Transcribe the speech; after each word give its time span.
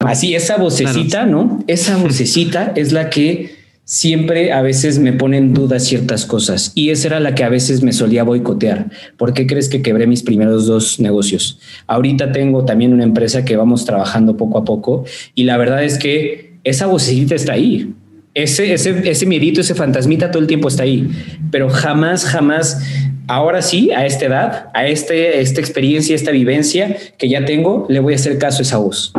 Así, 0.00 0.34
esa 0.34 0.56
vocecita, 0.56 1.26
¿no? 1.26 1.62
Esa 1.66 1.96
vocecita 2.02 2.72
es 2.74 2.92
la 2.92 3.10
que 3.10 3.60
siempre 3.84 4.52
a 4.52 4.62
veces 4.62 4.98
me 4.98 5.12
pone 5.12 5.36
en 5.36 5.52
duda 5.52 5.78
ciertas 5.78 6.24
cosas 6.24 6.72
y 6.74 6.90
esa 6.90 7.08
era 7.08 7.20
la 7.20 7.34
que 7.34 7.44
a 7.44 7.48
veces 7.48 7.82
me 7.82 7.92
solía 7.92 8.22
boicotear. 8.22 8.90
¿Por 9.18 9.34
qué 9.34 9.46
crees 9.46 9.68
que 9.68 9.82
quebré 9.82 10.06
mis 10.06 10.22
primeros 10.22 10.66
dos 10.66 11.00
negocios? 11.00 11.58
Ahorita 11.86 12.32
tengo 12.32 12.64
también 12.64 12.94
una 12.94 13.04
empresa 13.04 13.44
que 13.44 13.56
vamos 13.56 13.84
trabajando 13.84 14.36
poco 14.36 14.58
a 14.58 14.64
poco 14.64 15.04
y 15.34 15.44
la 15.44 15.56
verdad 15.58 15.84
es 15.84 15.98
que 15.98 16.54
esa 16.64 16.86
vocecita 16.86 17.34
está 17.34 17.52
ahí. 17.52 17.92
Ese, 18.32 18.72
ese, 18.72 19.10
ese 19.10 19.26
miedito, 19.26 19.60
ese 19.60 19.74
fantasmita 19.74 20.30
todo 20.30 20.40
el 20.40 20.46
tiempo 20.46 20.68
está 20.68 20.84
ahí, 20.84 21.10
pero 21.50 21.68
jamás, 21.68 22.24
jamás 22.24 22.80
ahora 23.26 23.60
sí, 23.60 23.90
a 23.90 24.06
esta 24.06 24.26
edad, 24.26 24.70
a 24.72 24.86
este, 24.86 25.40
esta 25.40 25.60
experiencia, 25.60 26.14
esta 26.14 26.30
vivencia 26.30 26.96
que 27.18 27.28
ya 27.28 27.44
tengo, 27.44 27.86
le 27.90 28.00
voy 28.00 28.12
a 28.12 28.16
hacer 28.16 28.38
caso 28.38 28.60
a 28.60 28.62
esa 28.62 28.78
voz. 28.78 29.12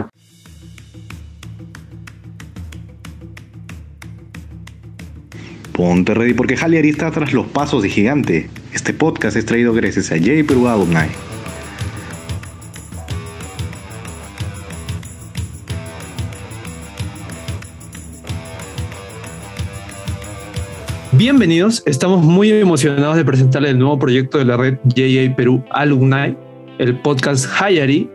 Ponte 5.81 6.13
ready 6.13 6.35
porque 6.35 6.55
Haliari 6.61 6.89
está 6.89 7.09
tras 7.09 7.33
los 7.33 7.47
pasos 7.47 7.81
de 7.81 7.89
gigante. 7.89 8.47
Este 8.71 8.93
podcast 8.93 9.35
es 9.35 9.47
traído 9.47 9.73
gracias 9.73 10.11
a 10.11 10.15
J. 10.15 10.29
Perú 10.47 10.67
Alumni. 10.67 11.07
Bienvenidos, 21.13 21.81
estamos 21.87 22.23
muy 22.23 22.51
emocionados 22.51 23.15
de 23.15 23.25
presentarles 23.25 23.71
el 23.71 23.79
nuevo 23.79 23.97
proyecto 23.97 24.37
de 24.37 24.45
la 24.45 24.57
red 24.57 24.77
JA 24.83 25.35
Perú 25.35 25.65
Alumni, 25.71 26.37
el 26.77 26.99
podcast 26.99 27.47
Hayari, 27.59 28.07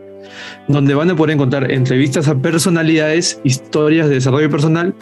donde 0.69 0.95
van 0.95 1.11
a 1.11 1.17
poder 1.17 1.35
encontrar 1.35 1.69
entrevistas 1.69 2.29
a 2.29 2.37
personalidades, 2.41 3.41
historias 3.43 4.09
de 4.09 4.15
desarrollo 4.15 4.49
personal 4.49 4.95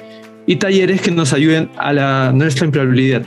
y 0.47 0.57
talleres 0.57 1.01
que 1.01 1.11
nos 1.11 1.33
ayuden 1.33 1.71
a 1.77 1.93
la, 1.93 2.33
nuestra 2.35 2.67
empleabilidad. 2.67 3.23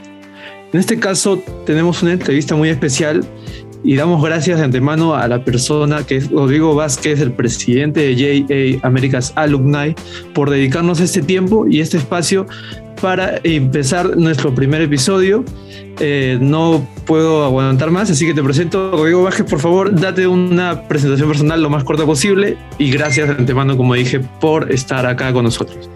En 0.72 0.80
este 0.80 0.98
caso 0.98 1.42
tenemos 1.64 2.02
una 2.02 2.12
entrevista 2.12 2.54
muy 2.54 2.68
especial 2.68 3.24
y 3.84 3.94
damos 3.96 4.22
gracias 4.22 4.58
de 4.58 4.64
antemano 4.64 5.14
a 5.14 5.28
la 5.28 5.44
persona 5.44 6.04
que 6.04 6.16
es 6.16 6.30
Rodrigo 6.30 6.74
Vázquez, 6.74 7.20
el 7.20 7.32
presidente 7.32 8.00
de 8.00 8.76
JA 8.80 8.86
Americas 8.86 9.32
Alumni, 9.36 9.94
por 10.34 10.50
dedicarnos 10.50 11.00
este 11.00 11.22
tiempo 11.22 11.66
y 11.68 11.80
este 11.80 11.96
espacio 11.96 12.46
para 13.00 13.40
empezar 13.44 14.16
nuestro 14.16 14.54
primer 14.54 14.82
episodio. 14.82 15.44
Eh, 16.00 16.38
no 16.40 16.86
puedo 17.06 17.44
aguantar 17.44 17.90
más, 17.90 18.10
así 18.10 18.26
que 18.26 18.34
te 18.34 18.42
presento 18.42 18.90
Rodrigo 18.92 19.22
Vázquez. 19.22 19.46
Por 19.48 19.60
favor, 19.60 19.98
date 19.98 20.26
una 20.26 20.82
presentación 20.82 21.28
personal 21.28 21.62
lo 21.62 21.70
más 21.70 21.84
corta 21.84 22.04
posible 22.04 22.56
y 22.78 22.90
gracias 22.90 23.28
de 23.28 23.34
antemano, 23.34 23.76
como 23.76 23.94
dije, 23.94 24.20
por 24.40 24.70
estar 24.72 25.06
acá 25.06 25.32
con 25.32 25.44
nosotros. 25.44 25.88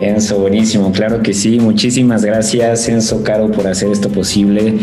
Enzo, 0.00 0.38
buenísimo, 0.38 0.92
claro 0.92 1.22
que 1.22 1.34
sí. 1.34 1.60
Muchísimas 1.60 2.24
gracias, 2.24 2.88
Enzo 2.88 3.22
Caro, 3.22 3.50
por 3.50 3.66
hacer 3.66 3.90
esto 3.90 4.08
posible. 4.08 4.74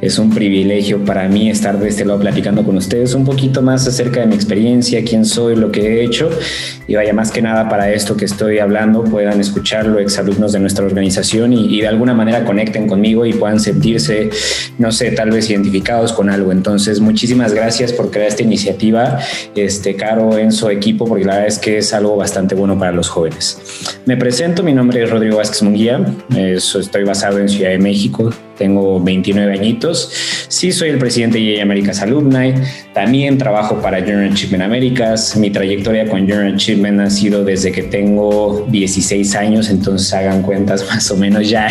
Es 0.00 0.18
un 0.18 0.30
privilegio 0.30 1.04
para 1.04 1.28
mí 1.28 1.50
estar 1.50 1.78
de 1.78 1.90
este 1.90 2.06
lado 2.06 2.20
platicando 2.20 2.64
con 2.64 2.78
ustedes 2.78 3.12
un 3.12 3.26
poquito 3.26 3.60
más 3.60 3.86
acerca 3.86 4.20
de 4.20 4.26
mi 4.26 4.34
experiencia, 4.34 5.04
quién 5.04 5.26
soy, 5.26 5.56
lo 5.56 5.70
que 5.70 5.80
he 5.80 6.04
hecho. 6.04 6.30
Y 6.88 6.94
vaya, 6.94 7.12
más 7.12 7.30
que 7.30 7.42
nada 7.42 7.68
para 7.68 7.92
esto 7.92 8.16
que 8.16 8.24
estoy 8.24 8.60
hablando, 8.60 9.04
puedan 9.04 9.40
escucharlo 9.40 9.98
exalumnos 9.98 10.52
de 10.52 10.60
nuestra 10.60 10.86
organización 10.86 11.52
y, 11.52 11.66
y 11.76 11.82
de 11.82 11.88
alguna 11.88 12.14
manera 12.14 12.46
conecten 12.46 12.86
conmigo 12.86 13.26
y 13.26 13.34
puedan 13.34 13.60
sentirse, 13.60 14.30
no 14.78 14.90
sé, 14.90 15.10
tal 15.10 15.32
vez 15.32 15.50
identificados 15.50 16.14
con 16.14 16.30
algo. 16.30 16.50
Entonces, 16.50 16.98
muchísimas 16.98 17.52
gracias 17.52 17.92
por 17.92 18.10
crear 18.10 18.28
esta 18.28 18.42
iniciativa, 18.42 19.18
este 19.54 19.96
Caro, 19.96 20.38
Enzo, 20.38 20.70
equipo, 20.70 21.04
porque 21.04 21.26
la 21.26 21.34
verdad 21.34 21.48
es 21.48 21.58
que 21.58 21.76
es 21.76 21.92
algo 21.92 22.16
bastante 22.16 22.54
bueno 22.54 22.78
para 22.78 22.92
los 22.92 23.10
jóvenes. 23.10 23.58
Me 24.06 24.16
presento 24.16 24.61
mi 24.62 24.72
nombre 24.72 25.02
es 25.02 25.10
Rodrigo 25.10 25.38
Vázquez 25.38 25.62
Munguía, 25.62 26.04
estoy 26.78 27.02
basado 27.04 27.38
en 27.38 27.48
Ciudad 27.48 27.70
de 27.70 27.78
México, 27.78 28.32
tengo 28.56 29.00
29 29.00 29.52
añitos, 29.52 30.10
sí 30.48 30.72
soy 30.72 30.90
el 30.90 30.98
presidente 30.98 31.38
de 31.38 31.60
Américas 31.60 32.02
Alumni, 32.02 32.54
también 32.92 33.38
trabajo 33.38 33.80
para 33.80 34.00
Junior 34.00 34.30
Achievement 34.30 34.64
Américas, 34.64 35.36
mi 35.36 35.50
trayectoria 35.50 36.06
con 36.06 36.20
Junior 36.20 36.54
Achievement 36.54 37.00
ha 37.00 37.10
sido 37.10 37.44
desde 37.44 37.72
que 37.72 37.82
tengo 37.82 38.66
16 38.70 39.34
años, 39.34 39.70
entonces 39.70 40.12
hagan 40.12 40.42
cuentas 40.42 40.86
más 40.88 41.10
o 41.10 41.16
menos, 41.16 41.48
ya, 41.48 41.68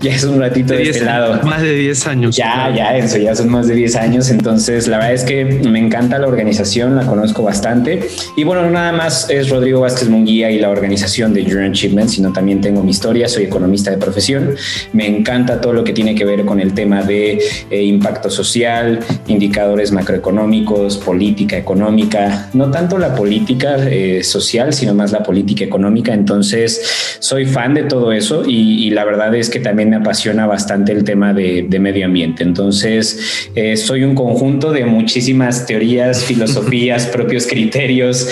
ya 0.00 0.14
es 0.14 0.24
un 0.24 0.40
ratito 0.40 0.74
de, 0.74 0.82
este 0.82 1.04
lado. 1.04 1.42
Más 1.42 1.62
de 1.62 1.74
10 1.74 2.06
años. 2.06 2.36
Ya, 2.36 2.72
ya, 2.74 2.96
eso 2.96 3.18
ya 3.18 3.34
son 3.34 3.48
más 3.48 3.66
de 3.68 3.74
10 3.74 3.96
años, 3.96 4.30
entonces 4.30 4.86
la 4.88 4.98
verdad 4.98 5.14
es 5.14 5.24
que 5.24 5.44
me 5.44 5.78
encanta 5.78 6.18
la 6.18 6.26
organización, 6.28 6.96
la 6.96 7.06
conozco 7.06 7.42
bastante. 7.42 8.08
Y 8.36 8.44
bueno, 8.44 8.62
no 8.62 8.70
nada 8.70 8.92
más 8.92 9.28
es 9.30 9.48
Rodrigo 9.48 9.80
Vázquez 9.80 10.08
Munguía 10.08 10.50
y 10.50 10.58
la 10.58 10.70
organización 10.70 11.34
de 11.34 11.42
Junior 11.42 11.64
Achievement, 11.64 12.08
sino 12.08 12.32
también 12.32 12.60
tengo 12.60 12.82
mi 12.82 12.90
historia, 12.90 13.28
soy 13.28 13.44
economista 13.44 13.90
de 13.90 13.98
profesión, 13.98 14.54
me 14.92 15.06
encanta 15.06 15.60
todo 15.60 15.72
lo 15.72 15.84
que 15.84 15.92
tiene 15.92 16.11
que 16.14 16.24
ver 16.24 16.44
con 16.44 16.60
el 16.60 16.74
tema 16.74 17.02
de 17.02 17.38
eh, 17.70 17.82
impacto 17.82 18.30
social, 18.30 19.00
indicadores 19.28 19.92
macroeconómicos, 19.92 20.98
política 20.98 21.56
económica, 21.56 22.50
no 22.52 22.70
tanto 22.70 22.98
la 22.98 23.14
política 23.14 23.76
eh, 23.78 24.22
social, 24.22 24.72
sino 24.72 24.94
más 24.94 25.12
la 25.12 25.22
política 25.22 25.64
económica. 25.64 26.12
Entonces, 26.14 27.16
soy 27.18 27.46
fan 27.46 27.74
de 27.74 27.84
todo 27.84 28.12
eso 28.12 28.44
y, 28.46 28.90
la 28.92 29.04
verdad 29.04 29.34
es 29.34 29.48
que 29.48 29.58
también 29.58 29.88
me 29.88 29.96
apasiona 29.96 30.46
bastante 30.46 30.92
el 30.92 31.04
tema 31.04 31.32
de, 31.32 31.66
medio 31.80 32.06
ambiente. 32.06 32.42
Entonces, 32.44 33.48
eh, 33.54 33.76
soy 33.76 34.04
un 34.04 34.14
conjunto 34.14 34.70
de 34.70 34.84
muchísimas 34.84 35.66
teorías, 35.66 36.24
filosofías, 36.24 37.06
propios 37.06 37.46
criterios, 37.46 38.28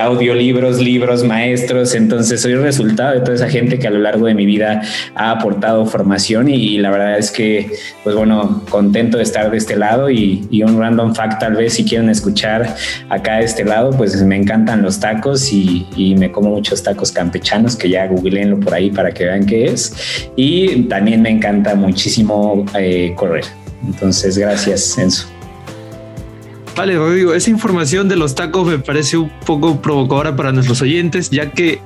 audiolibros, 0.00 0.80
libros, 0.80 1.24
maestros. 1.24 1.94
Entonces, 1.94 2.40
soy 2.40 2.54
resultado 2.54 3.14
de 3.14 3.20
toda 3.20 3.34
esa 3.34 3.48
gente 3.48 3.78
que 3.78 3.88
a 3.88 3.90
lo 3.90 3.98
largo 3.98 4.26
de 4.26 4.34
mi 4.34 4.46
vida 4.46 4.82
ha 5.14 5.32
aportado 5.32 5.84
formación 5.86 6.48
y, 6.48 6.78
la 6.78 6.90
verdad 6.90 7.07
es 7.16 7.30
que, 7.30 7.70
pues 8.04 8.14
bueno, 8.14 8.62
contento 8.68 9.16
de 9.16 9.22
estar 9.22 9.50
de 9.50 9.56
este 9.56 9.76
lado 9.76 10.10
y, 10.10 10.46
un 10.62 10.78
random 10.78 11.14
fact 11.14 11.40
tal 11.40 11.54
vez 11.54 11.74
si 11.74 11.84
quieren 11.84 12.10
escuchar 12.10 12.74
acá 13.08 13.36
de 13.36 13.44
este 13.44 13.64
lado, 13.64 13.90
pues 13.90 14.20
me 14.22 14.36
encantan 14.36 14.82
los 14.82 15.00
tacos 15.00 15.52
y, 15.52 16.14
me 16.18 16.30
como 16.32 16.50
muchos 16.50 16.82
tacos 16.82 17.12
campechanos 17.12 17.76
que 17.76 17.88
ya 17.88 18.06
googleenlo 18.06 18.58
por 18.58 18.74
ahí 18.74 18.90
para 18.90 19.12
que 19.12 19.24
vean 19.24 19.46
qué 19.46 19.66
es 19.66 20.30
y 20.36 20.82
también 20.84 21.22
me 21.22 21.30
encanta 21.30 21.74
muchísimo 21.74 22.64
eh, 22.78 23.12
correr. 23.16 23.44
Entonces, 23.86 24.36
gracias, 24.36 24.98
Enzo. 24.98 25.37
Vale, 26.78 26.96
Rodrigo, 26.96 27.34
esa 27.34 27.50
información 27.50 28.08
de 28.08 28.14
los 28.14 28.36
tacos 28.36 28.64
me 28.64 28.78
parece 28.78 29.16
un 29.16 29.28
poco 29.44 29.82
provocadora 29.82 30.36
para 30.36 30.52
nuestros 30.52 30.80
oyentes, 30.80 31.28
ya 31.28 31.50
que 31.50 31.80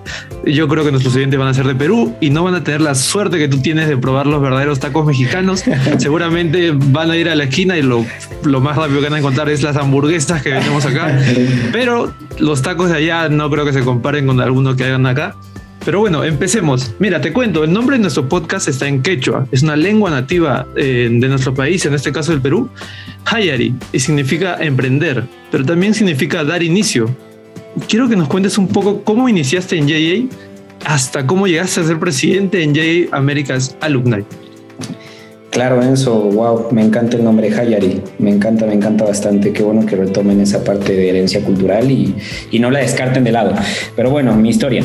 yo 0.45 0.69
creo 0.69 0.85
que 0.85 0.91
nuestros 0.91 1.17
oyentes 1.17 1.39
van 1.39 1.49
a 1.49 1.55
ser 1.55 1.67
de 1.67 1.75
Perú 1.75 2.15
y 2.21 2.29
no 2.29 2.45
van 2.45 2.57
a 2.57 2.63
tener 2.63 2.83
la 2.83 2.95
suerte 2.95 3.39
que 3.39 3.49
tú 3.49 3.63
tienes 3.63 3.89
de 3.89 3.97
probar 3.97 4.27
los 4.27 4.43
verdaderos 4.43 4.81
tacos 4.81 5.07
mexicanos. 5.07 5.65
Seguramente 5.97 6.73
van 6.75 7.11
a 7.11 7.17
ir 7.17 7.31
a 7.31 7.35
la 7.35 7.45
esquina 7.45 7.79
y 7.79 7.83
lo, 7.83 8.05
lo 8.45 8.61
más 8.61 8.77
rápido 8.77 9.01
que 9.01 9.07
van 9.07 9.15
a 9.15 9.19
encontrar 9.21 9.49
es 9.49 9.63
las 9.63 9.77
hamburguesas 9.77 10.43
que 10.43 10.51
tenemos 10.51 10.85
acá. 10.85 11.19
Pero 11.73 12.13
los 12.39 12.61
tacos 12.61 12.91
de 12.91 12.97
allá 12.99 13.31
no 13.31 13.49
creo 13.49 13.65
que 13.65 13.73
se 13.73 13.81
comparen 13.81 14.27
con 14.27 14.43
algunos 14.43 14.77
que 14.77 14.85
hagan 14.85 15.07
acá. 15.07 15.37
Pero 15.85 15.99
bueno, 15.99 16.23
empecemos. 16.23 16.95
Mira, 16.99 17.21
te 17.21 17.33
cuento, 17.33 17.65
el 17.65 17.73
nombre 17.73 17.97
de 17.97 18.03
nuestro 18.03 18.29
podcast 18.29 18.69
está 18.69 18.87
en 18.87 19.03
quechua, 19.03 19.47
es 19.51 19.63
una 19.63 19.75
lengua 19.75 20.11
nativa 20.11 20.67
eh, 20.77 21.09
de 21.11 21.29
nuestro 21.29 21.53
país, 21.55 21.85
en 21.87 21.95
este 21.95 22.13
caso 22.13 22.31
del 22.33 22.41
Perú, 22.41 22.69
Hayari, 23.25 23.75
y 23.93 23.99
significa 23.99 24.57
emprender, 24.61 25.25
pero 25.51 25.65
también 25.65 25.93
significa 25.95 26.45
dar 26.45 26.63
inicio. 26.63 27.11
Quiero 27.89 28.09
que 28.09 28.17
nos 28.17 28.29
cuentes 28.29 28.59
un 28.59 28.69
poco 28.69 29.03
cómo 29.03 29.29
iniciaste 29.29 29.77
en 29.77 29.89
JA 29.89 30.37
hasta 30.85 31.27
cómo 31.27 31.47
llegaste 31.47 31.81
a 31.81 31.85
ser 31.85 31.99
presidente 31.99 32.63
en 32.63 32.75
JA 32.75 33.17
Americas 33.17 33.77
Alumni. 33.81 34.25
Claro, 35.53 35.83
Enzo, 35.83 36.15
wow, 36.15 36.69
me 36.71 36.83
encanta 36.83 37.19
el 37.19 37.25
nombre 37.25 37.55
Hayari, 37.55 38.01
me 38.19 38.31
encanta, 38.31 38.65
me 38.65 38.73
encanta 38.73 39.05
bastante, 39.05 39.53
qué 39.53 39.63
bueno 39.63 39.85
que 39.85 39.97
retomen 39.97 40.41
esa 40.41 40.65
parte 40.65 40.95
de 40.95 41.11
herencia 41.11 41.45
cultural 41.45 41.91
y, 41.91 42.17
y 42.51 42.59
no 42.59 42.71
la 42.71 42.79
descarten 42.79 43.23
de 43.23 43.33
lado. 43.33 43.55
Pero 43.95 44.09
bueno, 44.09 44.35
mi 44.35 44.49
historia. 44.49 44.83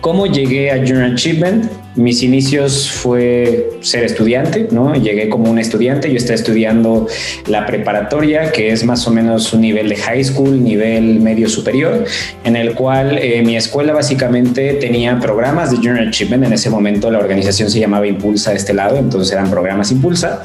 ¿Cómo 0.00 0.26
llegué 0.26 0.70
a 0.70 0.78
Junior 0.78 1.12
Achievement? 1.12 1.70
Mis 1.96 2.22
inicios 2.22 2.88
fue 2.88 3.75
ser 3.86 4.04
estudiante, 4.04 4.68
¿no? 4.72 4.94
Llegué 4.94 5.28
como 5.28 5.48
un 5.48 5.58
estudiante, 5.58 6.10
yo 6.10 6.16
estaba 6.16 6.34
estudiando 6.34 7.06
la 7.46 7.66
preparatoria, 7.66 8.50
que 8.50 8.72
es 8.72 8.84
más 8.84 9.06
o 9.06 9.12
menos 9.12 9.52
un 9.52 9.60
nivel 9.60 9.88
de 9.88 9.96
high 9.96 10.24
school, 10.24 10.62
nivel 10.62 11.20
medio 11.20 11.48
superior, 11.48 12.04
en 12.42 12.56
el 12.56 12.74
cual 12.74 13.18
eh, 13.18 13.42
mi 13.44 13.56
escuela 13.56 13.92
básicamente 13.92 14.74
tenía 14.74 15.20
programas 15.20 15.70
de 15.70 15.76
Junior 15.76 16.08
Achievement. 16.08 16.44
En 16.44 16.52
ese 16.52 16.68
momento 16.68 17.10
la 17.10 17.18
organización 17.18 17.70
se 17.70 17.78
llamaba 17.78 18.06
Impulsa 18.08 18.50
de 18.50 18.56
este 18.56 18.74
lado, 18.74 18.96
entonces 18.96 19.32
eran 19.32 19.50
programas 19.50 19.92
Impulsa, 19.92 20.42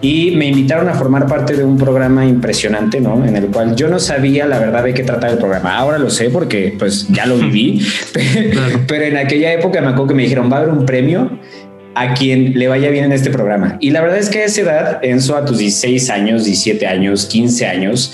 y 0.00 0.30
me 0.36 0.46
invitaron 0.46 0.88
a 0.88 0.94
formar 0.94 1.26
parte 1.26 1.56
de 1.56 1.64
un 1.64 1.76
programa 1.76 2.24
impresionante, 2.24 3.00
¿no? 3.00 3.24
En 3.26 3.34
el 3.34 3.46
cual 3.46 3.74
yo 3.74 3.88
no 3.88 3.98
sabía 3.98 4.46
la 4.46 4.60
verdad 4.60 4.84
de 4.84 4.94
qué 4.94 5.02
trataba 5.02 5.32
el 5.32 5.38
programa. 5.38 5.76
Ahora 5.76 5.98
lo 5.98 6.10
sé 6.10 6.30
porque 6.30 6.76
pues 6.78 7.08
ya 7.08 7.26
lo 7.26 7.36
viví, 7.38 7.84
pero 8.86 9.04
en 9.04 9.16
aquella 9.16 9.52
época 9.52 9.80
me 9.80 9.88
acuerdo 9.88 10.08
que 10.08 10.14
me 10.14 10.22
dijeron, 10.22 10.50
va 10.50 10.58
a 10.58 10.60
haber 10.60 10.72
un 10.72 10.86
premio 10.86 11.40
a 11.94 12.14
quien 12.14 12.58
le 12.58 12.68
vaya 12.68 12.90
bien 12.90 13.04
en 13.04 13.12
este 13.12 13.30
programa. 13.30 13.76
Y 13.80 13.90
la 13.90 14.00
verdad 14.00 14.18
es 14.18 14.28
que 14.28 14.40
a 14.40 14.44
esa 14.44 14.60
edad, 14.62 15.04
Enzo, 15.04 15.36
a 15.36 15.44
tus 15.44 15.58
16 15.58 16.10
años, 16.10 16.44
17 16.44 16.86
años, 16.86 17.26
15 17.26 17.66
años, 17.66 18.12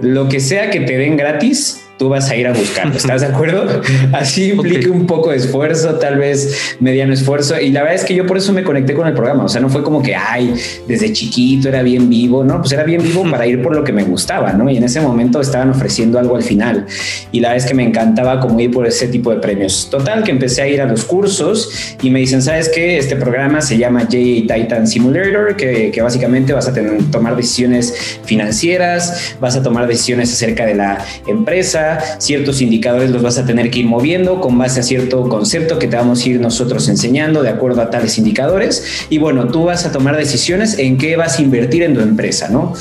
lo 0.00 0.28
que 0.28 0.40
sea 0.40 0.70
que 0.70 0.80
te 0.80 0.96
den 0.96 1.16
gratis, 1.16 1.81
tú 2.02 2.08
vas 2.08 2.28
a 2.30 2.34
ir 2.34 2.48
a 2.48 2.52
buscarlo. 2.52 2.96
¿Estás 2.96 3.20
de 3.20 3.28
acuerdo? 3.28 3.64
Así 4.12 4.50
implica 4.50 4.90
un 4.90 5.06
poco 5.06 5.30
de 5.30 5.36
esfuerzo, 5.36 6.00
tal 6.00 6.18
vez 6.18 6.76
mediano 6.80 7.12
esfuerzo. 7.12 7.60
Y 7.60 7.70
la 7.70 7.82
verdad 7.82 7.94
es 7.94 8.04
que 8.04 8.12
yo 8.12 8.26
por 8.26 8.38
eso 8.38 8.52
me 8.52 8.64
conecté 8.64 8.92
con 8.92 9.06
el 9.06 9.14
programa. 9.14 9.44
O 9.44 9.48
sea, 9.48 9.60
no 9.60 9.68
fue 9.68 9.84
como 9.84 10.02
que, 10.02 10.16
ay, 10.16 10.52
desde 10.88 11.12
chiquito 11.12 11.68
era 11.68 11.80
bien 11.82 12.10
vivo, 12.10 12.42
¿no? 12.42 12.58
Pues 12.58 12.72
era 12.72 12.82
bien 12.82 13.04
vivo 13.04 13.22
para 13.30 13.46
ir 13.46 13.62
por 13.62 13.76
lo 13.76 13.84
que 13.84 13.92
me 13.92 14.02
gustaba, 14.02 14.52
¿no? 14.52 14.68
Y 14.68 14.78
en 14.78 14.82
ese 14.82 15.00
momento 15.00 15.40
estaban 15.40 15.70
ofreciendo 15.70 16.18
algo 16.18 16.34
al 16.34 16.42
final. 16.42 16.86
Y 17.30 17.38
la 17.38 17.50
verdad 17.50 17.64
es 17.64 17.70
que 17.70 17.74
me 17.76 17.84
encantaba 17.84 18.40
como 18.40 18.58
ir 18.58 18.72
por 18.72 18.84
ese 18.84 19.06
tipo 19.06 19.30
de 19.30 19.36
premios. 19.36 19.86
Total, 19.88 20.24
que 20.24 20.32
empecé 20.32 20.62
a 20.62 20.66
ir 20.66 20.80
a 20.80 20.86
los 20.86 21.04
cursos 21.04 21.96
y 22.02 22.10
me 22.10 22.18
dicen, 22.18 22.42
¿sabes 22.42 22.68
qué? 22.68 22.98
Este 22.98 23.14
programa 23.14 23.60
se 23.60 23.78
llama 23.78 24.00
J 24.00 24.16
Titan 24.16 24.88
Simulator, 24.88 25.54
que, 25.54 25.92
que 25.92 26.02
básicamente 26.02 26.52
vas 26.52 26.66
a 26.66 26.74
tener, 26.74 27.00
tomar 27.12 27.36
decisiones 27.36 28.18
financieras, 28.24 29.36
vas 29.38 29.54
a 29.54 29.62
tomar 29.62 29.86
decisiones 29.86 30.32
acerca 30.32 30.66
de 30.66 30.74
la 30.74 30.98
empresa, 31.28 31.91
ciertos 32.18 32.60
indicadores 32.60 33.10
los 33.10 33.22
vas 33.22 33.38
a 33.38 33.46
tener 33.46 33.70
que 33.70 33.80
ir 33.80 33.86
moviendo 33.86 34.40
con 34.40 34.58
base 34.58 34.80
a 34.80 34.82
cierto 34.82 35.28
concepto 35.28 35.78
que 35.78 35.88
te 35.88 35.96
vamos 35.96 36.24
a 36.24 36.28
ir 36.28 36.40
nosotros 36.40 36.88
enseñando 36.88 37.42
de 37.42 37.48
acuerdo 37.48 37.82
a 37.82 37.90
tales 37.90 38.18
indicadores. 38.18 39.06
Y 39.10 39.18
bueno, 39.18 39.48
tú 39.48 39.64
vas 39.64 39.86
a 39.86 39.92
tomar 39.92 40.16
decisiones 40.16 40.78
en 40.78 40.98
qué 40.98 41.16
vas 41.16 41.38
a 41.38 41.42
invertir 41.42 41.82
en 41.82 41.94
tu 41.94 42.00
empresa, 42.00 42.48
¿no? 42.48 42.74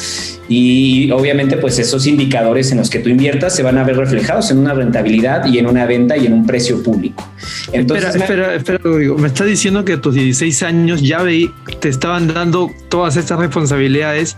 Y 0.47 1.09
obviamente 1.11 1.55
pues 1.57 1.79
esos 1.79 2.05
indicadores 2.07 2.71
en 2.71 2.77
los 2.79 2.89
que 2.89 2.99
tú 2.99 3.09
inviertas 3.09 3.55
se 3.55 3.63
van 3.63 3.77
a 3.77 3.83
ver 3.83 3.95
reflejados 3.95 4.51
en 4.51 4.57
una 4.57 4.73
rentabilidad 4.73 5.45
y 5.45 5.59
en 5.59 5.65
una 5.65 5.85
venta 5.85 6.17
y 6.17 6.25
en 6.25 6.33
un 6.33 6.45
precio 6.45 6.83
público. 6.83 7.25
Entonces, 7.71 8.15
espera, 8.15 8.55
espera, 8.55 8.77
espera, 8.77 9.15
me 9.17 9.27
está 9.27 9.45
diciendo 9.45 9.85
que 9.85 9.93
a 9.93 10.01
tus 10.01 10.13
16 10.13 10.63
años 10.63 11.01
ya 11.01 11.21
veí, 11.21 11.49
te 11.79 11.89
estaban 11.89 12.33
dando 12.33 12.69
todas 12.89 13.15
estas 13.15 13.39
responsabilidades 13.39 14.35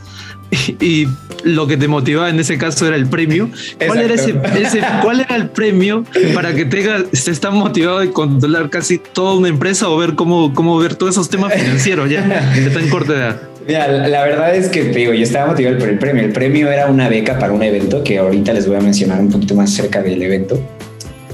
y 0.79 1.07
lo 1.43 1.67
que 1.67 1.77
te 1.77 1.87
motivaba 1.87 2.29
en 2.29 2.39
ese 2.39 2.57
caso 2.57 2.87
era 2.87 2.95
el 2.95 3.07
premio. 3.07 3.49
¿Cuál 3.85 3.99
era, 3.99 4.13
ese, 4.13 4.35
¿Cuál 5.01 5.21
era 5.21 5.35
el 5.35 5.49
premio 5.49 6.05
para 6.33 6.53
que 6.53 6.65
tengas, 6.65 7.03
estés 7.11 7.39
tan 7.39 7.55
motivado 7.55 7.99
de 7.99 8.11
controlar 8.11 8.69
casi 8.69 8.97
toda 8.97 9.35
una 9.35 9.49
empresa 9.49 9.89
o 9.89 9.97
ver 9.97 10.15
cómo, 10.15 10.53
cómo 10.53 10.77
ver 10.77 10.95
todos 10.95 11.15
esos 11.15 11.29
temas 11.29 11.53
financieros 11.53 12.09
ya 12.09 12.21
de 12.55 12.69
tan 12.69 12.89
corta 12.89 13.13
edad? 13.13 13.41
Mira, 13.65 13.87
la 13.87 14.23
verdad 14.23 14.53
es 14.55 14.67
que 14.67 14.83
te 14.83 14.99
digo, 14.99 15.13
yo 15.13 15.23
estaba 15.23 15.47
motivado 15.47 15.77
por 15.77 15.87
el 15.87 15.97
premio. 15.97 16.23
El 16.23 16.33
premio 16.33 16.69
era 16.69 16.87
una 16.87 17.07
beca 17.07 17.39
para 17.39 17.53
un 17.53 17.63
evento 17.63 18.03
que 18.03 18.17
ahorita 18.17 18.51
les 18.53 18.67
voy 18.67 18.75
a 18.75 18.81
mencionar 18.81 19.19
un 19.21 19.29
poquito 19.29 19.55
más 19.55 19.69
cerca 19.71 20.01
del 20.01 20.21
evento 20.21 20.61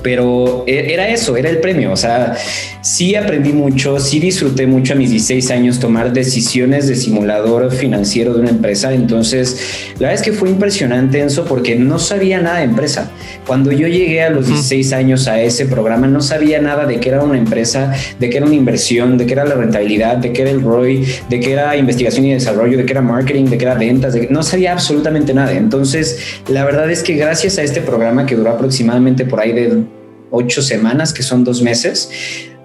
pero 0.02 0.64
e, 0.68 0.94
era 0.94 1.10
eso, 1.10 1.38
era 1.38 1.50
el 1.50 1.60
premio. 1.60 1.92
O 1.92 1.98
sea, 1.98 2.36
sí 2.82 3.16
aprendí 3.16 3.54
mucho, 3.54 4.00
sí 4.00 4.20
disfruté 4.20 4.68
mucho 4.68 4.94
a 4.94 4.96
mis 4.96 5.10
16 5.10 5.52
años 5.52 5.80
tomar 5.80 6.14
decisiones 6.14 6.88
de 6.88 6.96
simulador 6.96 7.72
financiero 7.72 8.34
de 8.34 8.42
una 8.42 8.50
empresa. 8.50 8.94
Entonces, 8.94 9.92
la 10.00 10.08
verdad 10.08 10.16
es 10.16 10.22
que 10.22 10.32
fue 10.32 10.50
impresionante 10.50 11.22
eso 11.22 11.46
porque 11.46 11.76
no 11.76 12.00
sabía 12.00 12.42
nada 12.42 12.60
de 12.60 12.66
empresa. 12.66 13.12
Cuando 13.46 13.72
yo 13.72 13.88
llegué 13.88 14.24
a 14.24 14.30
los 14.30 14.48
16 14.48 14.94
años 14.94 15.28
a 15.28 15.42
ese 15.42 15.66
programa, 15.66 16.08
no 16.08 16.22
sabía 16.22 16.62
nada 16.62 16.86
de 16.86 17.00
qué 17.00 17.10
era 17.10 17.24
una 17.24 17.38
empresa, 17.38 17.94
de 18.20 18.30
qué 18.30 18.38
era 18.38 18.46
una 18.46 18.56
inversión, 18.56 19.18
de 19.18 19.26
qué 19.26 19.34
era 19.34 19.46
la 19.46 19.56
rentabilidad, 19.56 20.18
de 20.18 20.32
qué 20.34 20.44
era 20.44 20.52
el 20.52 20.62
ROI, 20.62 21.06
de 21.30 21.40
qué 21.40 21.54
era 21.54 21.76
investigación 21.76 22.26
y 22.26 22.34
desarrollo, 22.34 22.78
de 22.78 22.86
qué 22.86 22.94
era 22.94 23.02
marketing, 23.02 23.46
de 23.46 23.58
qué 23.58 23.66
era 23.66 23.76
ventas, 23.76 24.16
no 24.30 24.44
sabía 24.44 24.74
absolutamente 24.74 25.34
nada. 25.34 25.52
Entonces, 25.54 26.20
la 26.48 26.66
verdad 26.66 26.90
es 26.90 27.04
que 27.04 27.16
gracias 27.16 27.58
a 27.58 27.64
este 27.64 27.82
programa 27.82 28.26
que 28.26 28.36
duró 28.36 28.52
aproximadamente 28.52 29.26
por 29.26 29.40
ahí 29.40 29.54
de 29.54 29.84
ocho 30.32 30.62
semanas, 30.62 31.14
que 31.14 31.24
son 31.24 31.44
dos 31.44 31.62
meses, 31.62 32.10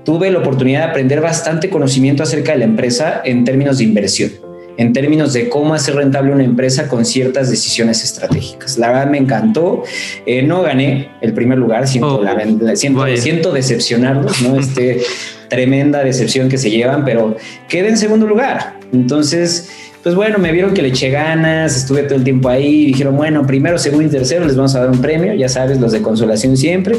tuve 0.04 0.30
la 0.30 0.38
oportunidad 0.38 0.80
de 0.80 0.90
aprender 0.90 1.20
bastante 1.20 1.70
conocimiento 1.70 2.22
acerca 2.22 2.52
de 2.52 2.58
la 2.58 2.64
empresa 2.64 3.22
en 3.24 3.44
términos 3.44 3.78
de 3.78 3.84
inversión, 3.84 4.30
en 4.76 4.92
términos 4.92 5.32
de 5.32 5.48
cómo 5.48 5.74
hacer 5.74 5.96
rentable 5.96 6.32
una 6.32 6.44
empresa 6.44 6.88
con 6.88 7.04
ciertas 7.04 7.50
decisiones 7.50 8.04
estratégicas. 8.04 8.76
La 8.76 8.88
verdad 8.88 9.06
me 9.06 9.18
encantó. 9.18 9.82
Eh, 10.26 10.42
no 10.42 10.62
gané 10.62 11.10
el 11.20 11.32
primer 11.32 11.58
lugar, 11.58 11.86
siento, 11.88 12.20
oh, 12.20 13.16
siento, 13.16 13.52
decepcionarlos, 13.52 14.42
¿no? 14.42 14.58
Este, 14.64 15.02
tremenda 15.48 16.02
decepción 16.02 16.48
que 16.48 16.58
se 16.58 16.70
llevan, 16.70 17.04
pero 17.04 17.36
quedé 17.68 17.88
en 17.88 17.96
segundo 17.96 18.26
lugar. 18.26 18.78
Entonces, 18.92 19.68
pues 20.04 20.14
bueno, 20.14 20.36
me 20.36 20.52
vieron 20.52 20.74
que 20.74 20.82
le 20.82 20.88
eché 20.88 21.08
ganas, 21.08 21.74
estuve 21.78 22.02
todo 22.02 22.16
el 22.16 22.24
tiempo 22.24 22.50
ahí, 22.50 22.84
dijeron, 22.84 23.16
bueno, 23.16 23.46
primero, 23.46 23.78
segundo 23.78 24.06
y 24.06 24.10
tercero 24.10 24.44
les 24.44 24.54
vamos 24.54 24.74
a 24.76 24.80
dar 24.80 24.90
un 24.90 25.00
premio, 25.00 25.32
ya 25.32 25.48
sabes, 25.48 25.80
los 25.80 25.92
de 25.92 26.02
consolación 26.02 26.58
siempre. 26.58 26.98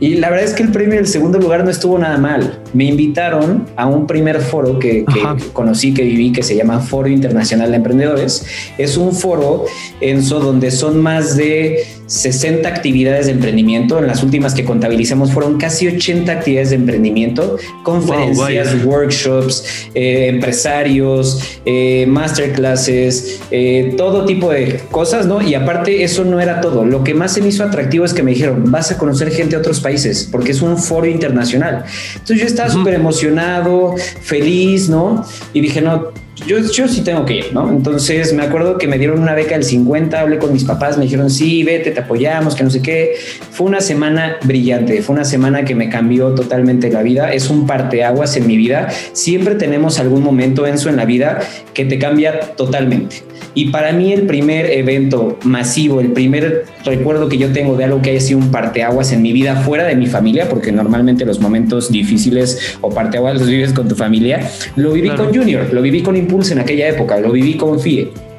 Y 0.00 0.16
la 0.16 0.28
verdad 0.28 0.44
es 0.44 0.52
que 0.52 0.62
el 0.62 0.70
premio 0.70 0.96
del 0.96 1.06
segundo 1.06 1.38
lugar 1.38 1.64
no 1.64 1.70
estuvo 1.70 1.98
nada 1.98 2.18
mal. 2.18 2.61
Me 2.72 2.84
invitaron 2.84 3.66
a 3.76 3.86
un 3.86 4.06
primer 4.06 4.40
foro 4.40 4.78
que, 4.78 5.04
conocí, 5.52 5.92
que 5.94 6.02
viví, 6.02 6.32
que 6.32 6.42
se 6.42 6.56
llama 6.56 6.80
Foro 6.80 7.08
Internacional 7.08 7.70
de 7.70 7.76
Emprendedores. 7.76 8.46
Es 8.78 8.96
un 8.96 9.14
foro, 9.14 9.66
Enzo, 10.00 10.40
donde 10.40 10.70
son 10.70 11.00
más 11.00 11.36
de 11.36 11.84
60 12.12 12.68
actividades 12.68 13.26
de 13.26 13.32
emprendimiento. 13.32 13.98
En 13.98 14.06
las 14.06 14.22
últimas 14.22 14.54
que 14.54 14.64
contabilizamos 14.64 15.32
fueron 15.32 15.56
casi 15.58 15.88
80 15.88 16.30
actividades 16.30 16.70
de 16.70 16.76
emprendimiento, 16.76 17.56
conferencias, 17.82 18.84
workshops, 18.84 19.88
eh, 19.94 20.28
empresarios, 20.28 21.40
eh, 21.64 22.04
masterclasses, 22.06 23.40
eh, 23.50 23.94
todo 23.96 24.26
tipo 24.26 24.50
de 24.50 24.80
cosas, 24.90 25.26
¿no? 25.26 25.40
Y 25.40 25.54
aparte 25.54 26.02
eso 26.02 26.24
no 26.24 26.38
era 26.40 26.60
todo. 26.60 26.84
Lo 26.84 27.02
que 27.02 27.14
más 27.14 27.32
se 27.32 27.40
me 27.40 27.48
hizo 27.48 27.64
atractivo 27.64 28.04
es 28.04 28.12
que 28.12 28.22
me 28.22 28.32
dijeron, 28.32 28.70
vas 28.70 28.90
a 28.90 28.98
conocer 28.98 29.30
gente 29.30 29.56
de 29.56 29.60
otros 29.60 29.80
países 29.80 30.28
porque 30.30 30.52
es 30.52 30.60
un 30.60 30.76
foro 30.76 31.06
internacional. 31.06 31.84
Entonces 32.12 32.40
yo 32.40 32.46
estaba 32.46 32.61
súper 32.70 32.94
emocionado, 32.94 33.94
feliz, 34.20 34.88
¿no? 34.88 35.24
Y 35.52 35.60
dije, 35.60 35.80
no, 35.80 36.12
yo, 36.46 36.58
yo 36.58 36.88
sí 36.88 37.02
tengo 37.02 37.24
que 37.24 37.34
ir, 37.36 37.52
¿no? 37.52 37.70
Entonces 37.70 38.32
me 38.32 38.42
acuerdo 38.42 38.78
que 38.78 38.86
me 38.86 38.98
dieron 38.98 39.20
una 39.20 39.34
beca 39.34 39.54
del 39.54 39.64
50, 39.64 40.20
hablé 40.20 40.38
con 40.38 40.52
mis 40.52 40.64
papás, 40.64 40.96
me 40.98 41.04
dijeron, 41.04 41.30
sí, 41.30 41.62
vete, 41.62 41.90
te 41.90 42.00
apoyamos, 42.00 42.54
que 42.54 42.64
no 42.64 42.70
sé 42.70 42.82
qué. 42.82 43.14
Fue 43.50 43.66
una 43.66 43.80
semana 43.80 44.36
brillante, 44.42 45.02
fue 45.02 45.14
una 45.14 45.24
semana 45.24 45.64
que 45.64 45.74
me 45.74 45.88
cambió 45.88 46.34
totalmente 46.34 46.90
la 46.90 47.02
vida, 47.02 47.32
es 47.32 47.50
un 47.50 47.66
parteaguas 47.66 48.36
en 48.36 48.46
mi 48.46 48.56
vida. 48.56 48.88
Siempre 49.12 49.54
tenemos 49.54 49.98
algún 49.98 50.22
momento, 50.22 50.66
Enzo, 50.66 50.88
en 50.88 50.96
la 50.96 51.04
vida 51.04 51.40
que 51.74 51.84
te 51.84 51.98
cambia 51.98 52.40
totalmente. 52.40 53.31
Y 53.54 53.70
para 53.70 53.92
mí 53.92 54.12
el 54.12 54.22
primer 54.22 54.70
evento 54.70 55.38
masivo, 55.44 56.00
el 56.00 56.12
primer 56.12 56.64
recuerdo 56.84 57.28
que 57.28 57.38
yo 57.38 57.52
tengo 57.52 57.76
de 57.76 57.84
algo 57.84 58.00
que 58.00 58.10
haya 58.10 58.20
sido 58.20 58.38
un 58.38 58.50
parteaguas 58.50 59.12
en 59.12 59.22
mi 59.22 59.32
vida 59.32 59.56
fuera 59.56 59.84
de 59.84 59.94
mi 59.94 60.06
familia, 60.06 60.48
porque 60.48 60.72
normalmente 60.72 61.24
los 61.24 61.40
momentos 61.40 61.92
difíciles 61.92 62.76
o 62.80 62.90
parteaguas 62.90 63.38
los 63.38 63.48
vives 63.48 63.72
con 63.72 63.88
tu 63.88 63.94
familia, 63.94 64.50
lo 64.76 64.92
viví 64.92 65.10
con 65.10 65.34
Junior, 65.34 65.72
lo 65.72 65.82
viví 65.82 66.02
con 66.02 66.16
Impulse 66.16 66.54
en 66.54 66.60
aquella 66.60 66.88
época, 66.88 67.20
lo 67.20 67.30
viví 67.30 67.54
con 67.54 67.78
FIE. 67.78 68.31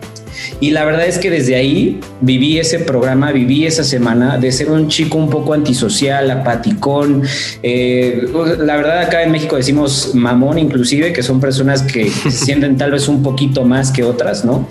Y 0.63 0.71
la 0.71 0.85
verdad 0.85 1.05
es 1.05 1.17
que 1.17 1.29
desde 1.29 1.55
ahí 1.55 1.99
viví 2.21 2.57
ese 2.57 2.79
programa, 2.79 3.33
viví 3.33 3.65
esa 3.65 3.83
semana 3.83 4.37
de 4.37 4.49
ser 4.49 4.71
un 4.71 4.87
chico 4.87 5.17
un 5.17 5.29
poco 5.29 5.53
antisocial, 5.53 6.31
apaticón. 6.31 7.21
Eh, 7.61 8.29
la 8.59 8.77
verdad 8.77 9.01
acá 9.01 9.23
en 9.23 9.31
México 9.33 9.57
decimos 9.57 10.11
mamón 10.13 10.57
inclusive, 10.57 11.11
que 11.11 11.21
son 11.21 11.41
personas 11.41 11.83
que 11.83 12.09
se 12.23 12.31
sienten 12.31 12.77
tal 12.77 12.91
vez 12.91 13.09
un 13.09 13.21
poquito 13.21 13.65
más 13.65 13.91
que 13.91 14.05
otras, 14.05 14.45
¿no? 14.45 14.69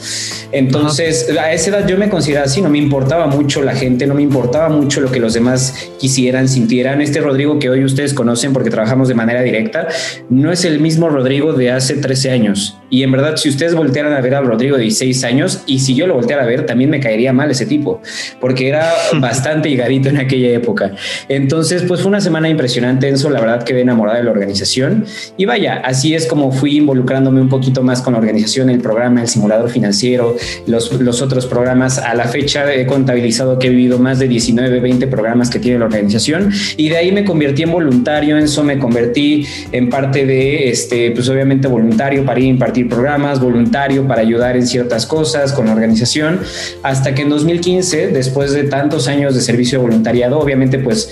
Entonces, 0.50 1.28
a 1.38 1.52
esa 1.52 1.68
edad 1.68 1.86
yo 1.86 1.98
me 1.98 2.08
consideraba 2.08 2.46
así, 2.46 2.62
no 2.62 2.70
me 2.70 2.78
importaba 2.78 3.26
mucho 3.26 3.60
la 3.60 3.74
gente, 3.74 4.06
no 4.06 4.14
me 4.14 4.22
importaba 4.22 4.70
mucho 4.70 5.02
lo 5.02 5.12
que 5.12 5.20
los 5.20 5.34
demás 5.34 5.90
quisieran, 5.98 6.48
sintieran. 6.48 7.02
Este 7.02 7.20
Rodrigo 7.20 7.58
que 7.58 7.68
hoy 7.68 7.84
ustedes 7.84 8.14
conocen 8.14 8.54
porque 8.54 8.70
trabajamos 8.70 9.08
de 9.08 9.14
manera 9.14 9.42
directa, 9.42 9.88
no 10.30 10.52
es 10.52 10.64
el 10.64 10.80
mismo 10.80 11.10
Rodrigo 11.10 11.52
de 11.52 11.70
hace 11.70 11.96
13 11.96 12.30
años. 12.30 12.78
Y 12.88 13.02
en 13.02 13.12
verdad, 13.12 13.36
si 13.36 13.50
ustedes 13.50 13.74
voltearan 13.74 14.14
a 14.14 14.20
ver 14.20 14.34
a 14.34 14.40
Rodrigo 14.40 14.76
de 14.76 14.84
16 14.84 15.24
años, 15.24 15.62
y 15.66 15.81
si 15.82 15.94
yo 15.94 16.06
lo 16.06 16.14
volteara 16.14 16.44
a 16.44 16.46
ver, 16.46 16.66
también 16.66 16.90
me 16.90 17.00
caería 17.00 17.32
mal 17.32 17.50
ese 17.50 17.66
tipo, 17.66 18.00
porque 18.40 18.68
era 18.68 18.90
bastante 19.20 19.68
higadito 19.68 20.08
en 20.08 20.18
aquella 20.18 20.50
época. 20.50 20.92
Entonces, 21.28 21.82
pues 21.86 22.00
fue 22.00 22.08
una 22.08 22.20
semana 22.20 22.48
impresionante, 22.48 23.08
Enzo, 23.08 23.30
la 23.30 23.40
verdad 23.40 23.64
quedé 23.64 23.82
enamorada 23.82 24.18
de 24.18 24.24
la 24.24 24.30
organización. 24.30 25.04
Y 25.36 25.44
vaya, 25.44 25.82
así 25.84 26.14
es 26.14 26.26
como 26.26 26.52
fui 26.52 26.78
involucrándome 26.78 27.40
un 27.40 27.48
poquito 27.48 27.82
más 27.82 28.02
con 28.02 28.14
la 28.14 28.18
organización, 28.18 28.70
el 28.70 28.80
programa, 28.80 29.20
el 29.20 29.28
simulador 29.28 29.70
financiero, 29.70 30.36
los, 30.66 30.92
los 31.00 31.22
otros 31.22 31.46
programas. 31.46 31.98
A 31.98 32.14
la 32.14 32.24
fecha 32.24 32.72
he 32.72 32.86
contabilizado 32.86 33.58
que 33.58 33.68
he 33.68 33.70
vivido 33.70 33.98
más 33.98 34.18
de 34.18 34.28
19, 34.28 34.80
20 34.80 35.06
programas 35.08 35.50
que 35.50 35.58
tiene 35.58 35.78
la 35.78 35.86
organización, 35.86 36.50
y 36.76 36.88
de 36.88 36.96
ahí 36.96 37.12
me 37.12 37.24
convertí 37.24 37.62
en 37.62 37.72
voluntario, 37.72 38.38
Enzo, 38.38 38.62
me 38.62 38.78
convertí 38.78 39.46
en 39.72 39.88
parte 39.88 40.26
de, 40.26 40.68
este, 40.68 41.10
pues 41.10 41.28
obviamente 41.28 41.68
voluntario 41.68 42.24
para 42.24 42.40
ir 42.40 42.46
a 42.46 42.48
impartir 42.48 42.88
programas, 42.88 43.40
voluntario 43.40 44.06
para 44.06 44.20
ayudar 44.20 44.56
en 44.56 44.66
ciertas 44.66 45.06
cosas 45.06 45.52
con 45.52 45.68
la 45.72 45.80
organización, 45.80 46.40
hasta 46.82 47.14
que 47.14 47.22
en 47.22 47.30
2015, 47.30 48.08
después 48.08 48.52
de 48.52 48.64
tantos 48.64 49.08
años 49.08 49.34
de 49.34 49.40
servicio 49.40 49.78
de 49.78 49.84
voluntariado, 49.84 50.38
obviamente 50.38 50.78
pues 50.78 51.10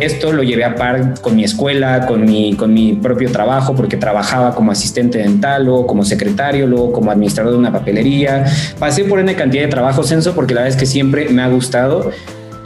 esto 0.00 0.32
lo 0.32 0.42
llevé 0.42 0.64
a 0.64 0.74
par 0.74 1.20
con 1.20 1.36
mi 1.36 1.44
escuela, 1.44 2.06
con 2.06 2.24
mi, 2.24 2.54
con 2.54 2.72
mi 2.72 2.94
propio 2.94 3.30
trabajo, 3.30 3.74
porque 3.74 3.96
trabajaba 3.96 4.54
como 4.54 4.72
asistente 4.72 5.18
dental, 5.18 5.64
luego 5.64 5.86
como 5.86 6.04
secretario, 6.04 6.66
luego 6.66 6.92
como 6.92 7.10
administrador 7.10 7.52
de 7.52 7.58
una 7.58 7.72
papelería. 7.72 8.44
Pasé 8.78 9.04
por 9.04 9.18
una 9.18 9.34
cantidad 9.34 9.62
de 9.62 9.68
trabajos, 9.68 10.08
Censo, 10.08 10.34
porque 10.34 10.54
la 10.54 10.62
verdad 10.62 10.76
es 10.76 10.80
que 10.80 10.86
siempre 10.86 11.28
me 11.28 11.42
ha 11.42 11.48
gustado 11.48 12.10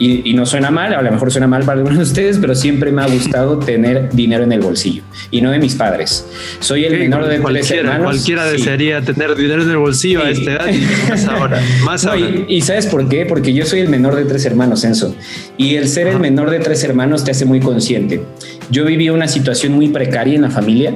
y, 0.04 0.34
no 0.34 0.46
suena 0.46 0.70
mal, 0.70 0.94
a 0.94 1.02
lo 1.02 1.10
mejor 1.10 1.30
suena 1.30 1.46
mal 1.46 1.64
para 1.64 1.78
algunos 1.78 1.98
de 1.98 2.04
ustedes, 2.04 2.38
pero 2.38 2.54
siempre 2.54 2.90
me 2.90 3.02
ha 3.02 3.06
gustado 3.06 3.58
tener 3.58 4.10
dinero 4.10 4.42
en 4.42 4.52
el 4.52 4.60
bolsillo 4.60 5.02
y 5.30 5.40
no 5.40 5.50
de 5.50 5.58
mis 5.58 5.74
padres. 5.74 6.26
Soy 6.60 6.84
el 6.84 6.98
menor 6.98 7.26
de 7.26 7.38
tres 7.38 7.70
hermanos. 7.70 8.04
Cualquiera 8.04 8.44
desearía 8.46 9.00
tener 9.02 9.36
dinero 9.36 9.62
en 9.62 9.70
el 9.70 9.76
bolsillo 9.76 10.22
a 10.22 10.30
esta 10.30 10.52
edad 10.52 10.68
y 10.68 10.80
más 11.10 11.26
ahora. 11.26 11.60
Más 11.84 12.08
Y, 12.48 12.60
sabes 12.62 12.86
por 12.86 13.08
qué? 13.08 13.26
Porque 13.26 13.52
yo 13.52 13.64
soy 13.64 13.80
el 13.80 13.88
menor 13.88 14.16
de 14.16 14.24
tres 14.24 14.44
hermanos, 14.44 14.84
Enzo. 14.84 15.14
Y 15.56 15.76
el 15.76 15.88
ser 15.88 16.08
el 16.08 16.18
menor 16.18 16.50
de 16.50 16.58
tres 16.58 16.82
hermanos 16.84 17.24
te 17.24 17.30
hace 17.30 17.44
muy 17.44 17.60
consciente. 17.60 18.22
Yo 18.70 18.84
viví 18.84 19.08
una 19.10 19.28
situación 19.28 19.72
muy 19.72 19.88
precaria 19.88 20.34
en 20.34 20.42
la 20.42 20.50
familia 20.50 20.94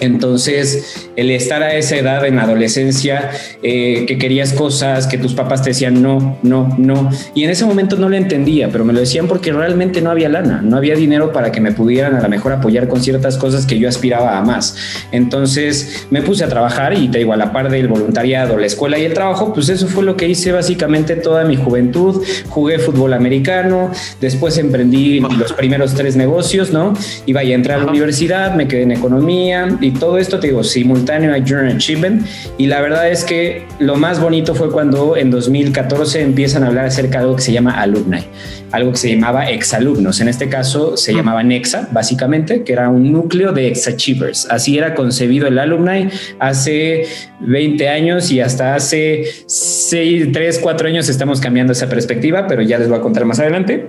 entonces, 0.00 1.08
el 1.16 1.30
estar 1.30 1.62
a 1.62 1.74
esa 1.74 1.96
edad 1.96 2.26
en 2.26 2.36
la 2.36 2.42
adolescencia, 2.42 3.30
eh, 3.62 4.04
que 4.06 4.18
querías 4.18 4.52
cosas, 4.52 5.06
que 5.06 5.18
tus 5.18 5.34
papás 5.34 5.62
te 5.62 5.70
decían 5.70 6.02
no, 6.02 6.38
no, 6.42 6.74
no, 6.78 7.10
y 7.34 7.44
en 7.44 7.50
ese 7.50 7.64
momento 7.64 7.96
no 7.96 8.08
lo 8.08 8.16
entendía, 8.16 8.68
pero 8.70 8.84
me 8.84 8.92
lo 8.92 9.00
decían 9.00 9.26
porque 9.26 9.52
realmente 9.52 10.00
no 10.02 10.10
había 10.10 10.28
lana, 10.28 10.60
no 10.62 10.76
había 10.76 10.94
dinero 10.94 11.32
para 11.32 11.52
que 11.52 11.60
me 11.60 11.72
pudieran 11.72 12.14
a 12.16 12.20
lo 12.20 12.28
mejor 12.28 12.52
apoyar 12.52 12.88
con 12.88 13.00
ciertas 13.02 13.38
cosas 13.38 13.66
que 13.66 13.78
yo 13.78 13.88
aspiraba 13.88 14.38
a 14.38 14.42
más. 14.42 14.76
Entonces, 15.12 16.06
me 16.10 16.22
puse 16.22 16.44
a 16.44 16.48
trabajar 16.48 16.96
y 16.96 17.08
te 17.08 17.18
digo, 17.18 17.32
a 17.32 17.36
la 17.36 17.52
par 17.52 17.70
del 17.70 17.88
voluntariado, 17.88 18.56
la 18.58 18.66
escuela 18.66 18.98
y 18.98 19.04
el 19.04 19.14
trabajo, 19.14 19.52
pues 19.54 19.68
eso 19.68 19.88
fue 19.88 20.04
lo 20.04 20.16
que 20.16 20.28
hice 20.28 20.52
básicamente 20.52 21.16
toda 21.16 21.44
mi 21.44 21.56
juventud. 21.56 22.22
Jugué 22.48 22.78
fútbol 22.78 23.14
americano, 23.14 23.90
después 24.20 24.58
emprendí 24.58 25.20
los 25.20 25.52
primeros 25.52 25.94
tres 25.94 26.16
negocios, 26.16 26.72
¿no? 26.72 26.92
Iba 27.26 27.40
a 27.40 27.44
entrar 27.44 27.80
a 27.80 27.84
la 27.84 27.90
universidad, 27.90 28.54
me 28.54 28.68
quedé 28.68 28.82
en 28.82 28.92
economía 28.92 29.68
y 29.86 29.92
todo 29.92 30.18
esto, 30.18 30.40
te 30.40 30.48
digo, 30.48 30.64
simultáneo 30.64 31.32
a 31.32 31.38
Journal 31.38 31.76
Achievement. 31.76 32.26
Y 32.58 32.66
la 32.66 32.80
verdad 32.80 33.08
es 33.08 33.22
que 33.22 33.66
lo 33.78 33.94
más 33.94 34.20
bonito 34.20 34.52
fue 34.54 34.68
cuando 34.70 35.16
en 35.16 35.30
2014 35.30 36.22
empiezan 36.22 36.64
a 36.64 36.66
hablar 36.66 36.86
acerca 36.86 37.18
de 37.18 37.24
algo 37.24 37.36
que 37.36 37.42
se 37.42 37.52
llama 37.52 37.80
alumni, 37.80 38.24
algo 38.72 38.90
que 38.90 38.96
se 38.96 39.14
llamaba 39.14 39.48
exalumnos. 39.48 40.20
En 40.20 40.26
este 40.26 40.48
caso 40.48 40.96
se 40.96 41.14
llamaba 41.14 41.44
Nexa, 41.44 41.88
básicamente, 41.92 42.64
que 42.64 42.72
era 42.72 42.88
un 42.88 43.12
núcleo 43.12 43.52
de 43.52 43.68
ex-achievers. 43.68 44.48
Así 44.50 44.76
era 44.76 44.96
concebido 44.96 45.46
el 45.46 45.56
alumni 45.56 46.08
hace 46.40 47.06
20 47.40 47.88
años 47.88 48.32
y 48.32 48.40
hasta 48.40 48.74
hace 48.74 49.24
6, 49.46 50.32
3, 50.32 50.58
4 50.58 50.88
años 50.88 51.08
estamos 51.08 51.40
cambiando 51.40 51.74
esa 51.74 51.88
perspectiva, 51.88 52.48
pero 52.48 52.62
ya 52.62 52.78
les 52.78 52.88
voy 52.88 52.98
a 52.98 53.00
contar 53.00 53.24
más 53.24 53.38
adelante. 53.38 53.86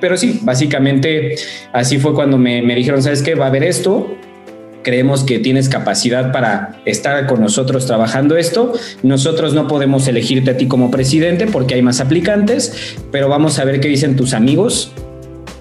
Pero 0.00 0.16
sí, 0.16 0.40
básicamente 0.42 1.36
así 1.72 1.98
fue 1.98 2.12
cuando 2.12 2.36
me, 2.38 2.60
me 2.60 2.74
dijeron, 2.74 3.00
¿sabes 3.00 3.22
qué? 3.22 3.36
Va 3.36 3.44
a 3.44 3.48
haber 3.48 3.62
esto, 3.62 4.16
creemos 4.82 5.24
que 5.24 5.38
tienes 5.38 5.68
capacidad 5.68 6.32
para 6.32 6.80
estar 6.84 7.26
con 7.26 7.40
nosotros 7.40 7.86
trabajando 7.86 8.36
esto. 8.36 8.72
Nosotros 9.02 9.54
no 9.54 9.68
podemos 9.68 10.06
elegirte 10.08 10.52
a 10.52 10.56
ti 10.56 10.66
como 10.66 10.90
presidente 10.90 11.46
porque 11.46 11.74
hay 11.74 11.82
más 11.82 12.00
aplicantes, 12.00 12.96
pero 13.10 13.28
vamos 13.28 13.58
a 13.58 13.64
ver 13.64 13.80
qué 13.80 13.88
dicen 13.88 14.16
tus 14.16 14.34
amigos. 14.34 14.92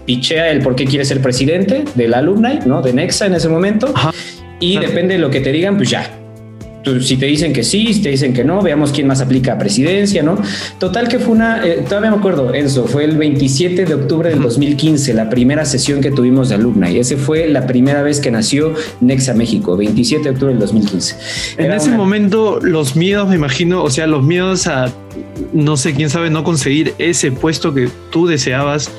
Pichea 0.06 0.52
el 0.52 0.62
por 0.62 0.76
qué 0.76 0.86
quieres 0.86 1.08
ser 1.08 1.22
presidente 1.22 1.86
del 1.96 2.14
alumni, 2.14 2.60
¿no? 2.66 2.82
De 2.82 2.94
Nexa 2.94 3.28
en 3.28 3.36
ese 3.36 3.50
momento. 3.50 3.94
Y 4.60 4.78
depende 4.78 5.16
de 5.16 5.20
lo 5.20 5.30
que 5.30 5.42
te 5.42 5.52
digan, 5.52 5.78
pues 5.78 5.90
ya, 5.90 6.21
si 7.02 7.18
te 7.18 7.26
dicen 7.26 7.54
que 7.54 7.64
sí, 7.64 7.94
si 7.94 8.02
te 8.02 8.10
dicen 8.10 8.34
que 8.34 8.44
no, 8.44 8.62
veamos 8.62 8.92
quién 8.92 9.08
más 9.08 9.22
aplica 9.22 9.54
a 9.54 9.58
presidencia, 9.58 10.24
¿no? 10.24 10.38
Total 10.80 11.08
que 11.08 11.20
fue 11.20 11.34
una, 11.34 11.66
eh, 11.66 11.84
todavía 11.88 12.12
me 12.12 12.18
acuerdo, 12.18 12.54
Enzo, 12.54 12.86
fue 12.86 13.04
el 13.06 13.18
27 13.18 13.86
de 13.86 13.94
octubre 13.94 14.30
del 14.30 14.42
2015, 14.42 15.14
la 15.14 15.30
primera 15.30 15.66
sesión 15.66 16.02
que 16.02 16.12
tuvimos 16.12 16.50
de 16.50 16.56
alumna 16.56 16.90
y 16.90 17.00
ese 17.00 17.18
fue 17.18 17.48
la 17.48 17.68
primera 17.68 18.02
vez 18.02 18.20
que 18.20 18.32
nació 18.32 18.74
Nexa 19.00 19.34
México, 19.34 19.78
27 19.78 20.24
de 20.24 20.30
octubre 20.32 20.54
del 20.54 20.60
2015. 20.60 21.16
en 21.58 21.72
ese 21.72 21.92
momento 21.92 22.60
los 22.62 22.96
miedos, 22.96 23.30
me 23.30 23.36
imagino, 23.36 23.84
o 23.84 23.90
sea, 23.90 24.08
los 24.08 24.24
miedos 24.24 24.68
a, 24.68 24.92
no 25.54 25.78
sé, 25.78 25.94
quién 25.94 26.10
sabe, 26.10 26.30
no 26.30 26.44
conseguir 26.44 26.94
ese 26.98 27.32
puesto 27.32 27.74
que 27.74 27.90
tú 28.10 28.28
deseabas, 28.28 28.90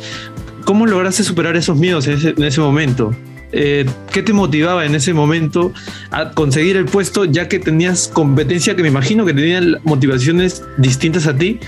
¿cómo 0.65 0.87
lograste 0.87 1.25
superar 1.25 1.57
esos 1.57 1.77
miedos 1.77 2.07
en 2.07 2.43
ese 2.43 2.61
momento? 2.61 3.13
Eh, 3.53 3.85
¿qué 4.13 4.23
te 4.23 4.33
motivaba 4.33 4.87
en 4.87 4.95
ese 4.95 5.13
momento 5.13 5.73
a 6.11 6.31
conseguir 6.31 6.77
el 6.77 6.87
puesto, 6.87 7.27
ya 7.27 7.49
que 7.49 7.59
tenías 7.59 8.09
competencia 8.09 8.75
que 8.75 8.83
me 8.83 8.89
imagino 8.89 9.27
que 9.27 9.35
tenían 9.35 9.79
motivaciones 9.85 10.65
distintas 10.79 11.27
a 11.27 11.37
ti, 11.37 11.61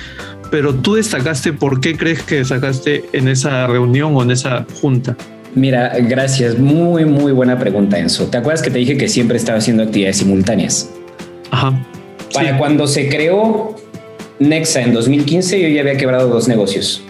pero 0.50 0.74
tú 0.74 0.94
destacaste, 0.94 1.52
¿por 1.52 1.80
qué 1.80 1.96
crees 1.96 2.22
que 2.22 2.36
destacaste 2.36 3.04
en 3.12 3.28
esa 3.28 3.66
reunión 3.66 4.16
o 4.16 4.22
en 4.22 4.30
esa 4.30 4.66
junta? 4.80 5.16
Mira, 5.54 5.92
gracias. 6.00 6.58
Muy, 6.58 7.04
muy 7.04 7.32
buena 7.32 7.58
pregunta, 7.58 7.98
Enzo. 7.98 8.26
¿Te 8.26 8.38
acuerdas 8.38 8.62
que 8.62 8.70
te 8.70 8.78
dije 8.78 8.96
que 8.96 9.08
siempre 9.08 9.36
estaba 9.36 9.58
haciendo 9.58 9.84
actividades 9.84 10.16
simultáneas? 10.16 10.90
Ajá. 11.50 11.86
Para 12.32 12.58
cuando 12.58 12.86
se 12.86 13.08
creó 13.08 13.76
Nexa 14.40 14.82
en 14.82 14.92
2015, 14.92 15.60
yo 15.60 15.68
ya 15.68 15.82
había 15.82 15.96
quebrado 15.96 16.28
dos 16.28 16.48
negocios. 16.48 17.02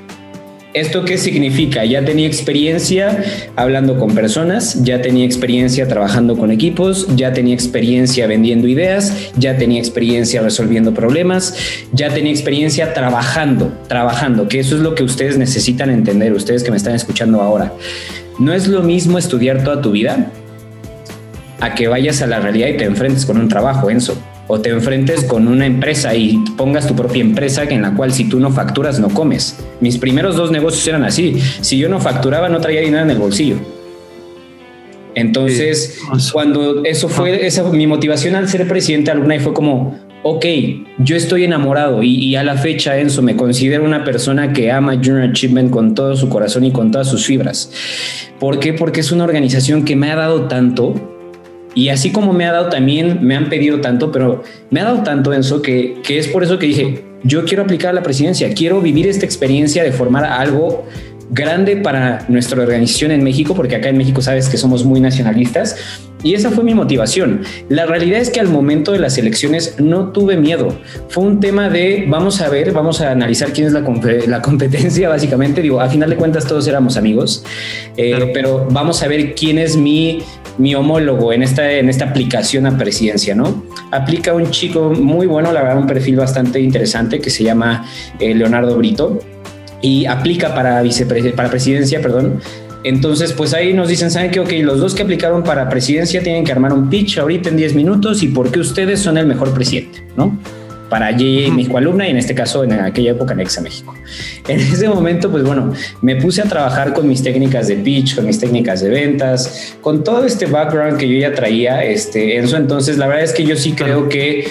¿Esto 0.74 1.04
qué 1.04 1.18
significa? 1.18 1.84
Ya 1.84 2.04
tenía 2.04 2.26
experiencia 2.26 3.22
hablando 3.54 3.96
con 3.96 4.12
personas, 4.12 4.82
ya 4.82 5.00
tenía 5.00 5.24
experiencia 5.24 5.86
trabajando 5.86 6.36
con 6.36 6.50
equipos, 6.50 7.06
ya 7.14 7.32
tenía 7.32 7.54
experiencia 7.54 8.26
vendiendo 8.26 8.66
ideas, 8.66 9.30
ya 9.36 9.56
tenía 9.56 9.78
experiencia 9.78 10.42
resolviendo 10.42 10.92
problemas, 10.92 11.56
ya 11.92 12.12
tenía 12.12 12.32
experiencia 12.32 12.92
trabajando, 12.92 13.72
trabajando, 13.86 14.48
que 14.48 14.58
eso 14.58 14.74
es 14.74 14.82
lo 14.82 14.96
que 14.96 15.04
ustedes 15.04 15.38
necesitan 15.38 15.90
entender, 15.90 16.32
ustedes 16.32 16.64
que 16.64 16.72
me 16.72 16.76
están 16.76 16.96
escuchando 16.96 17.40
ahora. 17.40 17.72
No 18.40 18.52
es 18.52 18.66
lo 18.66 18.82
mismo 18.82 19.16
estudiar 19.16 19.62
toda 19.62 19.80
tu 19.80 19.92
vida 19.92 20.32
a 21.60 21.76
que 21.76 21.86
vayas 21.86 22.20
a 22.20 22.26
la 22.26 22.40
realidad 22.40 22.66
y 22.66 22.76
te 22.78 22.84
enfrentes 22.84 23.24
con 23.24 23.38
un 23.38 23.48
trabajo, 23.48 23.90
Enzo 23.90 24.20
o 24.46 24.60
te 24.60 24.70
enfrentes 24.70 25.24
con 25.24 25.48
una 25.48 25.66
empresa 25.66 26.14
y 26.14 26.38
pongas 26.56 26.86
tu 26.86 26.94
propia 26.94 27.22
empresa 27.22 27.64
en 27.64 27.82
la 27.82 27.94
cual 27.94 28.12
si 28.12 28.28
tú 28.28 28.40
no 28.40 28.50
facturas 28.50 29.00
no 29.00 29.08
comes. 29.08 29.58
Mis 29.80 29.98
primeros 29.98 30.36
dos 30.36 30.50
negocios 30.50 30.86
eran 30.86 31.04
así. 31.04 31.40
Si 31.60 31.78
yo 31.78 31.88
no 31.88 32.00
facturaba 32.00 32.48
no 32.48 32.60
traía 32.60 32.80
dinero 32.80 33.04
en 33.04 33.10
el 33.10 33.18
bolsillo. 33.18 33.56
Entonces, 35.14 36.00
cuando 36.32 36.84
eso 36.84 37.08
fue, 37.08 37.46
esa, 37.46 37.62
mi 37.70 37.86
motivación 37.86 38.34
al 38.34 38.48
ser 38.48 38.66
presidente 38.66 39.10
alguna 39.12 39.36
y 39.36 39.38
fue 39.38 39.54
como, 39.54 39.96
ok, 40.24 40.44
yo 40.98 41.14
estoy 41.14 41.44
enamorado 41.44 42.02
y, 42.02 42.16
y, 42.16 42.34
a 42.34 42.42
la 42.42 42.56
fecha, 42.56 42.98
Enzo, 42.98 43.22
me 43.22 43.36
considero 43.36 43.84
una 43.84 44.02
persona 44.02 44.52
que 44.52 44.72
ama 44.72 44.94
Junior 44.96 45.30
Achievement 45.30 45.70
con 45.70 45.94
todo 45.94 46.16
su 46.16 46.28
corazón 46.28 46.64
y 46.64 46.72
con 46.72 46.90
todas 46.90 47.08
sus 47.08 47.24
fibras. 47.26 47.70
¿Por 48.40 48.58
qué? 48.58 48.72
Porque 48.72 49.00
es 49.00 49.12
una 49.12 49.24
organización 49.24 49.84
que 49.84 49.94
me 49.94 50.10
ha 50.10 50.16
dado 50.16 50.48
tanto, 50.48 51.13
y 51.74 51.88
así 51.88 52.12
como 52.12 52.32
me 52.32 52.46
ha 52.46 52.52
dado 52.52 52.68
también, 52.68 53.18
me 53.22 53.36
han 53.36 53.48
pedido 53.48 53.80
tanto, 53.80 54.12
pero 54.12 54.42
me 54.70 54.80
ha 54.80 54.84
dado 54.84 55.02
tanto 55.02 55.32
eso 55.32 55.62
que, 55.62 56.00
que 56.02 56.18
es 56.18 56.28
por 56.28 56.44
eso 56.44 56.58
que 56.58 56.66
dije, 56.66 57.04
yo 57.24 57.44
quiero 57.44 57.62
aplicar 57.62 57.90
a 57.90 57.94
la 57.94 58.02
presidencia, 58.02 58.52
quiero 58.54 58.80
vivir 58.80 59.06
esta 59.06 59.24
experiencia 59.24 59.82
de 59.82 59.92
formar 59.92 60.24
algo 60.24 60.86
grande 61.30 61.76
para 61.76 62.24
nuestra 62.28 62.62
organización 62.62 63.10
en 63.10 63.24
México, 63.24 63.54
porque 63.54 63.76
acá 63.76 63.88
en 63.88 63.96
México 63.96 64.22
sabes 64.22 64.48
que 64.48 64.56
somos 64.56 64.84
muy 64.84 65.00
nacionalistas. 65.00 65.76
Y 66.24 66.34
esa 66.34 66.50
fue 66.50 66.64
mi 66.64 66.74
motivación. 66.74 67.42
La 67.68 67.86
realidad 67.86 68.18
es 68.18 68.30
que 68.30 68.40
al 68.40 68.48
momento 68.48 68.90
de 68.90 68.98
las 68.98 69.18
elecciones 69.18 69.76
no 69.78 70.10
tuve 70.10 70.36
miedo. 70.36 70.76
Fue 71.08 71.22
un 71.22 71.38
tema 71.38 71.68
de 71.68 72.06
vamos 72.08 72.40
a 72.40 72.48
ver, 72.48 72.72
vamos 72.72 73.00
a 73.00 73.12
analizar 73.12 73.52
quién 73.52 73.68
es 73.68 73.72
la, 73.72 73.84
la 74.26 74.42
competencia, 74.42 75.08
básicamente. 75.10 75.62
Digo, 75.62 75.80
a 75.80 75.88
final 75.88 76.10
de 76.10 76.16
cuentas 76.16 76.46
todos 76.46 76.66
éramos 76.66 76.96
amigos, 76.96 77.44
eh, 77.96 78.30
pero 78.32 78.66
vamos 78.70 79.02
a 79.02 79.08
ver 79.08 79.34
quién 79.34 79.58
es 79.58 79.76
mi, 79.76 80.22
mi 80.58 80.74
homólogo 80.74 81.32
en 81.32 81.42
esta, 81.42 81.70
en 81.70 81.88
esta 81.88 82.06
aplicación 82.06 82.66
a 82.66 82.78
presidencia, 82.78 83.34
¿no? 83.34 83.64
Aplica 83.90 84.32
un 84.32 84.50
chico 84.50 84.90
muy 84.90 85.26
bueno, 85.26 85.52
la 85.52 85.62
verdad, 85.62 85.78
un 85.78 85.86
perfil 85.86 86.16
bastante 86.16 86.58
interesante 86.58 87.20
que 87.20 87.30
se 87.30 87.44
llama 87.44 87.84
eh, 88.18 88.34
Leonardo 88.34 88.76
Brito 88.76 89.20
y 89.82 90.06
aplica 90.06 90.54
para, 90.54 90.82
para 91.36 91.50
presidencia, 91.50 92.00
perdón. 92.00 92.40
Entonces, 92.84 93.32
pues 93.32 93.54
ahí 93.54 93.72
nos 93.72 93.88
dicen, 93.88 94.10
¿saben 94.10 94.30
qué? 94.30 94.40
Ok, 94.40 94.52
los 94.60 94.78
dos 94.78 94.94
que 94.94 95.02
aplicaron 95.02 95.42
para 95.42 95.70
presidencia 95.70 96.22
tienen 96.22 96.44
que 96.44 96.52
armar 96.52 96.74
un 96.74 96.90
pitch 96.90 97.18
ahorita 97.18 97.48
en 97.48 97.56
10 97.56 97.74
minutos 97.74 98.22
y 98.22 98.28
por 98.28 98.52
qué 98.52 98.60
ustedes 98.60 99.00
son 99.00 99.16
el 99.16 99.26
mejor 99.26 99.54
presidente, 99.54 100.04
¿no? 100.16 100.38
Para 100.90 101.10
JJ 101.10 101.50
México 101.50 101.78
Alumna 101.78 102.06
y 102.06 102.10
en 102.10 102.18
este 102.18 102.34
caso 102.34 102.62
en 102.62 102.74
aquella 102.74 103.12
época 103.12 103.34
Nexa 103.34 103.62
México. 103.62 103.94
En 104.46 104.60
ese 104.60 104.86
momento, 104.86 105.30
pues 105.30 105.42
bueno, 105.42 105.72
me 106.02 106.16
puse 106.16 106.42
a 106.42 106.44
trabajar 106.44 106.92
con 106.92 107.08
mis 107.08 107.22
técnicas 107.22 107.68
de 107.68 107.76
pitch, 107.76 108.16
con 108.16 108.26
mis 108.26 108.38
técnicas 108.38 108.82
de 108.82 108.90
ventas, 108.90 109.74
con 109.80 110.04
todo 110.04 110.26
este 110.26 110.44
background 110.44 110.98
que 110.98 111.08
yo 111.08 111.18
ya 111.18 111.32
traía, 111.32 111.82
este, 111.82 112.36
Enzo. 112.36 112.58
Entonces, 112.58 112.98
la 112.98 113.06
verdad 113.06 113.24
es 113.24 113.32
que 113.32 113.44
yo 113.44 113.56
sí 113.56 113.72
creo 113.72 114.10
que 114.10 114.46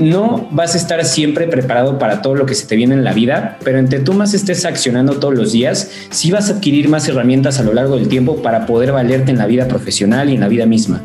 no 0.00 0.48
vas 0.50 0.74
a 0.74 0.78
estar 0.78 1.04
siempre 1.04 1.46
preparado 1.46 1.98
para 1.98 2.22
todo 2.22 2.34
lo 2.34 2.46
que 2.46 2.54
se 2.54 2.66
te 2.66 2.74
viene 2.74 2.94
en 2.94 3.04
la 3.04 3.12
vida, 3.12 3.58
pero 3.62 3.78
entre 3.78 4.00
tú 4.00 4.14
más 4.14 4.34
estés 4.34 4.64
accionando 4.64 5.20
todos 5.20 5.34
los 5.34 5.52
días, 5.52 5.90
sí 6.10 6.30
vas 6.30 6.48
a 6.48 6.54
adquirir 6.54 6.88
más 6.88 7.06
herramientas 7.08 7.60
a 7.60 7.62
lo 7.62 7.74
largo 7.74 7.96
del 7.96 8.08
tiempo 8.08 8.42
para 8.42 8.66
poder 8.66 8.92
valerte 8.92 9.30
en 9.30 9.38
la 9.38 9.46
vida 9.46 9.68
profesional 9.68 10.30
y 10.30 10.34
en 10.34 10.40
la 10.40 10.48
vida 10.48 10.66
misma. 10.66 11.02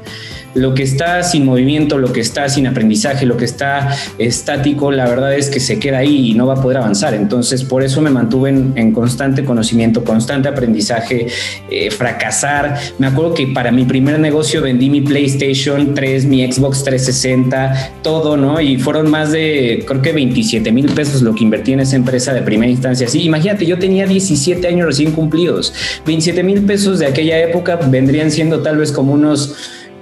Lo 0.55 0.74
que 0.74 0.83
está 0.83 1.21
sin 1.21 1.45
movimiento, 1.45 1.97
lo 1.97 2.12
que 2.12 2.21
está 2.21 2.50
sin 2.50 2.65
aprendizaje, 2.65 3.25
lo 3.25 3.38
que 3.38 3.45
está 3.45 3.95
estático, 4.17 4.91
la 4.91 5.07
verdad 5.07 5.35
es 5.35 5.50
que 5.50 5.59
se 5.59 5.79
queda 5.79 6.00
ahí 6.00 6.31
y 6.31 6.33
no 6.33 6.47
va 6.47 6.55
a 6.55 6.62
poder 6.62 6.77
avanzar. 6.77 7.13
Entonces, 7.13 7.63
por 7.63 7.83
eso 7.83 8.01
me 8.01 8.09
mantuve 8.09 8.50
en, 8.50 8.91
constante 8.93 9.43
conocimiento, 9.43 10.03
constante 10.03 10.47
aprendizaje, 10.47 11.27
eh, 11.69 11.91
fracasar. 11.91 12.77
Me 12.97 13.07
acuerdo 13.07 13.33
que 13.33 13.47
para 13.47 13.71
mi 13.71 13.83
primer 13.83 14.17
negocio 14.19 14.62
vendí 14.62 14.89
mi 14.89 15.01
PlayStation 15.01 15.93
3, 15.93 16.25
mi 16.25 16.50
Xbox 16.50 16.83
360, 16.83 17.91
todo, 18.01 18.38
¿no? 18.38 18.62
Y 18.62 18.77
fueron 18.77 19.12
más 19.12 19.33
de, 19.33 19.83
creo 19.85 20.01
que 20.01 20.13
27 20.13 20.71
mil 20.71 20.85
pesos 20.85 21.21
lo 21.21 21.35
que 21.35 21.43
invertí 21.43 21.74
en 21.74 21.81
esa 21.81 21.97
empresa 21.97 22.33
de 22.33 22.41
primera 22.41 22.71
instancia. 22.71 23.07
Sí, 23.09 23.24
imagínate, 23.24 23.65
yo 23.65 23.77
tenía 23.77 24.07
17 24.07 24.65
años 24.67 24.88
recién 24.88 25.12
cumplidos. 25.12 25.74
27 26.05 26.43
mil 26.43 26.62
pesos 26.62 27.00
de 27.00 27.07
aquella 27.07 27.39
época 27.39 27.75
vendrían 27.75 28.31
siendo 28.31 28.62
tal 28.62 28.77
vez 28.77 28.93
como 28.93 29.12
unos 29.13 29.55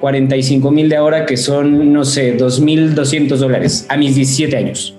45 0.04 0.70
mil 0.70 0.90
de 0.90 0.98
ahora, 0.98 1.26
que 1.26 1.38
son, 1.38 1.94
no 1.94 2.04
sé, 2.04 2.38
2.200 2.38 3.38
dólares 3.38 3.86
a 3.88 3.96
mis 3.96 4.16
17 4.16 4.58
años. 4.58 4.98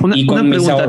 Una, 0.00 0.16
y 0.16 0.24
con, 0.24 0.48
pregunta, 0.48 0.88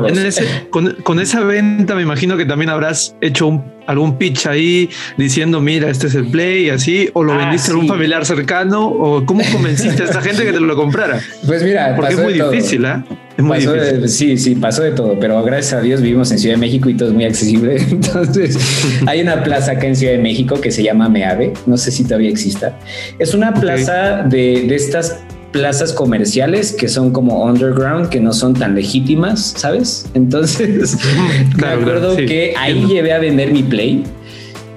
con, 1.04 1.20
esa 1.20 1.40
venta 1.40 1.94
me 1.94 2.02
imagino 2.02 2.36
que 2.36 2.46
también 2.46 2.70
habrás 2.70 3.14
hecho 3.20 3.46
un, 3.46 3.62
algún 3.86 4.16
pitch 4.16 4.46
ahí 4.46 4.88
diciendo, 5.18 5.60
mira, 5.60 5.90
este 5.90 6.06
es 6.06 6.14
el 6.14 6.26
play 6.26 6.66
y 6.66 6.70
así, 6.70 7.10
o 7.12 7.22
lo 7.22 7.34
ah, 7.34 7.38
vendiste 7.38 7.72
a 7.72 7.76
un 7.76 7.86
familiar 7.86 8.24
cercano, 8.24 8.86
o 8.86 9.24
cómo 9.26 9.42
convenciste 9.52 10.02
a 10.02 10.06
esta 10.06 10.22
gente 10.22 10.44
que 10.44 10.52
te 10.52 10.60
lo 10.60 10.76
comprara. 10.76 11.20
Pues 11.46 11.62
mira, 11.62 11.94
porque 11.96 12.14
es 12.14 12.20
muy 12.20 12.32
difícil, 12.34 12.84
¿eh? 12.84 13.02
Es 13.36 13.44
muy 13.44 13.58
difícil. 13.58 14.08
sí, 14.08 14.38
sí, 14.38 14.54
pasó 14.54 14.82
de 14.82 14.92
todo, 14.92 15.18
pero 15.18 15.42
gracias 15.42 15.74
a 15.74 15.80
Dios 15.80 16.00
vivimos 16.00 16.30
en 16.30 16.38
Ciudad 16.38 16.54
de 16.54 16.60
México 16.60 16.88
y 16.88 16.94
todo 16.94 17.08
es 17.08 17.14
muy 17.14 17.24
accesible. 17.24 17.76
Entonces, 17.90 18.56
hay 19.06 19.20
una 19.20 19.42
plaza 19.42 19.72
acá 19.72 19.86
en 19.86 19.96
Ciudad 19.96 20.14
de 20.14 20.20
México 20.20 20.60
que 20.60 20.70
se 20.70 20.82
llama 20.82 21.08
Meave, 21.08 21.52
no 21.66 21.76
sé 21.76 21.90
si 21.90 22.04
todavía 22.04 22.30
exista. 22.30 22.78
Es 23.18 23.34
una 23.34 23.52
plaza 23.52 24.22
de, 24.22 24.64
de 24.66 24.74
estas 24.74 25.20
plazas 25.52 25.92
comerciales 25.92 26.72
que 26.72 26.88
son 26.88 27.12
como 27.12 27.44
underground, 27.44 28.08
que 28.08 28.20
no 28.20 28.32
son 28.32 28.54
tan 28.54 28.74
legítimas, 28.74 29.54
¿sabes? 29.56 30.06
Entonces, 30.14 30.96
me 31.60 31.68
acuerdo 31.68 32.16
que 32.16 32.54
ahí 32.58 32.86
llevé 32.86 33.12
a 33.12 33.18
vender 33.18 33.52
mi 33.52 33.62
Play. 33.62 34.04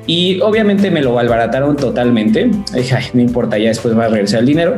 Y 0.07 0.39
obviamente 0.41 0.91
me 0.91 1.01
lo 1.01 1.17
albarataron 1.17 1.75
totalmente. 1.77 2.51
Dije, 2.73 2.95
no 3.13 3.21
importa, 3.21 3.57
ya 3.57 3.69
después 3.69 3.97
va 3.97 4.05
a 4.05 4.09
regresar 4.09 4.41
el 4.41 4.45
dinero. 4.45 4.75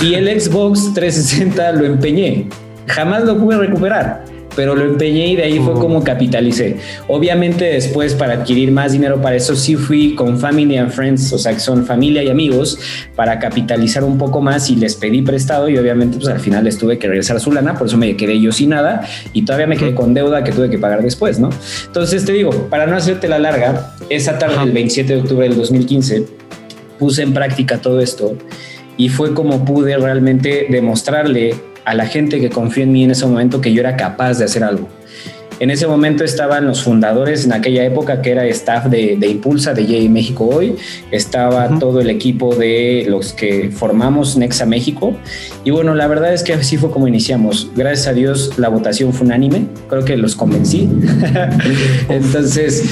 Y 0.00 0.14
el 0.14 0.28
Xbox 0.40 0.94
360 0.94 1.72
lo 1.72 1.84
empeñé. 1.84 2.46
Jamás 2.86 3.24
lo 3.24 3.36
pude 3.36 3.58
recuperar 3.58 4.24
pero 4.58 4.74
lo 4.74 4.84
empeñé 4.84 5.28
y 5.28 5.36
de 5.36 5.44
ahí 5.44 5.60
fue 5.60 5.74
como 5.74 6.02
capitalicé. 6.02 6.78
Obviamente 7.06 7.64
después 7.66 8.14
para 8.14 8.32
adquirir 8.32 8.72
más 8.72 8.90
dinero 8.90 9.22
para 9.22 9.36
eso 9.36 9.54
sí 9.54 9.76
fui 9.76 10.16
con 10.16 10.36
Family 10.36 10.76
and 10.78 10.90
Friends, 10.90 11.32
o 11.32 11.38
sea, 11.38 11.52
que 11.52 11.60
son 11.60 11.86
familia 11.86 12.24
y 12.24 12.28
amigos, 12.28 12.76
para 13.14 13.38
capitalizar 13.38 14.02
un 14.02 14.18
poco 14.18 14.40
más 14.40 14.68
y 14.68 14.74
les 14.74 14.96
pedí 14.96 15.22
prestado 15.22 15.68
y 15.68 15.78
obviamente 15.78 16.16
pues 16.16 16.28
al 16.28 16.40
final 16.40 16.64
les 16.64 16.76
tuve 16.76 16.98
que 16.98 17.06
regresar 17.06 17.38
su 17.38 17.52
lana, 17.52 17.78
por 17.78 17.86
eso 17.86 17.96
me 17.96 18.16
quedé 18.16 18.40
yo 18.40 18.50
sin 18.50 18.70
nada 18.70 19.06
y 19.32 19.42
todavía 19.42 19.68
me 19.68 19.76
quedé 19.76 19.94
con 19.94 20.12
deuda 20.12 20.42
que 20.42 20.50
tuve 20.50 20.68
que 20.68 20.78
pagar 20.80 21.04
después, 21.04 21.38
¿no? 21.38 21.50
Entonces 21.86 22.24
te 22.24 22.32
digo, 22.32 22.50
para 22.68 22.88
no 22.88 22.96
hacerte 22.96 23.28
la 23.28 23.38
larga, 23.38 23.94
esa 24.10 24.40
tarde 24.40 24.58
del 24.58 24.72
27 24.72 25.14
de 25.14 25.20
octubre 25.20 25.48
del 25.48 25.56
2015 25.56 26.24
puse 26.98 27.22
en 27.22 27.32
práctica 27.32 27.78
todo 27.80 28.00
esto 28.00 28.36
y 28.96 29.08
fue 29.08 29.34
como 29.34 29.64
pude 29.64 29.96
realmente 29.96 30.66
demostrarle 30.68 31.54
a 31.84 31.94
la 31.94 32.06
gente 32.06 32.40
que 32.40 32.50
confió 32.50 32.82
en 32.84 32.92
mí 32.92 33.04
en 33.04 33.10
ese 33.10 33.26
momento 33.26 33.60
que 33.60 33.72
yo 33.72 33.80
era 33.80 33.96
capaz 33.96 34.38
de 34.38 34.44
hacer 34.44 34.64
algo. 34.64 34.88
En 35.60 35.70
ese 35.70 35.86
momento 35.86 36.22
estaban 36.22 36.66
los 36.66 36.82
fundadores 36.82 37.44
en 37.44 37.52
aquella 37.52 37.84
época 37.84 38.22
que 38.22 38.30
era 38.30 38.44
staff 38.46 38.86
de, 38.86 39.18
Impulsa, 39.28 39.74
de 39.74 39.82
J 39.82 40.08
México 40.08 40.46
Hoy, 40.46 40.76
estaba 41.10 41.78
todo 41.78 42.00
el 42.00 42.10
equipo 42.10 42.54
de 42.54 43.06
los 43.08 43.32
que 43.32 43.70
formamos 43.70 44.36
Nexa 44.36 44.66
México. 44.66 45.16
Y 45.64 45.70
bueno, 45.70 45.94
la 45.94 46.06
verdad 46.06 46.32
es 46.32 46.44
que 46.44 46.54
así 46.54 46.76
fue 46.76 46.90
como 46.90 47.08
iniciamos. 47.08 47.70
Gracias 47.74 48.06
a 48.06 48.12
Dios 48.12 48.52
la 48.56 48.68
votación 48.68 49.12
fue 49.12 49.26
unánime, 49.26 49.66
creo 49.88 50.04
que 50.04 50.16
los 50.16 50.36
convencí. 50.36 50.88
Entonces, 52.08 52.84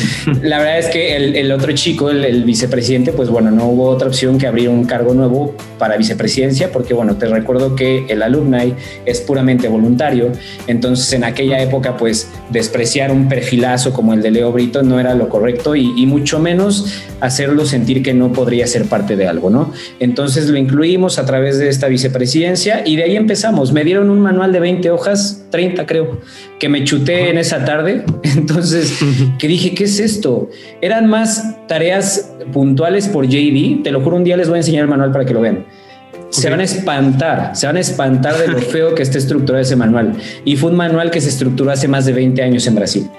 la 0.42 0.58
verdad 0.58 0.78
es 0.78 0.86
que 0.86 1.16
el, 1.16 1.52
otro 1.52 1.72
chico, 1.72 2.10
el, 2.10 2.44
vicepresidente, 2.44 3.12
pues 3.12 3.28
bueno, 3.28 3.50
no 3.50 3.66
hubo 3.66 3.88
otra 3.88 4.08
opción 4.08 4.38
que 4.38 4.46
abrir 4.46 4.68
un 4.68 4.84
cargo 4.84 5.14
nuevo 5.14 5.54
para 5.78 5.96
vicepresidencia 5.96 6.72
porque 6.72 6.94
bueno, 6.94 7.16
te 7.16 7.26
recuerdo 7.26 7.76
que 7.76 8.06
el 8.08 8.22
alumni 8.22 8.74
es 9.04 9.20
puramente 9.20 9.68
voluntario, 9.68 10.32
entonces 10.66 11.12
en 11.12 11.24
aquella 11.24 11.60
época 11.62 11.96
pues 11.96 12.28
despreciar 12.56 13.12
un 13.12 13.28
perfilazo 13.28 13.92
como 13.92 14.14
el 14.14 14.22
de 14.22 14.30
Leo 14.30 14.50
Brito 14.50 14.82
no 14.82 14.98
era 14.98 15.14
lo 15.14 15.28
correcto 15.28 15.76
y, 15.76 16.06
mucho 16.06 16.38
menos 16.38 17.02
hacerlo 17.20 17.66
sentir 17.66 18.02
que 18.02 18.14
no 18.14 18.32
podría 18.32 18.66
ser 18.66 18.86
parte 18.86 19.14
de 19.14 19.26
algo, 19.28 19.50
¿no? 19.50 19.72
Entonces 20.00 20.48
lo 20.48 20.56
incluimos 20.56 21.18
a 21.18 21.26
través 21.26 21.58
de 21.58 21.68
esta 21.68 21.88
vicepresidencia 21.88 22.82
y 22.86 22.96
de 22.96 23.02
ahí 23.02 23.16
empezamos. 23.16 23.72
Me 23.72 23.84
dieron 23.84 24.08
un 24.08 24.20
manual 24.20 24.52
de 24.52 24.60
20 24.60 24.90
hojas, 24.90 25.44
30 25.50 25.84
creo, 25.84 26.20
que 26.58 26.70
me 26.70 26.84
chuté 26.84 27.28
en 27.28 27.36
esa 27.36 27.64
tarde. 27.66 28.04
Entonces, 28.22 28.98
que 29.38 29.48
dije, 29.48 29.74
¿qué 29.74 29.84
es 29.84 30.00
esto? 30.00 30.48
Eran 30.80 31.06
más 31.08 31.66
tareas 31.66 32.32
puntuales 32.52 33.08
por 33.08 33.26
JD. 33.26 33.82
Te 33.82 33.90
lo 33.90 34.00
juro, 34.00 34.16
un 34.16 34.24
día 34.24 34.38
les 34.38 34.48
voy 34.48 34.56
a 34.56 34.60
enseñar 34.60 34.84
el 34.84 34.88
manual 34.88 35.12
para 35.12 35.26
que 35.26 35.34
lo 35.34 35.42
vean 35.42 35.66
se 36.40 36.50
van 36.50 36.60
a 36.60 36.64
espantar, 36.64 37.56
se 37.56 37.66
van 37.66 37.76
a 37.76 37.80
espantar 37.80 38.38
de 38.38 38.48
lo 38.48 38.58
feo 38.58 38.94
que 38.94 39.02
está 39.02 39.18
estructurado 39.18 39.62
ese 39.62 39.76
manual. 39.76 40.12
Y 40.44 40.56
fue 40.56 40.70
un 40.70 40.76
manual 40.76 41.10
que 41.10 41.20
se 41.20 41.30
estructuró 41.30 41.70
hace 41.70 41.88
más 41.88 42.04
de 42.04 42.12
20 42.12 42.42
años 42.42 42.66
en 42.66 42.74
Brasil. 42.74 43.10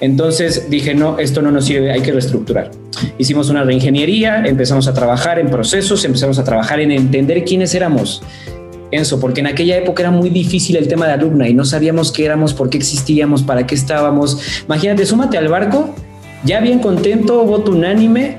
Entonces 0.00 0.70
dije, 0.70 0.94
no, 0.94 1.18
esto 1.18 1.42
no 1.42 1.50
nos 1.50 1.66
sirve, 1.66 1.90
hay 1.90 2.00
que 2.00 2.12
reestructurar. 2.12 2.70
Hicimos 3.18 3.50
una 3.50 3.64
reingeniería, 3.64 4.44
empezamos 4.46 4.86
a 4.88 4.94
trabajar 4.94 5.38
en 5.38 5.48
procesos, 5.48 6.04
empezamos 6.04 6.38
a 6.38 6.44
trabajar 6.44 6.80
en 6.80 6.90
entender 6.92 7.44
quiénes 7.44 7.74
éramos. 7.74 8.22
Enzo, 8.92 9.20
porque 9.20 9.40
en 9.40 9.46
aquella 9.46 9.76
época 9.76 10.02
era 10.02 10.10
muy 10.10 10.30
difícil 10.30 10.76
el 10.76 10.88
tema 10.88 11.06
de 11.06 11.12
alumna 11.12 11.48
y 11.48 11.54
no 11.54 11.64
sabíamos 11.64 12.12
qué 12.12 12.24
éramos, 12.24 12.54
por 12.54 12.70
qué 12.70 12.78
existíamos, 12.78 13.42
para 13.42 13.66
qué 13.66 13.74
estábamos. 13.74 14.62
Imagínate, 14.66 15.04
súmate 15.06 15.36
al 15.38 15.48
barco, 15.48 15.94
ya 16.44 16.60
bien 16.60 16.78
contento, 16.78 17.44
voto 17.44 17.72
unánime, 17.72 18.38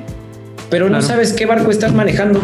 pero 0.70 0.90
no 0.90 1.02
sabes 1.02 1.34
qué 1.34 1.46
barco 1.46 1.70
estás 1.70 1.94
manejando 1.94 2.42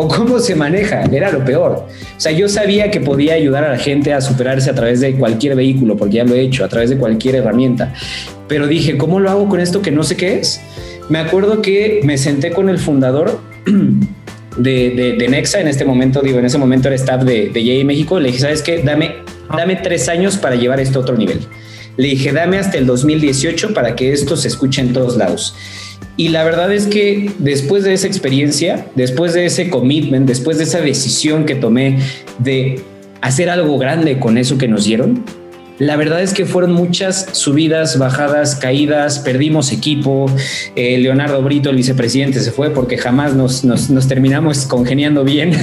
o 0.00 0.08
cómo 0.08 0.38
se 0.38 0.54
maneja, 0.54 1.02
era 1.12 1.30
lo 1.30 1.44
peor. 1.44 1.72
O 1.72 2.20
sea, 2.20 2.32
yo 2.32 2.48
sabía 2.48 2.90
que 2.90 3.00
podía 3.00 3.34
ayudar 3.34 3.64
a 3.64 3.72
la 3.72 3.78
gente 3.78 4.14
a 4.14 4.22
superarse 4.22 4.70
a 4.70 4.74
través 4.74 5.00
de 5.00 5.14
cualquier 5.14 5.54
vehículo, 5.54 5.94
porque 5.94 6.16
ya 6.16 6.24
lo 6.24 6.34
he 6.34 6.40
hecho, 6.40 6.64
a 6.64 6.68
través 6.68 6.88
de 6.88 6.96
cualquier 6.96 7.34
herramienta. 7.34 7.92
Pero 8.48 8.66
dije, 8.66 8.96
¿cómo 8.96 9.20
lo 9.20 9.28
hago 9.30 9.46
con 9.48 9.60
esto 9.60 9.82
que 9.82 9.90
no 9.90 10.02
sé 10.02 10.16
qué 10.16 10.38
es? 10.38 10.62
Me 11.10 11.18
acuerdo 11.18 11.60
que 11.60 12.00
me 12.02 12.16
senté 12.16 12.50
con 12.50 12.70
el 12.70 12.78
fundador 12.78 13.40
de, 14.56 15.26
Nexa, 15.28 15.60
en 15.60 15.68
este 15.68 15.84
momento, 15.84 16.22
digo, 16.22 16.38
en 16.38 16.46
ese 16.46 16.56
momento 16.56 16.88
era 16.88 16.96
staff 16.96 17.22
de, 17.22 17.50
de 17.50 17.84
México, 17.84 18.18
le 18.18 18.28
dije, 18.28 18.38
¿sabes 18.40 18.62
qué? 18.62 18.82
Dame, 18.82 19.16
dame 19.54 19.76
tres 19.76 20.08
años 20.08 20.38
para 20.38 20.56
llevar 20.56 20.80
esto 20.80 21.00
a 21.00 21.02
otro 21.02 21.14
nivel. 21.14 21.40
Le 21.98 22.08
dije, 22.08 22.32
dame 22.32 22.56
hasta 22.56 22.78
el 22.78 22.86
2018 22.86 23.74
para 23.74 23.94
que 23.94 24.12
esto 24.12 24.34
se 24.34 24.48
escuche 24.48 24.80
en 24.80 24.94
todos 24.94 25.18
lados. 25.18 25.54
Y 26.20 26.28
la 26.28 26.44
verdad 26.44 26.70
es 26.70 26.86
que 26.86 27.32
después 27.38 27.82
de 27.82 27.94
esa 27.94 28.06
experiencia, 28.06 28.84
después 28.94 29.32
de 29.32 29.46
ese 29.46 29.70
commitment, 29.70 30.28
después 30.28 30.58
de 30.58 30.64
esa 30.64 30.82
decisión 30.82 31.46
que 31.46 31.54
tomé 31.54 31.98
de 32.38 32.84
hacer 33.22 33.48
algo 33.48 33.78
grande 33.78 34.18
con 34.18 34.36
eso 34.36 34.58
que 34.58 34.68
nos 34.68 34.84
dieron, 34.84 35.24
la 35.78 35.96
verdad 35.96 36.20
es 36.20 36.34
que 36.34 36.44
fueron 36.44 36.72
muchas 36.72 37.30
subidas, 37.32 37.98
bajadas, 37.98 38.56
caídas, 38.56 39.20
perdimos 39.20 39.72
equipo. 39.72 40.26
Eh, 40.76 40.98
Leonardo 40.98 41.40
Brito, 41.40 41.70
el 41.70 41.76
vicepresidente, 41.76 42.40
se 42.40 42.50
fue 42.50 42.68
porque 42.68 42.98
jamás 42.98 43.32
nos, 43.32 43.64
nos, 43.64 44.06
terminamos 44.06 44.66
congeniando 44.66 45.24
bien 45.24 45.54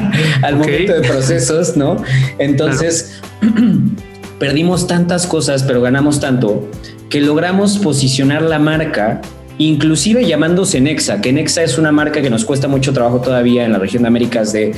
al 0.40 0.56
momento 0.56 0.94
de 0.94 1.06
procesos, 1.06 1.76
¿no? 1.76 2.02
Entonces, 2.38 3.20
perdimos 4.38 4.86
tantas 4.86 5.26
cosas, 5.26 5.62
pero 5.64 5.82
ganamos 5.82 6.20
tanto 6.20 6.70
que 7.10 7.20
logramos 7.20 7.76
posicionar 7.78 8.40
la 8.40 8.58
marca 8.58 9.20
inclusive 9.58 10.24
llamándose 10.24 10.80
Nexa, 10.80 11.20
que 11.20 11.32
Nexa 11.32 11.62
es 11.62 11.78
una 11.78 11.92
marca 11.92 12.22
que 12.22 12.30
nos 12.30 12.44
cuesta 12.44 12.68
mucho 12.68 12.92
trabajo 12.92 13.20
todavía 13.20 13.64
en 13.64 13.72
la 13.72 13.78
región 13.78 14.02
de 14.02 14.08
Américas 14.08 14.52
de, 14.52 14.74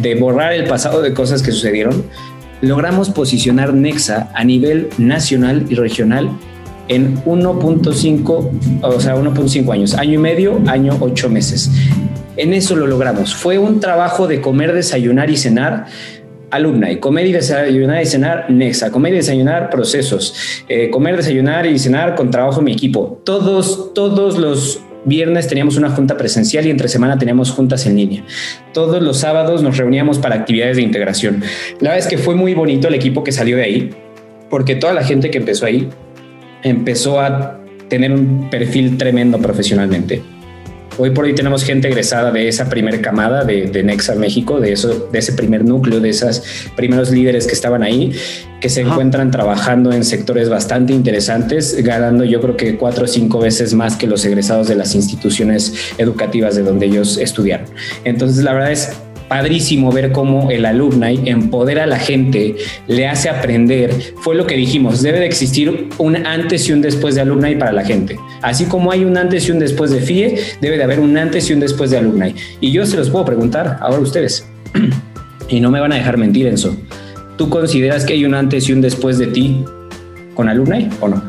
de 0.00 0.14
borrar 0.14 0.52
el 0.52 0.64
pasado 0.64 1.02
de 1.02 1.12
cosas 1.12 1.42
que 1.42 1.52
sucedieron, 1.52 2.04
logramos 2.60 3.10
posicionar 3.10 3.74
Nexa 3.74 4.30
a 4.34 4.44
nivel 4.44 4.88
nacional 4.98 5.66
y 5.68 5.74
regional 5.74 6.30
en 6.88 7.22
1.5, 7.24 8.82
o 8.82 9.00
sea, 9.00 9.16
1.5 9.16 9.72
años, 9.72 9.94
año 9.94 10.14
y 10.14 10.18
medio, 10.18 10.60
año, 10.66 10.96
ocho 11.00 11.28
meses. 11.28 11.70
En 12.36 12.52
eso 12.52 12.74
lo 12.74 12.86
logramos. 12.86 13.34
Fue 13.34 13.58
un 13.58 13.80
trabajo 13.80 14.26
de 14.26 14.40
comer, 14.40 14.74
desayunar 14.74 15.30
y 15.30 15.36
cenar 15.36 15.86
y 16.90 16.96
comer 16.98 17.26
y 17.26 17.32
desayunar 17.32 18.02
y 18.02 18.06
cenar, 18.06 18.46
Nexa, 18.48 18.90
comer 18.90 19.14
y 19.14 19.16
desayunar, 19.16 19.70
procesos, 19.70 20.62
eh, 20.68 20.90
comer, 20.90 21.16
desayunar 21.16 21.66
y 21.66 21.78
cenar 21.78 22.14
con 22.14 22.30
trabajo 22.30 22.62
mi 22.62 22.72
equipo. 22.72 23.20
Todos, 23.24 23.92
todos 23.94 24.38
los 24.38 24.80
viernes 25.04 25.48
teníamos 25.48 25.76
una 25.76 25.90
junta 25.90 26.16
presencial 26.16 26.66
y 26.66 26.70
entre 26.70 26.88
semana 26.88 27.18
teníamos 27.18 27.50
juntas 27.50 27.86
en 27.86 27.96
línea. 27.96 28.24
Todos 28.72 29.02
los 29.02 29.18
sábados 29.18 29.62
nos 29.62 29.76
reuníamos 29.76 30.18
para 30.18 30.36
actividades 30.36 30.76
de 30.76 30.82
integración. 30.82 31.42
La 31.80 31.90
verdad 31.90 31.98
es 31.98 32.06
que 32.06 32.18
fue 32.18 32.34
muy 32.34 32.54
bonito 32.54 32.88
el 32.88 32.94
equipo 32.94 33.24
que 33.24 33.32
salió 33.32 33.56
de 33.56 33.64
ahí, 33.64 33.90
porque 34.48 34.76
toda 34.76 34.92
la 34.92 35.04
gente 35.04 35.30
que 35.30 35.38
empezó 35.38 35.66
ahí 35.66 35.88
empezó 36.62 37.20
a 37.20 37.60
tener 37.88 38.12
un 38.12 38.48
perfil 38.48 38.96
tremendo 38.96 39.38
profesionalmente. 39.38 40.22
Hoy 40.96 41.10
por 41.10 41.24
hoy 41.24 41.34
tenemos 41.34 41.64
gente 41.64 41.88
egresada 41.88 42.30
de 42.30 42.46
esa 42.46 42.68
primera 42.68 43.00
camada 43.00 43.44
de, 43.44 43.66
de, 43.66 43.82
Nexa 43.82 44.14
México, 44.14 44.60
de, 44.60 44.72
eso, 44.72 45.08
de 45.10 45.18
ese 45.18 45.32
primer 45.32 45.64
núcleo, 45.64 45.98
de 45.98 46.10
esos 46.10 46.42
primeros 46.76 47.10
líderes 47.10 47.48
que 47.48 47.52
estaban 47.52 47.82
ahí, 47.82 48.12
que 48.60 48.68
se 48.68 48.82
encuentran 48.82 49.32
trabajando 49.32 49.92
en 49.92 50.04
sectores 50.04 50.48
bastante 50.48 50.92
interesantes, 50.92 51.82
ganando 51.82 52.22
yo 52.24 52.40
creo 52.40 52.56
que 52.56 52.76
cuatro 52.76 53.04
o 53.04 53.08
cinco 53.08 53.40
veces 53.40 53.74
más 53.74 53.96
que 53.96 54.06
los 54.06 54.24
egresados 54.24 54.68
de 54.68 54.76
las 54.76 54.94
instituciones 54.94 55.74
educativas 55.98 56.54
de 56.54 56.62
donde 56.62 56.86
ellos 56.86 57.18
estudiaron. 57.18 57.66
Entonces, 58.04 58.44
la 58.44 58.52
verdad 58.52 58.70
es 58.70 58.90
padrísimo 59.34 59.90
ver 59.90 60.12
cómo 60.12 60.48
el 60.52 60.64
alumni 60.64 61.22
empodera 61.24 61.82
a 61.82 61.86
la 61.88 61.98
gente, 61.98 62.54
le 62.86 63.08
hace 63.08 63.28
aprender. 63.28 63.90
Fue 64.18 64.36
lo 64.36 64.46
que 64.46 64.54
dijimos, 64.54 65.02
debe 65.02 65.18
de 65.18 65.26
existir 65.26 65.88
un 65.98 66.24
antes 66.24 66.68
y 66.68 66.72
un 66.72 66.80
después 66.80 67.16
de 67.16 67.22
alumni 67.22 67.56
para 67.56 67.72
la 67.72 67.84
gente. 67.84 68.16
Así 68.42 68.66
como 68.66 68.92
hay 68.92 69.04
un 69.04 69.16
antes 69.16 69.48
y 69.48 69.50
un 69.50 69.58
después 69.58 69.90
de 69.90 70.00
FIE, 70.00 70.38
debe 70.60 70.76
de 70.76 70.84
haber 70.84 71.00
un 71.00 71.18
antes 71.18 71.50
y 71.50 71.52
un 71.52 71.58
después 71.58 71.90
de 71.90 71.98
alumni. 71.98 72.36
Y 72.60 72.70
yo 72.70 72.86
se 72.86 72.96
los 72.96 73.10
puedo 73.10 73.24
preguntar 73.24 73.78
ahora 73.80 73.98
ustedes. 73.98 74.46
y 75.48 75.58
no 75.58 75.68
me 75.68 75.80
van 75.80 75.90
a 75.90 75.96
dejar 75.96 76.16
mentir, 76.16 76.46
eso. 76.46 76.76
¿Tú 77.36 77.48
consideras 77.48 78.04
que 78.04 78.12
hay 78.12 78.24
un 78.24 78.34
antes 78.34 78.68
y 78.68 78.72
un 78.72 78.82
después 78.82 79.18
de 79.18 79.26
ti 79.26 79.64
con 80.36 80.48
alumni 80.48 80.90
o 81.00 81.08
no? 81.08 81.20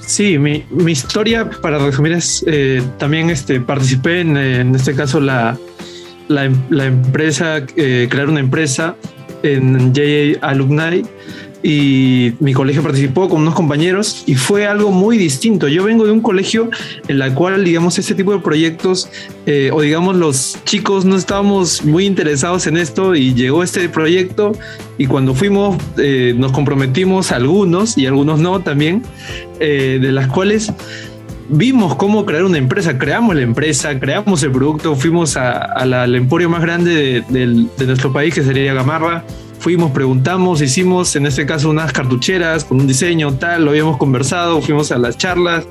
Sí, 0.00 0.38
mi, 0.38 0.64
historia, 0.88 1.48
para 1.48 1.78
resumir, 1.78 2.14
es 2.14 2.44
eh, 2.48 2.82
también 2.98 3.30
este, 3.30 3.60
participé 3.60 4.22
en, 4.22 4.36
en 4.36 4.74
este 4.74 4.92
caso 4.96 5.20
la, 5.20 5.56
la, 6.28 6.44
empresa, 6.84 7.64
eh, 7.76 8.06
crear 8.10 8.28
una 8.28 8.40
empresa 8.40 8.96
en 9.42 9.92
JA 9.92 10.46
Alumni 10.46 11.02
y 11.64 12.32
mi 12.40 12.52
colegio 12.54 12.82
participó 12.82 13.28
con 13.28 13.42
unos 13.42 13.54
compañeros 13.54 14.24
y 14.26 14.34
fue 14.34 14.66
algo 14.66 14.90
muy 14.90 15.16
distinto. 15.16 15.68
Yo 15.68 15.84
vengo 15.84 16.04
de 16.04 16.10
un 16.10 16.20
colegio 16.20 16.70
en 17.06 17.18
la 17.20 17.32
cual, 17.34 17.64
digamos, 17.64 17.98
este 17.98 18.14
tipo 18.14 18.32
de 18.32 18.40
proyectos 18.40 19.08
eh, 19.46 19.70
o 19.72 19.80
digamos 19.80 20.16
los 20.16 20.58
chicos 20.64 21.04
no 21.04 21.14
estábamos 21.14 21.84
muy 21.84 22.06
interesados 22.06 22.66
en 22.66 22.76
esto 22.76 23.14
y 23.14 23.34
llegó 23.34 23.62
este 23.62 23.88
proyecto 23.88 24.52
y 24.98 25.06
cuando 25.06 25.34
fuimos 25.34 25.76
eh, 25.98 26.34
nos 26.36 26.50
comprometimos 26.50 27.30
algunos 27.30 27.96
y 27.96 28.06
algunos 28.06 28.40
no 28.40 28.60
también, 28.60 29.02
de 29.60 30.10
las 30.10 30.26
cuales 30.26 30.72
vimos 31.52 31.94
cómo 31.96 32.24
crear 32.24 32.44
una 32.44 32.56
empresa, 32.58 32.98
creamos 32.98 33.36
la 33.36 33.42
empresa, 33.42 33.98
creamos 34.00 34.42
el 34.42 34.50
producto, 34.50 34.96
fuimos 34.96 35.36
al 35.36 36.14
emporio 36.14 36.48
más 36.48 36.62
grande 36.62 37.22
de, 37.28 37.86
nuestro 37.86 38.12
país, 38.12 38.34
que 38.34 38.42
sería 38.42 38.72
Gamarra, 38.72 39.24
fuimos, 39.58 39.92
preguntamos, 39.92 40.62
hicimos 40.62 41.14
en 41.14 41.26
este 41.26 41.44
caso 41.44 41.68
unas 41.68 41.92
cartucheras 41.92 42.64
con 42.64 42.80
un 42.80 42.86
diseño 42.86 43.34
tal, 43.34 43.66
lo 43.66 43.70
habíamos 43.70 43.98
conversado, 43.98 44.62
fuimos 44.62 44.90
a 44.92 44.98
las 44.98 45.18
charlas, 45.18 45.66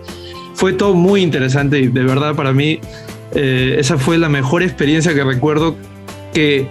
fue 0.54 0.74
todo 0.74 0.94
muy 0.94 1.22
interesante 1.22 1.80
y 1.80 1.88
de 1.88 2.04
verdad 2.04 2.36
para 2.36 2.54
mí 2.54 2.80
eh, 3.34 3.76
esa 3.80 3.98
fue 3.98 4.20
la 4.20 4.30
mejor 4.30 4.62
experiencia 4.62 5.16
que 5.16 5.24
recuerdo 5.24 5.76
que 6.32 6.68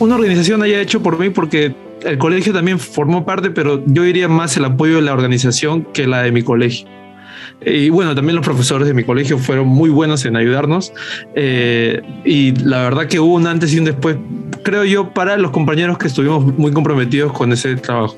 una 0.00 0.16
organización 0.16 0.62
haya 0.62 0.80
hecho 0.80 1.00
por 1.00 1.18
mí 1.18 1.30
porque 1.30 1.74
el 2.02 2.18
colegio 2.18 2.52
también 2.52 2.80
formó 2.80 3.24
parte, 3.24 3.50
pero 3.50 3.82
yo 3.86 4.02
diría 4.02 4.26
más 4.26 4.56
el 4.56 4.64
apoyo 4.64 4.96
de 4.96 5.02
la 5.02 5.12
organización 5.12 5.86
que 5.92 6.08
la 6.08 6.22
de 6.22 6.32
mi 6.32 6.42
colegio. 6.42 6.97
Y 7.64 7.90
bueno, 7.90 8.14
también 8.14 8.36
los 8.36 8.44
profesores 8.44 8.86
de 8.86 8.94
mi 8.94 9.04
colegio 9.04 9.38
fueron 9.38 9.68
muy 9.68 9.90
buenos 9.90 10.24
en 10.24 10.36
ayudarnos. 10.36 10.92
Eh, 11.34 12.02
y 12.24 12.52
la 12.64 12.82
verdad 12.82 13.06
que 13.06 13.20
hubo 13.20 13.34
un 13.34 13.46
antes 13.46 13.72
y 13.74 13.78
un 13.78 13.84
después, 13.84 14.16
creo 14.62 14.84
yo, 14.84 15.12
para 15.12 15.36
los 15.36 15.50
compañeros 15.50 15.98
que 15.98 16.08
estuvimos 16.08 16.44
muy 16.58 16.72
comprometidos 16.72 17.32
con 17.32 17.52
ese 17.52 17.76
trabajo. 17.76 18.16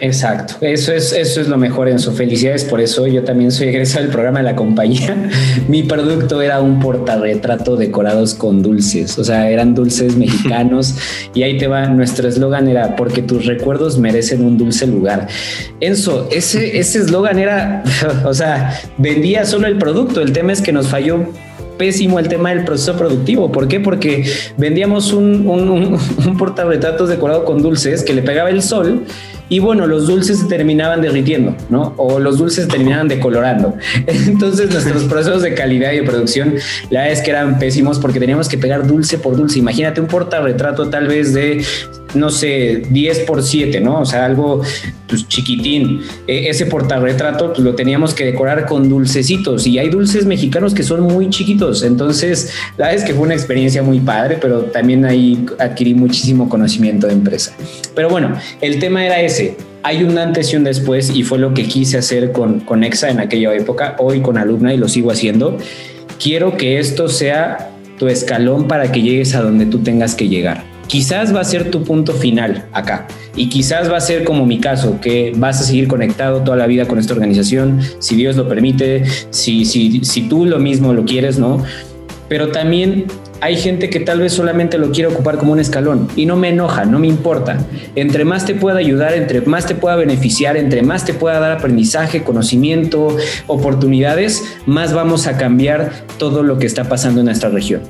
Exacto, 0.00 0.54
eso 0.62 0.94
es, 0.94 1.12
eso 1.12 1.42
es 1.42 1.48
lo 1.48 1.58
mejor 1.58 1.86
en 1.86 1.98
su 1.98 2.12
felicidades, 2.12 2.64
por 2.64 2.80
eso 2.80 3.06
yo 3.06 3.22
también 3.22 3.52
soy 3.52 3.68
egresado 3.68 4.04
del 4.04 4.10
programa 4.10 4.38
de 4.38 4.46
la 4.46 4.56
compañía. 4.56 5.30
Mi 5.68 5.82
producto 5.82 6.40
era 6.40 6.60
un 6.60 6.80
portarretrato 6.80 7.76
decorados 7.76 8.34
con 8.34 8.62
dulces, 8.62 9.18
o 9.18 9.24
sea, 9.24 9.50
eran 9.50 9.74
dulces 9.74 10.16
mexicanos 10.16 10.94
y 11.34 11.42
ahí 11.42 11.58
te 11.58 11.66
va, 11.66 11.86
nuestro 11.86 12.28
eslogan 12.28 12.68
era 12.68 12.96
porque 12.96 13.20
tus 13.20 13.44
recuerdos 13.44 13.98
merecen 13.98 14.42
un 14.42 14.56
dulce 14.56 14.86
lugar. 14.86 15.28
Enzo, 15.80 16.28
ese 16.30 16.78
eslogan 16.80 17.38
era, 17.38 17.82
o 18.24 18.32
sea, 18.32 18.80
vendía 18.96 19.44
solo 19.44 19.66
el 19.66 19.76
producto, 19.76 20.22
el 20.22 20.32
tema 20.32 20.52
es 20.52 20.62
que 20.62 20.72
nos 20.72 20.86
falló 20.86 21.26
pésimo 21.76 22.18
el 22.18 22.28
tema 22.28 22.50
del 22.50 22.64
proceso 22.64 22.96
productivo. 22.96 23.50
¿Por 23.52 23.66
qué? 23.66 23.80
Porque 23.80 24.24
vendíamos 24.58 25.14
un, 25.14 25.46
un, 25.46 25.68
un, 25.70 25.98
un 26.26 26.36
portarretratos 26.36 27.08
decorado 27.08 27.46
con 27.46 27.62
dulces 27.62 28.02
que 28.02 28.12
le 28.12 28.22
pegaba 28.22 28.50
el 28.50 28.62
sol 28.62 29.06
y 29.50 29.58
bueno, 29.58 29.86
los 29.86 30.06
dulces 30.06 30.38
se 30.38 30.46
terminaban 30.46 31.02
derritiendo, 31.02 31.56
¿no? 31.68 31.92
O 31.96 32.20
los 32.20 32.38
dulces 32.38 32.64
se 32.64 32.70
terminaban 32.70 33.08
decolorando. 33.08 33.74
Entonces 34.06 34.70
nuestros 34.70 35.04
procesos 35.04 35.42
de 35.42 35.54
calidad 35.54 35.92
y 35.92 35.96
de 35.96 36.02
producción, 36.04 36.54
la 36.88 37.00
verdad 37.00 37.18
es 37.18 37.20
que 37.20 37.30
eran 37.30 37.58
pésimos 37.58 37.98
porque 37.98 38.20
teníamos 38.20 38.48
que 38.48 38.56
pegar 38.56 38.86
dulce 38.86 39.18
por 39.18 39.36
dulce. 39.36 39.58
Imagínate 39.58 40.00
un 40.00 40.06
portarretrato 40.06 40.88
tal 40.88 41.08
vez 41.08 41.34
de 41.34 41.64
no 42.14 42.30
sé, 42.30 42.82
10 42.90 43.20
por 43.20 43.42
7, 43.42 43.80
¿no? 43.80 44.00
O 44.00 44.06
sea, 44.06 44.24
algo 44.24 44.62
pues, 45.08 45.26
chiquitín. 45.28 46.02
E, 46.26 46.48
ese 46.48 46.66
portarretrato 46.66 47.52
pues, 47.52 47.60
lo 47.60 47.74
teníamos 47.74 48.14
que 48.14 48.24
decorar 48.24 48.66
con 48.66 48.88
dulcecitos 48.88 49.66
y 49.66 49.78
hay 49.78 49.88
dulces 49.88 50.26
mexicanos 50.26 50.74
que 50.74 50.82
son 50.82 51.02
muy 51.02 51.30
chiquitos. 51.30 51.82
Entonces, 51.82 52.52
la 52.76 52.86
verdad 52.86 53.02
es 53.02 53.04
que 53.04 53.14
fue 53.14 53.24
una 53.24 53.34
experiencia 53.34 53.82
muy 53.82 54.00
padre, 54.00 54.38
pero 54.40 54.62
también 54.62 55.04
ahí 55.04 55.46
adquirí 55.58 55.94
muchísimo 55.94 56.48
conocimiento 56.48 57.06
de 57.06 57.12
empresa. 57.12 57.52
Pero 57.94 58.08
bueno, 58.08 58.36
el 58.60 58.78
tema 58.78 59.04
era 59.04 59.20
ese. 59.20 59.39
Hay 59.82 60.04
un 60.04 60.18
antes 60.18 60.52
y 60.52 60.56
un 60.56 60.64
después 60.64 61.10
y 61.14 61.22
fue 61.22 61.38
lo 61.38 61.54
que 61.54 61.64
quise 61.64 61.98
hacer 61.98 62.32
con, 62.32 62.60
con 62.60 62.84
EXA 62.84 63.10
en 63.10 63.20
aquella 63.20 63.54
época, 63.54 63.96
hoy 63.98 64.20
con 64.20 64.36
alumna 64.38 64.74
y 64.74 64.76
lo 64.76 64.88
sigo 64.88 65.10
haciendo. 65.10 65.56
Quiero 66.22 66.56
que 66.56 66.78
esto 66.78 67.08
sea 67.08 67.70
tu 67.98 68.08
escalón 68.08 68.68
para 68.68 68.92
que 68.92 69.02
llegues 69.02 69.34
a 69.34 69.42
donde 69.42 69.66
tú 69.66 69.78
tengas 69.78 70.14
que 70.14 70.28
llegar 70.28 70.70
quizás 70.90 71.32
va 71.32 71.40
a 71.40 71.44
ser 71.44 71.70
tu 71.70 71.84
punto 71.84 72.12
final 72.12 72.66
acá. 72.72 73.06
Y 73.36 73.48
quizás 73.48 73.90
va 73.90 73.96
a 73.96 74.00
ser 74.00 74.24
como 74.24 74.44
mi 74.44 74.58
caso, 74.58 75.00
que 75.00 75.32
vas 75.36 75.60
a 75.60 75.64
seguir 75.64 75.86
conectado 75.86 76.42
toda 76.42 76.56
la 76.56 76.66
vida 76.66 76.86
con 76.86 76.98
esta 76.98 77.14
organización, 77.14 77.80
si 78.00 78.16
Dios 78.16 78.36
lo 78.36 78.48
permite, 78.48 79.04
si, 79.30 79.64
si, 79.64 80.04
si 80.04 80.22
tú 80.22 80.46
lo 80.46 80.58
mismo 80.58 80.92
lo 80.92 81.04
quieres, 81.04 81.38
¿no? 81.38 81.62
Pero 82.28 82.48
también 82.48 83.04
hay 83.40 83.56
gente 83.56 83.90
que 83.90 84.00
tal 84.00 84.20
vez 84.20 84.32
solamente 84.32 84.78
lo 84.78 84.90
quiere 84.90 85.08
ocupar 85.08 85.38
como 85.38 85.52
un 85.52 85.60
escalón 85.60 86.08
y 86.16 86.26
no 86.26 86.36
me 86.36 86.50
enoja, 86.50 86.84
no 86.84 86.98
me 86.98 87.06
importa. 87.06 87.58
Entre 87.96 88.24
más 88.24 88.44
te 88.44 88.54
pueda 88.54 88.78
ayudar, 88.78 89.14
entre 89.14 89.40
más 89.42 89.66
te 89.66 89.74
pueda 89.74 89.96
beneficiar, 89.96 90.56
entre 90.56 90.82
más 90.82 91.04
te 91.04 91.14
pueda 91.14 91.40
dar 91.40 91.52
aprendizaje, 91.52 92.22
conocimiento, 92.22 93.16
oportunidades, 93.46 94.42
más 94.66 94.92
vamos 94.92 95.26
a 95.26 95.36
cambiar 95.36 95.90
todo 96.18 96.42
lo 96.42 96.58
que 96.58 96.66
está 96.66 96.84
pasando 96.84 97.20
en 97.20 97.26
nuestra 97.26 97.48
región. 97.48 97.80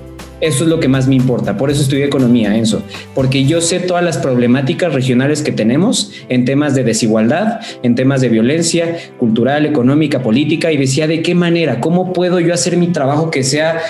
Eso 0.40 0.64
es 0.64 0.70
lo 0.70 0.80
que 0.80 0.88
más 0.88 1.06
me 1.06 1.16
importa. 1.16 1.58
Por 1.58 1.70
eso 1.70 1.82
estudié 1.82 2.04
economía, 2.04 2.56
Enzo, 2.56 2.82
porque 3.14 3.44
yo 3.44 3.60
sé 3.60 3.78
todas 3.78 4.02
las 4.02 4.16
problemáticas 4.16 4.94
regionales 4.94 5.42
que 5.42 5.52
tenemos 5.52 6.12
en 6.30 6.46
temas 6.46 6.74
de 6.74 6.82
desigualdad, 6.82 7.60
en 7.82 7.94
temas 7.94 8.22
de 8.22 8.30
violencia 8.30 8.96
cultural, 9.18 9.66
económica, 9.66 10.22
política, 10.22 10.72
y 10.72 10.78
decía 10.78 11.06
de 11.06 11.20
qué 11.20 11.34
manera, 11.34 11.80
cómo 11.80 12.14
puedo 12.14 12.40
yo 12.40 12.54
hacer 12.54 12.78
mi 12.78 12.86
trabajo 12.86 13.30
que 13.30 13.42
sea 13.42 13.80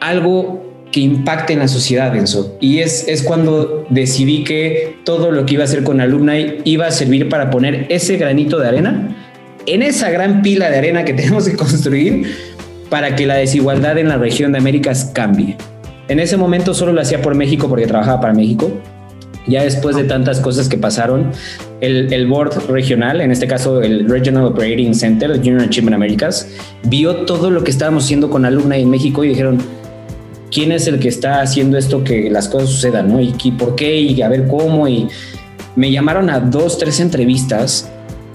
algo 0.00 0.66
que 0.90 1.00
impacte 1.00 1.52
en 1.52 1.58
la 1.58 1.68
sociedad, 1.68 2.16
Enzo. 2.16 2.56
Y 2.60 2.78
es, 2.78 3.06
es 3.08 3.22
cuando 3.22 3.86
decidí 3.90 4.44
que 4.44 4.98
todo 5.04 5.30
lo 5.30 5.44
que 5.44 5.54
iba 5.54 5.62
a 5.62 5.66
hacer 5.66 5.84
con 5.84 6.00
Alumni 6.00 6.58
iba 6.64 6.86
a 6.86 6.90
servir 6.90 7.28
para 7.28 7.50
poner 7.50 7.86
ese 7.90 8.16
granito 8.16 8.58
de 8.58 8.68
arena 8.68 9.16
en 9.68 9.82
esa 9.82 10.10
gran 10.10 10.42
pila 10.42 10.70
de 10.70 10.78
arena 10.78 11.04
que 11.04 11.12
tenemos 11.14 11.48
que 11.48 11.56
construir 11.56 12.34
para 12.90 13.14
que 13.14 13.26
la 13.26 13.34
desigualdad 13.34 13.98
en 13.98 14.08
la 14.08 14.16
región 14.16 14.52
de 14.52 14.58
Américas 14.58 15.10
cambie. 15.14 15.56
En 16.08 16.20
ese 16.20 16.38
momento 16.38 16.72
solo 16.72 16.92
lo 16.92 17.02
hacía 17.02 17.20
por 17.20 17.34
México 17.34 17.68
porque 17.68 17.86
trabajaba 17.86 18.20
para 18.20 18.32
México. 18.32 18.70
Ya 19.46 19.62
después 19.62 19.96
de 19.96 20.04
tantas 20.04 20.40
cosas 20.40 20.68
que 20.68 20.76
pasaron, 20.76 21.30
el, 21.80 22.12
el 22.12 22.26
board 22.26 22.66
regional, 22.68 23.20
en 23.20 23.30
este 23.30 23.46
caso 23.46 23.80
el 23.82 24.08
Regional 24.08 24.44
Operating 24.44 24.94
Center 24.94 25.34
Junior 25.36 25.62
Achievement 25.62 25.94
Americas, 25.94 26.48
vio 26.84 27.24
todo 27.24 27.50
lo 27.50 27.64
que 27.64 27.70
estábamos 27.70 28.04
haciendo 28.04 28.28
con 28.28 28.44
alumna 28.44 28.76
en 28.76 28.90
México 28.90 29.24
y 29.24 29.28
dijeron, 29.28 29.58
¿quién 30.50 30.72
es 30.72 30.86
el 30.86 30.98
que 30.98 31.08
está 31.08 31.40
haciendo 31.40 31.78
esto 31.78 32.04
que 32.04 32.30
las 32.30 32.48
cosas 32.48 32.70
sucedan? 32.70 33.08
¿no? 33.08 33.20
¿Y 33.20 33.32
por 33.52 33.74
qué? 33.74 33.96
Y 34.00 34.22
a 34.22 34.28
ver 34.28 34.46
cómo. 34.46 34.88
Y 34.88 35.08
me 35.76 35.90
llamaron 35.90 36.30
a 36.30 36.40
dos, 36.40 36.78
tres 36.78 37.00
entrevistas 37.00 37.90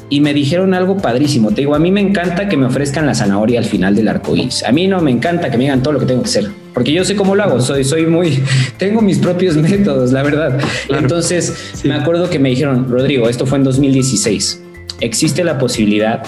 y 0.10 0.22
me 0.22 0.34
dijeron 0.34 0.74
algo 0.74 0.98
padrísimo. 0.98 1.50
Te 1.50 1.62
digo, 1.62 1.76
a 1.76 1.80
mí 1.80 1.92
me 1.92 2.00
encanta 2.02 2.48
que 2.48 2.56
me 2.56 2.66
ofrezcan 2.66 3.06
la 3.06 3.16
zanahoria 3.16 3.60
al 3.60 3.66
final 3.66 3.96
del 3.96 4.08
arco 4.08 4.36
iris. 4.36 4.64
A 4.64 4.72
mí 4.72 4.88
no 4.88 5.02
me 5.02 5.12
encanta 5.12 5.50
que 5.50 5.58
me 5.58 5.64
digan 5.64 5.82
todo 5.82 5.94
lo 5.94 6.00
que 6.00 6.06
tengo 6.06 6.22
que 6.22 6.30
hacer, 6.30 6.52
porque 6.74 6.94
yo 6.94 7.04
sé 7.04 7.16
cómo 7.16 7.36
lo 7.36 7.44
hago. 7.44 7.60
Soy, 7.60 7.84
soy 7.84 8.06
muy, 8.06 8.44
tengo 8.78 9.02
mis 9.02 9.18
propios 9.18 9.56
métodos, 9.58 10.12
la 10.12 10.24
verdad. 10.24 10.60
Entonces, 10.90 11.82
me 11.84 11.96
acuerdo 11.96 12.30
que 12.30 12.38
me 12.40 12.50
dijeron, 12.50 12.90
Rodrigo, 12.90 13.28
esto 13.28 13.46
fue 13.46 13.58
en 13.58 13.64
2016. 13.64 14.62
Existe 15.00 15.44
la 15.44 15.58
posibilidad 15.58 16.24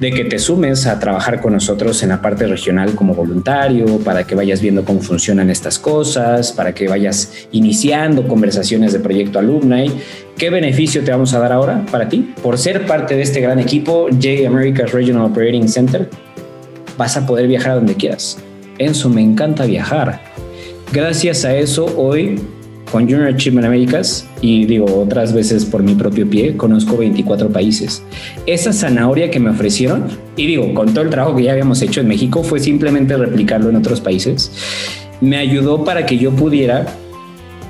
de 0.00 0.12
que 0.12 0.24
te 0.24 0.38
sumes 0.38 0.86
a 0.86 0.98
trabajar 0.98 1.40
con 1.40 1.52
nosotros 1.52 2.02
en 2.02 2.10
la 2.10 2.20
parte 2.20 2.46
regional 2.46 2.94
como 2.94 3.14
voluntario, 3.14 3.98
para 3.98 4.24
que 4.24 4.34
vayas 4.34 4.60
viendo 4.60 4.84
cómo 4.84 5.00
funcionan 5.00 5.50
estas 5.50 5.78
cosas, 5.78 6.52
para 6.52 6.74
que 6.74 6.88
vayas 6.88 7.48
iniciando 7.52 8.28
conversaciones 8.28 8.92
de 8.92 9.00
proyecto 9.00 9.38
alumni. 9.38 9.90
¿Qué 10.36 10.50
beneficio 10.50 11.02
te 11.02 11.10
vamos 11.10 11.32
a 11.34 11.38
dar 11.38 11.52
ahora 11.52 11.84
para 11.90 12.08
ti 12.08 12.34
por 12.42 12.58
ser 12.58 12.86
parte 12.86 13.16
de 13.16 13.22
este 13.22 13.40
gran 13.40 13.58
equipo, 13.58 14.08
J 14.10 14.46
America's 14.46 14.92
Regional 14.92 15.30
Operating 15.30 15.68
Center? 15.68 16.08
vas 16.96 17.16
a 17.16 17.26
poder 17.26 17.46
viajar 17.46 17.72
a 17.72 17.74
donde 17.76 17.94
quieras. 17.94 18.38
Enzo, 18.78 19.08
me 19.08 19.22
encanta 19.22 19.66
viajar. 19.66 20.20
Gracias 20.92 21.44
a 21.44 21.54
eso, 21.54 21.86
hoy 21.96 22.40
con 22.90 23.02
Junior 23.02 23.26
Achievement 23.26 23.66
Américas 23.66 24.26
y 24.40 24.64
digo 24.64 24.86
otras 25.00 25.32
veces 25.32 25.64
por 25.64 25.82
mi 25.82 25.94
propio 25.94 26.28
pie, 26.28 26.56
conozco 26.56 26.96
24 26.96 27.50
países. 27.50 28.02
Esa 28.46 28.72
zanahoria 28.72 29.30
que 29.30 29.40
me 29.40 29.50
ofrecieron, 29.50 30.04
y 30.36 30.46
digo, 30.46 30.72
con 30.74 30.92
todo 30.92 31.04
el 31.04 31.10
trabajo 31.10 31.36
que 31.36 31.44
ya 31.44 31.52
habíamos 31.52 31.82
hecho 31.82 32.00
en 32.00 32.08
México, 32.08 32.42
fue 32.42 32.60
simplemente 32.60 33.16
replicarlo 33.16 33.70
en 33.70 33.76
otros 33.76 34.00
países, 34.00 34.52
me 35.20 35.36
ayudó 35.36 35.84
para 35.84 36.06
que 36.06 36.18
yo 36.18 36.30
pudiera 36.32 36.86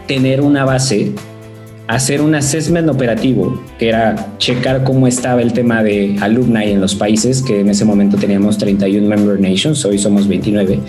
tener 0.07 0.41
una 0.41 0.65
base, 0.65 1.13
hacer 1.89 2.21
un 2.21 2.35
assessment 2.35 2.89
operativo, 2.89 3.61
que 3.79 3.89
era 3.89 4.35
checar 4.39 4.85
cómo 4.85 5.07
estaba 5.07 5.43
el 5.43 5.53
tema 5.53 5.83
de 5.83 6.17
alumni 6.21 6.73
en 6.73 6.81
los 6.81 6.95
países, 6.95 7.43
que 7.43 7.61
en 7.61 7.69
ese 7.69 7.85
momento 7.85 8.17
teníamos 8.17 8.59
31 8.59 9.09
member 9.09 9.41
nations, 9.41 9.85
hoy 9.85 9.99
somos 9.99 10.29
29. 10.29 10.81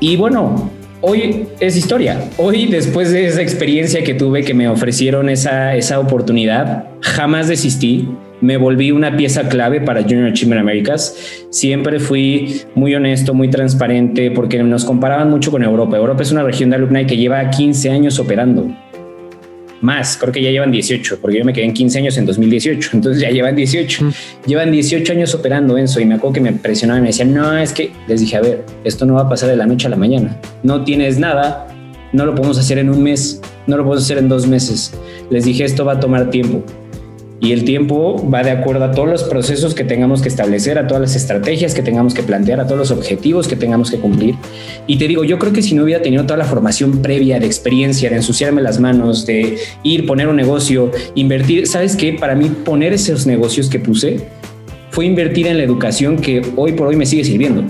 Y 0.00 0.16
bueno, 0.16 0.70
hoy 1.00 1.46
es 1.60 1.76
historia. 1.76 2.20
Hoy, 2.36 2.66
después 2.66 3.12
de 3.12 3.26
esa 3.26 3.42
experiencia 3.42 4.02
que 4.04 4.14
tuve, 4.14 4.42
que 4.42 4.54
me 4.54 4.68
ofrecieron 4.68 5.28
esa, 5.28 5.74
esa 5.76 5.98
oportunidad, 6.00 6.88
jamás 7.00 7.48
desistí. 7.48 8.08
Me 8.40 8.58
volví 8.58 8.90
una 8.90 9.16
pieza 9.16 9.48
clave 9.48 9.80
para 9.80 10.02
Junior 10.02 10.28
Achievement 10.28 10.60
Americas. 10.60 11.46
Siempre 11.50 12.00
fui 12.00 12.62
muy 12.74 12.94
honesto, 12.94 13.32
muy 13.32 13.48
transparente, 13.48 14.30
porque 14.30 14.62
nos 14.62 14.84
comparaban 14.84 15.30
mucho 15.30 15.50
con 15.50 15.62
Europa. 15.62 15.96
Europa 15.96 16.22
es 16.22 16.32
una 16.32 16.42
región 16.42 16.70
de 16.70 16.76
alumni 16.76 17.06
que 17.06 17.16
lleva 17.16 17.48
15 17.48 17.90
años 17.90 18.18
operando 18.18 18.68
más, 19.80 20.16
creo 20.16 20.32
que 20.32 20.42
ya 20.42 20.50
llevan 20.50 20.70
18, 20.70 21.18
porque 21.20 21.38
yo 21.38 21.44
me 21.44 21.52
quedé 21.52 21.66
en 21.66 21.72
15 21.72 21.98
años 21.98 22.16
en 22.16 22.26
2018, 22.26 22.90
entonces 22.94 23.22
ya 23.22 23.30
llevan 23.30 23.54
18, 23.56 24.04
mm. 24.04 24.12
llevan 24.46 24.72
18 24.72 25.12
años 25.12 25.34
operando 25.34 25.76
eso 25.76 26.00
y 26.00 26.04
me 26.04 26.14
acuerdo 26.14 26.34
que 26.34 26.40
me 26.40 26.52
presionaban 26.52 27.00
y 27.00 27.04
me 27.04 27.08
decían, 27.08 27.34
no, 27.34 27.56
es 27.56 27.72
que 27.72 27.90
les 28.08 28.20
dije, 28.20 28.36
a 28.36 28.40
ver, 28.40 28.64
esto 28.84 29.06
no 29.06 29.14
va 29.14 29.22
a 29.22 29.28
pasar 29.28 29.50
de 29.50 29.56
la 29.56 29.66
noche 29.66 29.86
a 29.86 29.90
la 29.90 29.96
mañana, 29.96 30.38
no 30.62 30.84
tienes 30.84 31.18
nada, 31.18 31.68
no 32.12 32.24
lo 32.24 32.34
podemos 32.34 32.58
hacer 32.58 32.78
en 32.78 32.90
un 32.90 33.02
mes, 33.02 33.40
no 33.66 33.76
lo 33.76 33.84
podemos 33.84 34.04
hacer 34.04 34.18
en 34.18 34.28
dos 34.28 34.46
meses, 34.46 34.92
les 35.30 35.44
dije, 35.44 35.64
esto 35.64 35.84
va 35.84 35.94
a 35.94 36.00
tomar 36.00 36.30
tiempo, 36.30 36.64
y 37.40 37.52
el 37.52 37.64
tiempo 37.64 38.28
va 38.32 38.42
de 38.42 38.50
acuerdo 38.50 38.84
a 38.84 38.92
todos 38.92 39.08
los 39.08 39.24
procesos 39.24 39.74
que 39.74 39.84
tengamos 39.84 40.22
que 40.22 40.28
establecer, 40.28 40.78
a 40.78 40.86
todas 40.86 41.02
las 41.02 41.16
estrategias 41.16 41.74
que 41.74 41.82
tengamos 41.82 42.14
que 42.14 42.22
plantear, 42.22 42.60
a 42.60 42.66
todos 42.66 42.78
los 42.78 42.90
objetivos 42.90 43.46
que 43.46 43.56
tengamos 43.56 43.90
que 43.90 43.98
cumplir. 43.98 44.36
Y 44.86 44.96
te 44.96 45.06
digo, 45.06 45.22
yo 45.22 45.38
creo 45.38 45.52
que 45.52 45.62
si 45.62 45.74
no 45.74 45.84
hubiera 45.84 46.02
tenido 46.02 46.24
toda 46.24 46.38
la 46.38 46.44
formación 46.44 47.02
previa 47.02 47.38
de 47.38 47.46
experiencia, 47.46 48.08
de 48.08 48.16
ensuciarme 48.16 48.62
las 48.62 48.80
manos, 48.80 49.26
de 49.26 49.58
ir, 49.82 50.06
poner 50.06 50.28
un 50.28 50.36
negocio, 50.36 50.90
invertir, 51.14 51.66
¿sabes 51.66 51.94
qué? 51.94 52.14
Para 52.14 52.34
mí 52.34 52.48
poner 52.48 52.94
esos 52.94 53.26
negocios 53.26 53.68
que 53.68 53.78
puse 53.78 54.20
fue 54.90 55.04
invertir 55.04 55.46
en 55.46 55.58
la 55.58 55.62
educación 55.62 56.16
que 56.16 56.42
hoy 56.56 56.72
por 56.72 56.88
hoy 56.88 56.96
me 56.96 57.04
sigue 57.04 57.22
sirviendo. 57.24 57.64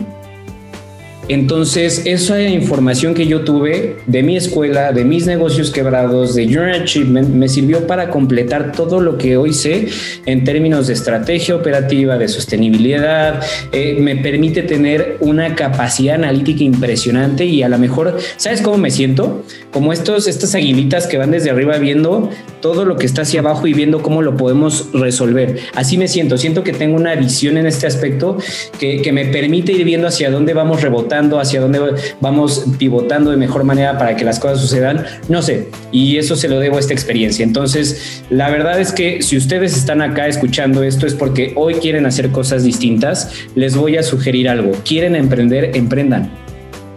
Entonces, 1.28 2.02
esa 2.04 2.40
información 2.40 3.12
que 3.12 3.26
yo 3.26 3.40
tuve 3.40 3.96
de 4.06 4.22
mi 4.22 4.36
escuela, 4.36 4.92
de 4.92 5.04
mis 5.04 5.26
negocios 5.26 5.72
quebrados, 5.72 6.36
de 6.36 6.46
Journal 6.46 6.82
Achievement, 6.82 7.28
me 7.30 7.48
sirvió 7.48 7.84
para 7.88 8.10
completar 8.10 8.70
todo 8.70 9.00
lo 9.00 9.18
que 9.18 9.36
hoy 9.36 9.52
sé 9.52 9.88
en 10.24 10.44
términos 10.44 10.86
de 10.86 10.92
estrategia 10.92 11.56
operativa, 11.56 12.16
de 12.16 12.28
sostenibilidad. 12.28 13.42
Eh, 13.72 13.96
me 13.98 14.14
permite 14.14 14.62
tener 14.62 15.16
una 15.18 15.56
capacidad 15.56 16.14
analítica 16.14 16.62
impresionante 16.62 17.44
y 17.44 17.64
a 17.64 17.68
lo 17.68 17.78
mejor, 17.78 18.18
¿sabes 18.36 18.62
cómo 18.62 18.78
me 18.78 18.92
siento? 18.92 19.42
Como 19.72 19.92
estos, 19.92 20.28
estas 20.28 20.54
aguilitas 20.54 21.08
que 21.08 21.18
van 21.18 21.32
desde 21.32 21.50
arriba 21.50 21.76
viendo 21.78 22.30
todo 22.60 22.84
lo 22.84 22.96
que 22.96 23.06
está 23.06 23.22
hacia 23.22 23.40
abajo 23.40 23.66
y 23.66 23.72
viendo 23.72 24.00
cómo 24.00 24.22
lo 24.22 24.36
podemos 24.36 24.90
resolver. 24.92 25.58
Así 25.74 25.98
me 25.98 26.06
siento. 26.06 26.38
Siento 26.38 26.62
que 26.62 26.72
tengo 26.72 26.94
una 26.94 27.16
visión 27.16 27.56
en 27.56 27.66
este 27.66 27.88
aspecto 27.88 28.38
que, 28.78 29.02
que 29.02 29.12
me 29.12 29.24
permite 29.26 29.72
ir 29.72 29.84
viendo 29.84 30.06
hacia 30.06 30.30
dónde 30.30 30.54
vamos 30.54 30.82
rebotando 30.82 31.15
hacia 31.40 31.60
dónde 31.60 31.80
vamos 32.20 32.64
pivotando 32.78 33.30
de 33.30 33.36
mejor 33.36 33.64
manera 33.64 33.98
para 33.98 34.16
que 34.16 34.24
las 34.24 34.38
cosas 34.38 34.60
sucedan, 34.60 35.04
no 35.28 35.42
sé, 35.42 35.68
y 35.92 36.16
eso 36.18 36.36
se 36.36 36.48
lo 36.48 36.60
debo 36.60 36.76
a 36.76 36.80
esta 36.80 36.92
experiencia. 36.92 37.44
Entonces, 37.44 38.22
la 38.30 38.50
verdad 38.50 38.80
es 38.80 38.92
que 38.92 39.22
si 39.22 39.36
ustedes 39.36 39.76
están 39.76 40.02
acá 40.02 40.28
escuchando 40.28 40.82
esto 40.82 41.06
es 41.06 41.14
porque 41.14 41.52
hoy 41.56 41.74
quieren 41.74 42.06
hacer 42.06 42.30
cosas 42.30 42.64
distintas, 42.64 43.30
les 43.54 43.76
voy 43.76 43.96
a 43.96 44.02
sugerir 44.02 44.48
algo. 44.48 44.72
¿Quieren 44.84 45.16
emprender? 45.16 45.76
Emprendan. 45.76 46.30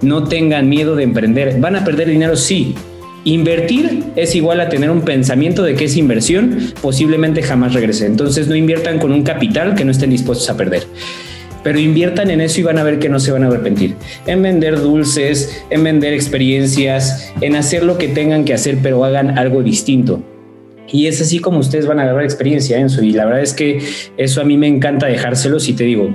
No 0.02 0.26
tengan 0.26 0.70
miedo 0.70 0.96
de 0.96 1.04
emprender. 1.04 1.60
¿Van 1.60 1.76
a 1.76 1.84
perder 1.84 2.10
dinero? 2.10 2.36
Sí, 2.36 2.76
Invertir 3.26 4.04
es 4.16 4.34
igual 4.34 4.62
a 4.62 4.70
tener 4.70 4.90
un 4.90 5.02
pensamiento 5.02 5.62
de 5.62 5.76
que 5.76 5.86
es 5.86 5.98
inversión, 5.98 6.72
posiblemente 6.82 7.44
jamás 7.44 7.74
regrese. 7.74 8.06
Entonces 8.06 8.48
no 8.48 8.56
inviertan 8.56 8.98
con 8.98 9.12
un 9.12 9.24
capital 9.24 9.76
que 9.76 9.84
no 9.84 9.92
estén 9.92 10.10
dispuestos 10.10 10.50
a 10.50 10.56
perder 10.56 10.88
pero 11.64 11.80
inviertan 11.80 12.30
en 12.32 12.42
eso 12.42 12.60
y 12.60 12.64
van 12.64 12.78
a 12.78 12.84
ver 12.84 13.00
que 13.00 13.10
no 13.10 13.20
se 13.20 13.32
van 13.32 13.44
a 13.44 13.48
arrepentir. 13.48 13.96
En 14.26 14.42
vender 14.42 14.80
dulces, 14.80 15.64
en 15.70 15.84
vender 15.84 16.14
experiencias, 16.14 17.32
en 17.42 17.56
hacer 17.56 17.84
lo 17.84 17.98
que 17.98 18.08
tengan 18.08 18.46
que 18.46 18.54
hacer, 18.54 18.78
pero 18.82 19.04
hagan 19.04 19.38
algo 19.38 19.64
distinto. 19.64 20.22
Y 20.92 21.08
es 21.08 21.22
así 21.22 21.40
como 21.40 21.60
ustedes 21.60 21.86
van 21.86 22.00
a 22.00 22.04
agarrar 22.04 22.24
experiencia, 22.24 22.78
en 22.78 22.88
eso. 22.88 23.04
Y 23.04 23.12
la 23.12 23.26
verdad 23.26 23.42
es 23.42 23.54
que 23.54 23.80
eso 24.18 24.42
a 24.42 24.44
mí 24.44 24.58
me 24.58 24.68
encanta 24.68 25.08
dejárselos 25.08 25.70
y 25.70 25.74
te 25.74 25.84
digo, 25.84 26.10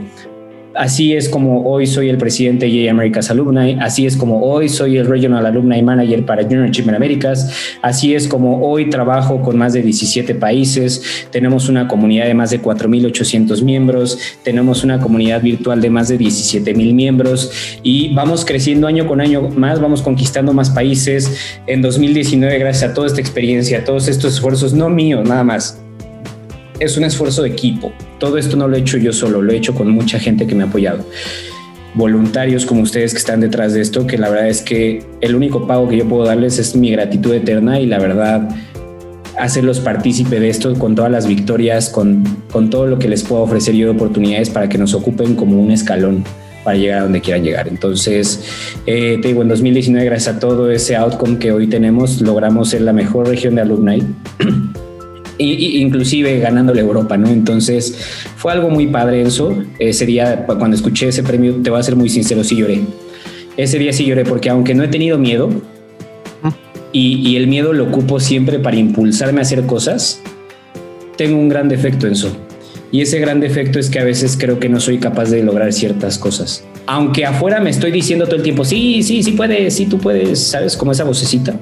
Así 0.75 1.15
es 1.15 1.29
como 1.29 1.63
hoy 1.65 1.87
soy 1.87 2.09
el 2.09 2.19
presidente 2.19 2.67
de 2.67 2.91
Americas 2.91 3.31
Alumni, 3.31 3.77
así 3.81 4.07
es 4.07 4.17
como 4.17 4.43
hoy 4.43 4.69
soy 4.69 4.97
el 4.97 5.07
Regional 5.07 5.47
Alumni 5.47 5.81
Manager 5.83 6.27
para 6.27 6.43
Junior 6.43 6.65
Achievement 6.65 6.97
Américas, 6.97 7.79
así 7.81 8.15
es 8.15 8.27
como 8.27 8.61
hoy 8.67 8.91
trabajo 8.91 9.41
con 9.41 9.57
más 9.57 9.73
de 9.73 9.83
17 9.83 10.35
países, 10.35 11.29
tenemos 11.31 11.69
una 11.69 11.87
comunidad 11.87 12.27
de 12.27 12.35
más 12.35 12.51
de 12.51 12.61
4.800 12.61 13.63
miembros, 13.63 14.19
tenemos 14.43 14.83
una 14.83 15.01
comunidad 15.01 15.43
virtual 15.43 15.81
de 15.81 15.91
más 15.91 16.09
de 16.09 16.19
17.000 16.19 16.93
miembros 16.93 17.53
y 17.85 18.13
vamos 18.13 18.45
creciendo 18.45 18.89
año 18.89 19.07
con 19.07 19.21
año 19.21 19.49
más, 19.51 19.81
vamos 19.81 20.03
conquistando 20.03 20.53
más 20.53 20.71
países. 20.71 21.61
En 21.69 21.83
2019, 21.83 22.59
gracias 22.59 22.91
a 22.91 22.95
toda 22.95 23.07
esta 23.07 23.21
experiencia, 23.21 23.79
a 23.79 23.85
todos 23.85 24.09
estos 24.09 24.35
esfuerzos, 24.35 24.75
no 24.75 24.91
míos, 24.91 25.29
nada 25.29 25.45
más, 25.45 25.84
es 26.85 26.97
un 26.97 27.05
esfuerzo 27.05 27.43
de 27.43 27.51
equipo. 27.51 27.93
Todo 28.19 28.39
esto 28.39 28.57
no 28.57 28.69
lo 28.69 28.77
he 28.77 28.81
hecho 28.81 28.99
yo 28.99 29.13
solo, 29.13 29.43
lo 29.43 29.53
he 29.53 29.57
hecho 29.57 29.75
con 29.75 29.91
mucha 29.91 30.19
gente 30.19 30.47
que 30.47 30.55
me 30.55 30.65
ha 30.65 30.67
apoyado. 30.67 31.05
Voluntarios 31.95 32.67
como 32.67 32.83
ustedes 32.83 33.13
que 33.13 33.19
están 33.19 33.41
detrás 33.41 33.75
de 33.75 33.81
esto, 33.81 34.07
que 34.07 34.19
la 34.19 34.29
verdad 34.29 34.49
es 34.49 34.63
que 34.63 35.05
el 35.21 35.35
único 35.35 35.67
pago 35.67 35.89
que 35.89 35.97
yo 35.97 36.09
puedo 36.09 36.25
darles 36.25 36.59
es 36.59 36.75
mi 36.75 36.91
gratitud 36.91 37.33
eterna 37.35 37.81
y 37.81 37.87
la 37.87 37.99
verdad 37.99 38.49
hacerlos 39.39 39.81
partícipe 39.81 40.41
de 40.41 40.49
esto 40.49 40.75
con 40.75 40.95
todas 40.95 41.11
las 41.11 41.27
victorias, 41.27 41.89
con, 41.89 42.25
con 42.51 42.71
todo 42.71 42.87
lo 42.87 42.99
que 42.99 43.09
les 43.09 43.23
puedo 43.23 43.43
ofrecer 43.43 43.75
yo 43.75 43.87
de 43.87 43.93
oportunidades 43.93 44.51
para 44.51 44.69
que 44.69 44.79
nos 44.79 44.95
ocupen 44.95 45.35
como 45.35 45.61
un 45.61 45.71
escalón 45.71 46.25
para 46.65 46.79
llegar 46.79 47.01
a 47.01 47.03
donde 47.03 47.21
quieran 47.21 47.45
llegar. 47.45 47.69
Entonces, 47.69 48.43
eh, 48.87 49.19
te 49.21 49.29
digo, 49.29 49.43
en 49.43 49.49
2019, 49.49 50.07
gracias 50.07 50.37
a 50.37 50.41
todo 50.41 50.71
ese 50.71 50.97
outcome 50.97 51.39
que 51.39 51.53
hoy 51.53 51.67
tenemos, 51.67 52.21
logramos 52.21 52.71
ser 52.71 52.81
la 52.81 52.93
mejor 52.93 53.29
región 53.29 53.55
de 53.55 53.61
alumni. 53.61 54.03
y, 55.39 55.79
inclusive 55.79 56.39
ganándole 56.39 56.81
Europa, 56.81 57.17
¿no? 57.17 57.29
Entonces 57.29 57.97
fue 58.37 58.53
algo 58.53 58.71
muy 58.71 58.87
padre 58.87 59.23
eso. 59.23 59.57
Ese 59.79 60.07
día, 60.07 60.47
cuando 60.47 60.77
escuché 60.77 61.09
ese 61.09 61.23
premio, 61.23 61.55
te 61.63 61.71
voy 61.71 61.81
a 61.81 61.83
ser 61.83 61.97
muy 61.97 62.09
sincero, 62.09 62.45
sí 62.45 62.57
lloré. 62.57 62.81
Ese 63.57 63.79
día 63.79 63.93
sí 63.93 64.05
lloré 64.05 64.25
porque 64.25 64.51
aunque 64.51 64.75
no 64.75 64.85
he 64.85 64.89
tenido 64.89 65.19
miedo, 65.19 65.51
y, 66.93 67.29
y 67.29 67.37
el 67.37 67.49
miedo 67.49 67.73
lo 67.73 67.85
ocupo 67.85 68.21
siempre 68.21 68.61
para 68.61 68.77
impulsarme 68.77 69.41
a 69.41 69.43
hacer 69.43 69.67
cosas, 69.67 70.23
tengo 71.17 71.39
un 71.39 71.49
gran 71.49 71.69
defecto 71.69 72.07
en 72.07 72.13
eso. 72.13 72.37
Y 72.93 73.01
ese 73.01 73.19
gran 73.19 73.41
defecto 73.41 73.81
es 73.81 73.91
que 73.91 73.99
a 73.99 74.05
veces 74.05 74.37
creo 74.39 74.61
que 74.61 74.69
no 74.69 74.79
soy 74.79 74.99
capaz 74.99 75.31
de 75.31 75.43
lograr 75.43 75.73
ciertas 75.73 76.17
cosas. 76.17 76.65
Aunque 76.87 77.25
afuera 77.25 77.59
me 77.59 77.71
estoy 77.71 77.91
diciendo 77.91 78.27
todo 78.27 78.37
el 78.37 78.43
tiempo, 78.43 78.65
sí, 78.65 79.03
sí, 79.03 79.25
sí 79.25 79.33
puedes, 79.33 79.75
sí 79.75 79.87
tú 79.87 79.99
puedes, 79.99 80.39
¿sabes? 80.39 80.77
Como 80.77 80.93
esa 80.93 81.03
vocecita 81.03 81.59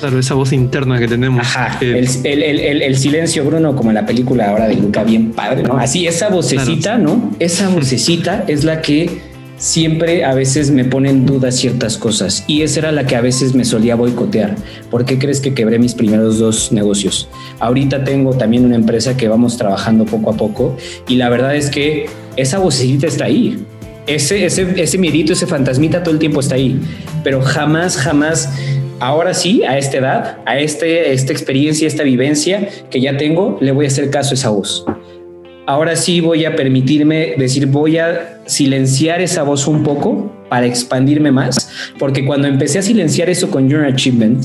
Claro, 0.00 0.18
esa 0.18 0.34
voz 0.34 0.52
interna 0.52 0.98
que 0.98 1.08
tenemos. 1.08 1.40
Ajá, 1.40 1.78
el, 1.80 2.06
el, 2.24 2.98
silencio, 2.98 3.44
Bruno, 3.44 3.74
como 3.74 3.90
en 3.90 3.94
la 3.94 4.06
película 4.06 4.50
ahora 4.50 4.68
de 4.68 4.74
Luca, 4.74 5.04
bien 5.04 5.32
padre, 5.32 5.62
¿no? 5.62 5.78
Así, 5.78 6.06
esa 6.06 6.28
vocecita, 6.28 6.98
¿no? 6.98 7.30
Esa 7.38 7.68
vocecita 7.68 8.44
es 8.46 8.64
la 8.64 8.82
que 8.82 9.20
siempre 9.58 10.24
a 10.24 10.34
veces 10.34 10.70
me 10.70 10.84
pone 10.84 11.10
en 11.10 11.24
duda 11.24 11.50
ciertas 11.50 11.96
cosas 11.96 12.44
y 12.46 12.62
esa 12.62 12.80
era 12.80 12.92
la 12.92 13.06
que 13.06 13.16
a 13.16 13.20
veces 13.20 13.54
me 13.54 13.64
solía 13.64 13.96
boicotear. 13.96 14.54
¿Por 14.90 15.04
qué 15.04 15.18
crees 15.18 15.40
que 15.40 15.54
quebré 15.54 15.78
mis 15.78 15.94
primeros 15.94 16.38
dos 16.38 16.72
negocios? 16.72 17.28
Ahorita 17.58 18.04
tengo 18.04 18.34
también 18.34 18.64
una 18.64 18.76
empresa 18.76 19.16
que 19.16 19.28
vamos 19.28 19.56
trabajando 19.56 20.04
poco 20.04 20.30
a 20.30 20.36
poco 20.36 20.76
y 21.08 21.16
la 21.16 21.28
verdad 21.28 21.56
es 21.56 21.70
que 21.70 22.06
esa 22.36 22.58
vocecita 22.58 23.06
está 23.06 23.24
ahí. 23.24 23.64
Ese, 24.06 24.44
ese, 24.46 24.80
ese 24.80 24.98
miedito, 24.98 25.32
ese 25.32 25.46
fantasmita 25.48 26.04
todo 26.04 26.14
el 26.14 26.20
tiempo 26.20 26.38
está 26.38 26.54
ahí, 26.54 26.80
pero 27.24 27.42
jamás, 27.42 27.96
jamás 27.96 28.48
ahora 29.00 29.34
sí, 29.34 29.62
a 29.64 29.78
esta 29.78 29.98
edad, 29.98 30.38
a 30.46 30.58
este, 30.58 31.12
esta 31.12 31.32
experiencia, 31.32 31.86
esta 31.86 32.02
vivencia 32.02 32.68
que 32.90 33.00
ya 33.00 33.16
tengo, 33.16 33.58
le 33.60 33.72
voy 33.72 33.84
a 33.86 33.88
hacer 33.88 34.10
caso 34.10 34.30
a 34.30 34.34
esa 34.34 34.50
voz. 34.50 34.84
Ahora 35.66 35.96
sí 35.96 36.20
voy 36.20 36.44
a 36.44 36.54
permitirme 36.54 37.34
decir, 37.36 37.66
voy 37.66 37.98
a 37.98 38.40
silenciar 38.46 39.20
esa 39.20 39.42
voz 39.42 39.66
un 39.66 39.82
poco 39.82 40.32
para 40.48 40.66
expandirme 40.66 41.32
más, 41.32 41.70
porque 41.98 42.24
cuando 42.24 42.46
empecé 42.46 42.78
a 42.78 42.82
silenciar 42.82 43.28
eso 43.28 43.50
con 43.50 43.68
Your 43.68 43.84
Achievement, 43.84 44.44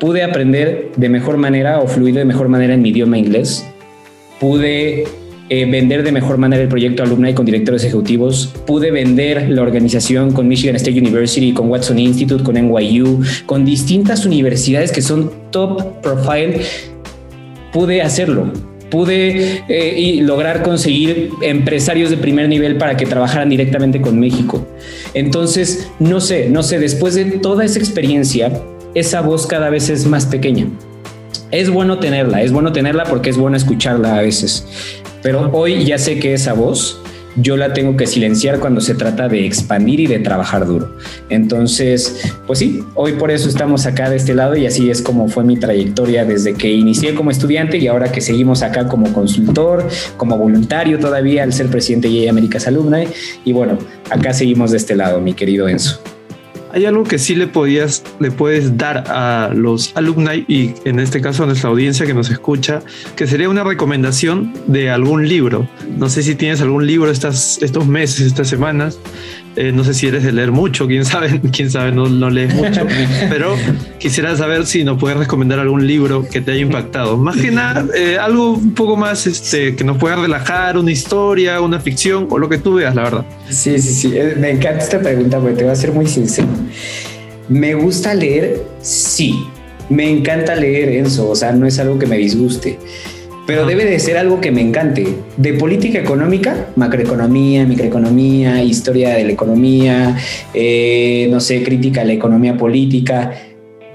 pude 0.00 0.22
aprender 0.22 0.90
de 0.96 1.08
mejor 1.08 1.36
manera 1.36 1.80
o 1.80 1.86
fluir 1.86 2.14
de 2.14 2.24
mejor 2.24 2.48
manera 2.48 2.74
en 2.74 2.82
mi 2.82 2.88
idioma 2.88 3.18
inglés, 3.18 3.66
pude 4.40 5.04
eh, 5.54 5.66
vender 5.66 6.02
de 6.02 6.12
mejor 6.12 6.38
manera 6.38 6.62
el 6.62 6.68
proyecto 6.70 7.02
Alumni 7.02 7.34
con 7.34 7.44
directores 7.44 7.84
ejecutivos, 7.84 8.54
pude 8.66 8.90
vender 8.90 9.50
la 9.50 9.60
organización 9.60 10.32
con 10.32 10.48
Michigan 10.48 10.76
State 10.76 10.98
University, 10.98 11.52
con 11.52 11.68
Watson 11.68 11.98
Institute, 11.98 12.42
con 12.42 12.54
NYU, 12.54 13.20
con 13.44 13.62
distintas 13.62 14.24
universidades 14.24 14.92
que 14.92 15.02
son 15.02 15.30
top 15.50 16.00
profile, 16.00 16.62
pude 17.70 18.00
hacerlo 18.00 18.50
pude 18.88 19.64
eh, 19.68 20.20
lograr 20.22 20.62
conseguir 20.62 21.30
empresarios 21.42 22.08
de 22.08 22.16
primer 22.18 22.48
nivel 22.48 22.76
para 22.76 22.96
que 22.96 23.04
trabajaran 23.04 23.48
directamente 23.50 24.00
con 24.00 24.20
México. 24.20 24.66
Entonces, 25.12 25.88
no 25.98 26.20
sé, 26.20 26.48
no 26.50 26.62
sé, 26.62 26.78
después 26.78 27.14
de 27.14 27.24
toda 27.24 27.64
esa 27.64 27.78
experiencia, 27.78 28.52
esa 28.94 29.20
voz 29.20 29.46
cada 29.46 29.68
vez 29.70 29.88
es 29.90 30.06
más 30.06 30.26
pequeña. 30.26 30.66
Es 31.50 31.68
bueno 31.68 31.98
tenerla, 31.98 32.42
es 32.42 32.52
bueno 32.52 32.72
tenerla 32.72 33.04
porque 33.04 33.28
es 33.28 33.36
bueno 33.36 33.56
escucharla 33.56 34.18
a 34.18 34.22
veces. 34.22 34.66
Pero 35.22 35.50
hoy 35.52 35.84
ya 35.84 35.98
sé 35.98 36.18
que 36.18 36.34
esa 36.34 36.52
voz 36.52 37.00
yo 37.36 37.56
la 37.56 37.72
tengo 37.72 37.96
que 37.96 38.06
silenciar 38.06 38.58
cuando 38.60 38.80
se 38.80 38.94
trata 38.94 39.28
de 39.28 39.46
expandir 39.46 40.00
y 40.00 40.06
de 40.06 40.18
trabajar 40.18 40.66
duro. 40.66 40.94
Entonces, 41.28 42.32
pues 42.46 42.58
sí, 42.58 42.84
hoy 42.94 43.12
por 43.12 43.30
eso 43.30 43.48
estamos 43.48 43.86
acá 43.86 44.10
de 44.10 44.16
este 44.16 44.34
lado 44.34 44.56
y 44.56 44.66
así 44.66 44.90
es 44.90 45.00
como 45.00 45.28
fue 45.28 45.44
mi 45.44 45.56
trayectoria 45.56 46.24
desde 46.24 46.54
que 46.54 46.70
inicié 46.70 47.14
como 47.14 47.30
estudiante 47.30 47.78
y 47.78 47.86
ahora 47.86 48.12
que 48.12 48.20
seguimos 48.20 48.62
acá 48.62 48.86
como 48.88 49.12
consultor, 49.12 49.88
como 50.16 50.36
voluntario 50.36 50.98
todavía 50.98 51.42
al 51.42 51.52
ser 51.52 51.68
presidente 51.68 52.08
de 52.08 52.28
Américas 52.28 52.66
Alumni. 52.66 53.04
Y 53.44 53.52
bueno, 53.52 53.78
acá 54.10 54.32
seguimos 54.32 54.72
de 54.72 54.76
este 54.76 54.94
lado, 54.94 55.20
mi 55.20 55.32
querido 55.32 55.68
Enzo 55.68 56.11
hay 56.72 56.86
algo 56.86 57.04
que 57.04 57.18
sí 57.18 57.34
le 57.34 57.46
podías, 57.46 58.02
le 58.18 58.30
puedes 58.30 58.76
dar 58.78 59.04
a 59.08 59.50
los 59.54 59.94
alumni 59.94 60.44
y 60.48 60.74
en 60.84 61.00
este 61.00 61.20
caso 61.20 61.42
a 61.42 61.46
nuestra 61.46 61.68
audiencia 61.68 62.06
que 62.06 62.14
nos 62.14 62.30
escucha, 62.30 62.82
que 63.14 63.26
sería 63.26 63.48
una 63.48 63.62
recomendación 63.62 64.54
de 64.66 64.90
algún 64.90 65.28
libro. 65.28 65.68
No 65.98 66.08
sé 66.08 66.22
si 66.22 66.34
tienes 66.34 66.60
algún 66.62 66.86
libro 66.86 67.10
estas, 67.10 67.60
estos 67.62 67.86
meses, 67.86 68.26
estas 68.26 68.48
semanas, 68.48 68.98
eh, 69.54 69.70
no 69.72 69.84
sé 69.84 69.92
si 69.92 70.06
eres 70.06 70.24
de 70.24 70.32
leer 70.32 70.50
mucho, 70.50 70.86
quién 70.86 71.04
sabe, 71.04 71.40
quién 71.52 71.70
sabe, 71.70 71.92
no, 71.92 72.08
no 72.08 72.30
lees 72.30 72.54
mucho, 72.54 72.86
pero 73.28 73.54
quisiera 73.98 74.34
saber 74.36 74.66
si 74.66 74.82
nos 74.84 74.98
puedes 74.98 75.18
recomendar 75.18 75.58
algún 75.58 75.86
libro 75.86 76.26
que 76.26 76.40
te 76.40 76.52
haya 76.52 76.60
impactado. 76.60 77.16
Más 77.18 77.36
que 77.36 77.50
nada, 77.50 77.86
eh, 77.94 78.16
algo 78.18 78.52
un 78.52 78.74
poco 78.74 78.96
más 78.96 79.26
este, 79.26 79.76
que 79.76 79.84
nos 79.84 79.98
pueda 79.98 80.16
relajar, 80.16 80.78
una 80.78 80.90
historia, 80.90 81.60
una 81.60 81.80
ficción 81.80 82.28
o 82.30 82.38
lo 82.38 82.48
que 82.48 82.58
tú 82.58 82.74
veas, 82.74 82.94
la 82.94 83.02
verdad. 83.02 83.24
Sí, 83.50 83.78
sí, 83.78 83.92
sí, 83.94 84.12
eh, 84.14 84.34
me 84.38 84.50
encanta 84.50 84.82
esta 84.82 85.00
pregunta 85.00 85.38
porque 85.38 85.56
te 85.56 85.64
voy 85.64 85.72
a 85.72 85.76
ser 85.76 85.92
muy 85.92 86.06
sincero. 86.06 86.48
¿Me 87.48 87.74
gusta 87.74 88.14
leer? 88.14 88.62
Sí. 88.80 89.46
Me 89.90 90.08
encanta 90.08 90.54
leer, 90.54 90.88
Enzo, 90.88 91.28
o 91.28 91.34
sea, 91.34 91.52
no 91.52 91.66
es 91.66 91.78
algo 91.78 91.98
que 91.98 92.06
me 92.06 92.16
disguste 92.16 92.78
pero 93.46 93.66
debe 93.66 93.84
de 93.84 93.98
ser 93.98 94.16
algo 94.16 94.40
que 94.40 94.50
me 94.50 94.60
encante. 94.60 95.06
De 95.36 95.54
política 95.54 95.98
económica, 95.98 96.68
macroeconomía, 96.76 97.64
microeconomía, 97.66 98.62
historia 98.62 99.10
de 99.10 99.24
la 99.24 99.32
economía, 99.32 100.16
eh, 100.54 101.28
no 101.30 101.40
sé, 101.40 101.62
crítica 101.62 102.02
a 102.02 102.04
la 102.04 102.12
economía 102.12 102.56
política. 102.56 103.32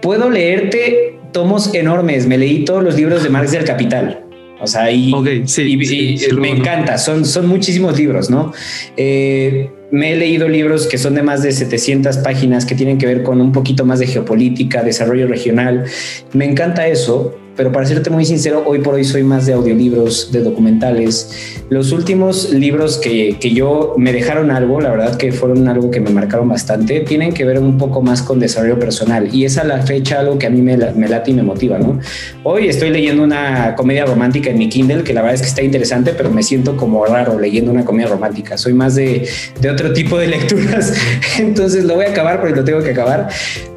Puedo 0.02 0.30
leerte 0.30 1.20
tomos 1.32 1.74
enormes. 1.74 2.28
Me 2.28 2.38
leí 2.38 2.66
todos 2.66 2.84
los 2.84 2.96
libros 2.96 3.24
de 3.24 3.30
Marx 3.30 3.52
del 3.52 3.64
Capital. 3.64 4.24
O 4.60 4.66
sea, 4.66 4.92
y, 4.92 5.14
me 6.36 6.50
encanta, 6.50 6.98
son, 6.98 7.26
son 7.26 7.48
muchísimos 7.48 7.98
libros, 7.98 8.32
¿no? 8.32 8.54
Eh, 8.98 9.70
me 9.92 10.14
he 10.14 10.16
leído 10.16 10.50
libros 10.50 10.88
que 10.88 10.98
son 10.98 11.14
de 11.14 11.22
más 11.22 11.44
de 11.44 11.52
700 11.52 12.18
páginas 12.18 12.66
que 12.66 12.74
tienen 12.74 12.98
que 12.98 13.06
ver 13.06 13.22
con 13.24 13.40
un 13.40 13.52
poquito 13.52 13.86
más 13.86 14.00
de 14.00 14.08
geopolítica, 14.08 14.82
desarrollo 14.84 15.28
regional. 15.28 15.86
Me 16.34 16.46
encanta 16.46 16.88
eso, 16.88 17.36
pero 17.58 17.72
para 17.72 17.88
serte 17.88 18.12
muy 18.12 18.24
sincero, 18.24 18.64
hoy 18.66 18.80
por 18.80 18.94
hoy 18.94 19.04
soy 19.04 19.24
más 19.24 19.48
de 19.48 19.54
audiolibros, 19.54 20.32
de 20.32 20.42
documentales. 20.42 21.58
Los 21.70 21.92
últimos 21.92 22.54
libros 22.54 22.98
que, 22.98 23.38
que, 23.40 23.52
yo 23.52 23.96
me 23.98 24.14
dejaron 24.14 24.52
algo, 24.52 24.80
la 24.80 24.92
verdad 24.92 25.18
que 25.18 25.32
fueron 25.32 25.68
algo 25.68 25.90
que 25.90 26.00
me 26.00 26.12
marcaron 26.12 26.48
bastante, 26.48 27.00
tienen 27.00 27.34
que 27.34 27.44
ver 27.44 27.58
un 27.58 27.80
poco 27.80 28.04
más 28.04 28.22
con 28.22 28.40
desarrollo 28.40 28.78
personal 28.78 29.34
y 29.34 29.46
es 29.46 29.58
a 29.58 29.64
la 29.64 29.82
fecha 29.82 30.20
algo 30.20 30.38
que 30.38 30.46
a 30.46 30.52
mí 30.52 30.62
me, 30.62 30.78
me 30.78 31.08
late 31.08 31.32
y 31.32 31.34
me 31.34 31.42
motiva, 31.42 31.80
¿no? 31.80 32.00
Hoy 32.44 32.68
estoy 32.68 32.92
leyendo 32.92 33.24
una 33.24 33.74
comedia 33.76 34.06
romántica 34.06 34.52
en 34.52 34.60
mi 34.60 34.70
Kindle, 34.70 35.04
que 35.04 35.14
la 35.14 35.22
verdad 35.22 35.36
es 35.36 35.42
que 35.42 35.48
está 35.48 35.64
interesante, 35.64 36.14
pero 36.16 36.30
me 36.30 36.44
siento 36.44 36.78
como 36.78 37.04
raro 37.06 37.40
leyendo 37.40 37.72
una 37.72 37.84
comedia 37.84 38.08
romántica. 38.08 38.56
Soy 38.58 38.74
más 38.74 38.94
de, 38.94 39.28
de 39.60 39.70
otro 39.70 39.92
tipo 39.94 40.20
de 40.20 40.28
lecturas, 40.38 40.94
entonces 41.40 41.86
lo 41.86 41.96
voy 41.96 42.06
a 42.06 42.10
acabar 42.10 42.40
porque 42.40 42.56
lo 42.56 42.64
tengo 42.64 42.84
que 42.84 42.92
acabar. 42.92 43.30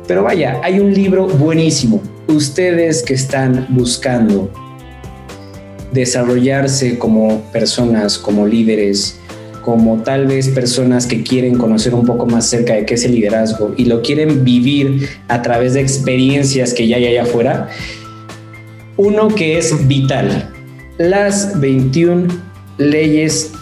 Pero 0.06 0.22
vaya, 0.22 0.60
hay 0.62 0.80
un 0.80 0.92
libro 0.92 1.26
buenísimo 1.26 2.02
ustedes 2.30 3.02
que 3.02 3.14
están 3.14 3.66
buscando 3.70 4.50
desarrollarse 5.92 6.98
como 6.98 7.42
personas, 7.52 8.18
como 8.18 8.46
líderes, 8.46 9.18
como 9.62 10.02
tal 10.02 10.26
vez 10.26 10.48
personas 10.48 11.06
que 11.06 11.22
quieren 11.22 11.58
conocer 11.58 11.94
un 11.94 12.06
poco 12.06 12.26
más 12.26 12.46
cerca 12.48 12.74
de 12.74 12.86
qué 12.86 12.94
es 12.94 13.04
el 13.04 13.12
liderazgo 13.12 13.74
y 13.76 13.84
lo 13.84 14.02
quieren 14.02 14.44
vivir 14.44 15.08
a 15.28 15.42
través 15.42 15.74
de 15.74 15.80
experiencias 15.80 16.72
que 16.72 16.88
ya 16.88 16.96
hay 16.96 17.06
allá 17.06 17.22
afuera, 17.22 17.68
uno 18.96 19.28
que 19.28 19.58
es 19.58 19.86
vital, 19.86 20.50
las 20.98 21.60
21 21.60 22.28
leyes 22.78 23.52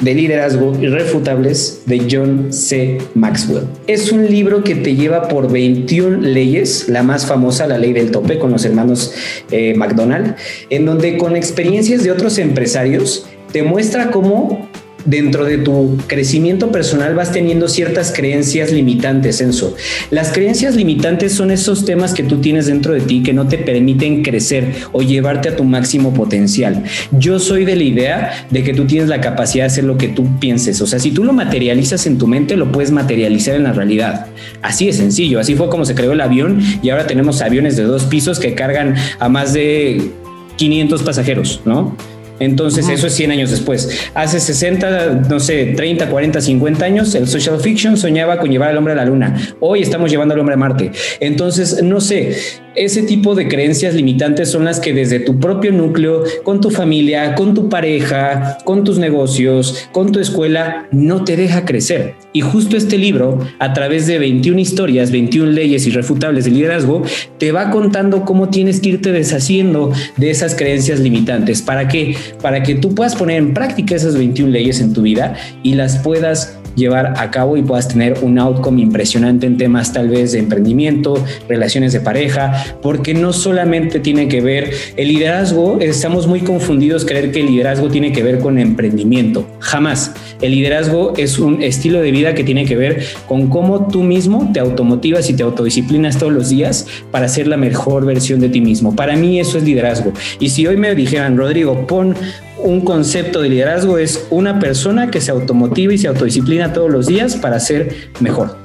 de 0.00 0.14
liderazgo 0.14 0.72
irrefutables 0.80 1.82
de 1.86 2.06
John 2.10 2.52
C. 2.52 2.98
Maxwell. 3.14 3.64
Es 3.86 4.12
un 4.12 4.26
libro 4.26 4.62
que 4.64 4.74
te 4.74 4.94
lleva 4.94 5.28
por 5.28 5.50
21 5.50 6.18
leyes, 6.18 6.88
la 6.88 7.02
más 7.02 7.26
famosa, 7.26 7.66
la 7.66 7.78
ley 7.78 7.92
del 7.92 8.10
tope 8.10 8.38
con 8.38 8.50
los 8.50 8.64
hermanos 8.64 9.12
eh, 9.50 9.74
McDonald, 9.76 10.36
en 10.70 10.86
donde 10.86 11.18
con 11.18 11.36
experiencias 11.36 12.02
de 12.02 12.10
otros 12.10 12.38
empresarios 12.38 13.26
te 13.52 13.62
muestra 13.62 14.10
cómo 14.10 14.68
dentro 15.04 15.44
de 15.44 15.58
tu 15.58 15.96
crecimiento 16.06 16.70
personal 16.72 17.14
vas 17.14 17.32
teniendo 17.32 17.68
ciertas 17.68 18.12
creencias 18.12 18.72
limitantes, 18.72 19.40
Enzo. 19.40 19.76
Las 20.10 20.32
creencias 20.32 20.74
limitantes 20.76 21.32
son 21.32 21.50
esos 21.50 21.84
temas 21.84 22.14
que 22.14 22.22
tú 22.22 22.40
tienes 22.40 22.66
dentro 22.66 22.94
de 22.94 23.00
ti 23.00 23.22
que 23.22 23.32
no 23.32 23.48
te 23.48 23.58
permiten 23.58 24.22
crecer 24.22 24.74
o 24.92 25.02
llevarte 25.02 25.48
a 25.48 25.56
tu 25.56 25.64
máximo 25.64 26.12
potencial. 26.14 26.84
Yo 27.12 27.38
soy 27.38 27.64
de 27.64 27.76
la 27.76 27.84
idea 27.84 28.46
de 28.50 28.62
que 28.62 28.74
tú 28.74 28.86
tienes 28.86 29.08
la 29.08 29.20
capacidad 29.20 29.64
de 29.64 29.68
hacer 29.68 29.84
lo 29.84 29.96
que 29.96 30.08
tú 30.08 30.38
pienses. 30.38 30.80
O 30.80 30.86
sea, 30.86 30.98
si 30.98 31.10
tú 31.10 31.24
lo 31.24 31.32
materializas 31.32 32.06
en 32.06 32.18
tu 32.18 32.26
mente, 32.26 32.56
lo 32.56 32.72
puedes 32.72 32.90
materializar 32.90 33.54
en 33.54 33.64
la 33.64 33.72
realidad. 33.72 34.26
Así 34.62 34.86
de 34.86 34.92
sencillo. 34.92 35.40
Así 35.40 35.54
fue 35.54 35.68
como 35.68 35.84
se 35.84 35.94
creó 35.94 36.12
el 36.12 36.20
avión 36.20 36.60
y 36.82 36.90
ahora 36.90 37.06
tenemos 37.06 37.40
aviones 37.40 37.76
de 37.76 37.84
dos 37.84 38.04
pisos 38.04 38.38
que 38.38 38.54
cargan 38.54 38.94
a 39.18 39.28
más 39.28 39.52
de 39.52 40.10
500 40.56 41.02
pasajeros, 41.02 41.60
¿no? 41.64 41.96
Entonces, 42.40 42.88
eso 42.88 43.06
es 43.06 43.12
100 43.14 43.30
años 43.30 43.50
después. 43.50 44.10
Hace 44.14 44.40
60, 44.40 45.26
no 45.28 45.38
sé, 45.38 45.74
30, 45.76 46.08
40, 46.08 46.40
50 46.40 46.84
años, 46.84 47.14
el 47.14 47.28
social 47.28 47.60
fiction 47.60 47.96
soñaba 47.96 48.38
con 48.38 48.50
llevar 48.50 48.70
al 48.70 48.78
hombre 48.78 48.94
a 48.94 48.96
la 48.96 49.04
luna. 49.04 49.36
Hoy 49.60 49.82
estamos 49.82 50.10
llevando 50.10 50.34
al 50.34 50.40
hombre 50.40 50.54
a 50.54 50.58
Marte. 50.58 50.90
Entonces, 51.20 51.82
no 51.82 52.00
sé, 52.00 52.36
ese 52.76 53.02
tipo 53.02 53.34
de 53.34 53.48
creencias 53.48 53.94
limitantes 53.94 54.50
son 54.50 54.64
las 54.64 54.80
que 54.80 54.94
desde 54.94 55.20
tu 55.20 55.38
propio 55.38 55.72
núcleo, 55.72 56.24
con 56.44 56.60
tu 56.60 56.70
familia, 56.70 57.34
con 57.34 57.52
tu 57.52 57.68
pareja, 57.68 58.58
con 58.64 58.84
tus 58.84 58.98
negocios, 58.98 59.88
con 59.92 60.12
tu 60.12 60.20
escuela, 60.20 60.86
no 60.92 61.24
te 61.24 61.36
deja 61.36 61.64
crecer. 61.64 62.14
Y 62.32 62.42
justo 62.42 62.76
este 62.76 62.96
libro, 62.96 63.40
a 63.58 63.72
través 63.72 64.06
de 64.06 64.18
21 64.18 64.58
historias, 64.60 65.10
21 65.10 65.50
leyes 65.50 65.86
irrefutables 65.86 66.44
de 66.44 66.52
liderazgo, 66.52 67.02
te 67.38 67.50
va 67.50 67.70
contando 67.70 68.24
cómo 68.24 68.50
tienes 68.50 68.80
que 68.80 68.90
irte 68.90 69.10
deshaciendo 69.12 69.92
de 70.16 70.30
esas 70.30 70.54
creencias 70.54 71.00
limitantes. 71.00 71.62
¿Para 71.62 71.88
qué? 71.88 72.14
Para 72.42 72.62
que 72.62 72.74
tú 72.74 72.94
puedas 72.94 73.16
poner 73.16 73.38
en 73.38 73.54
práctica 73.54 73.94
esas 73.94 74.16
21 74.16 74.50
leyes 74.50 74.80
en 74.80 74.92
tu 74.92 75.02
vida 75.02 75.34
y 75.62 75.74
las 75.74 75.98
puedas 75.98 76.59
llevar 76.74 77.14
a 77.16 77.30
cabo 77.30 77.56
y 77.56 77.62
puedas 77.62 77.88
tener 77.88 78.18
un 78.22 78.38
outcome 78.38 78.80
impresionante 78.80 79.46
en 79.46 79.56
temas 79.56 79.92
tal 79.92 80.08
vez 80.08 80.32
de 80.32 80.38
emprendimiento, 80.38 81.22
relaciones 81.48 81.92
de 81.92 82.00
pareja, 82.00 82.78
porque 82.82 83.14
no 83.14 83.32
solamente 83.32 84.00
tiene 84.00 84.28
que 84.28 84.40
ver 84.40 84.70
el 84.96 85.08
liderazgo, 85.08 85.78
estamos 85.80 86.26
muy 86.26 86.40
confundidos 86.40 87.04
creer 87.04 87.32
que 87.32 87.40
el 87.40 87.46
liderazgo 87.46 87.88
tiene 87.88 88.12
que 88.12 88.22
ver 88.22 88.38
con 88.38 88.58
emprendimiento, 88.58 89.46
jamás. 89.58 90.12
El 90.40 90.52
liderazgo 90.52 91.14
es 91.16 91.38
un 91.38 91.62
estilo 91.62 92.00
de 92.00 92.10
vida 92.10 92.34
que 92.34 92.44
tiene 92.44 92.64
que 92.64 92.76
ver 92.76 93.04
con 93.26 93.48
cómo 93.48 93.88
tú 93.88 94.02
mismo 94.02 94.50
te 94.52 94.60
automotivas 94.60 95.28
y 95.30 95.34
te 95.34 95.42
autodisciplinas 95.42 96.18
todos 96.18 96.32
los 96.32 96.48
días 96.48 96.86
para 97.10 97.28
ser 97.28 97.46
la 97.46 97.56
mejor 97.56 98.04
versión 98.06 98.40
de 98.40 98.48
ti 98.48 98.60
mismo. 98.60 98.96
Para 98.96 99.16
mí 99.16 99.40
eso 99.40 99.58
es 99.58 99.64
liderazgo. 99.64 100.12
Y 100.38 100.50
si 100.50 100.66
hoy 100.66 100.76
me 100.76 100.94
dijeran, 100.94 101.36
Rodrigo, 101.36 101.86
pon 101.86 102.14
un 102.62 102.82
concepto 102.82 103.40
de 103.40 103.48
liderazgo 103.48 103.98
es 103.98 104.26
una 104.30 104.58
persona 104.58 105.10
que 105.10 105.20
se 105.20 105.30
automotiva 105.30 105.92
y 105.92 105.98
se 105.98 106.08
autodisciplina 106.08 106.72
todos 106.72 106.90
los 106.90 107.06
días 107.06 107.36
para 107.36 107.60
ser 107.60 108.10
mejor. 108.20 108.56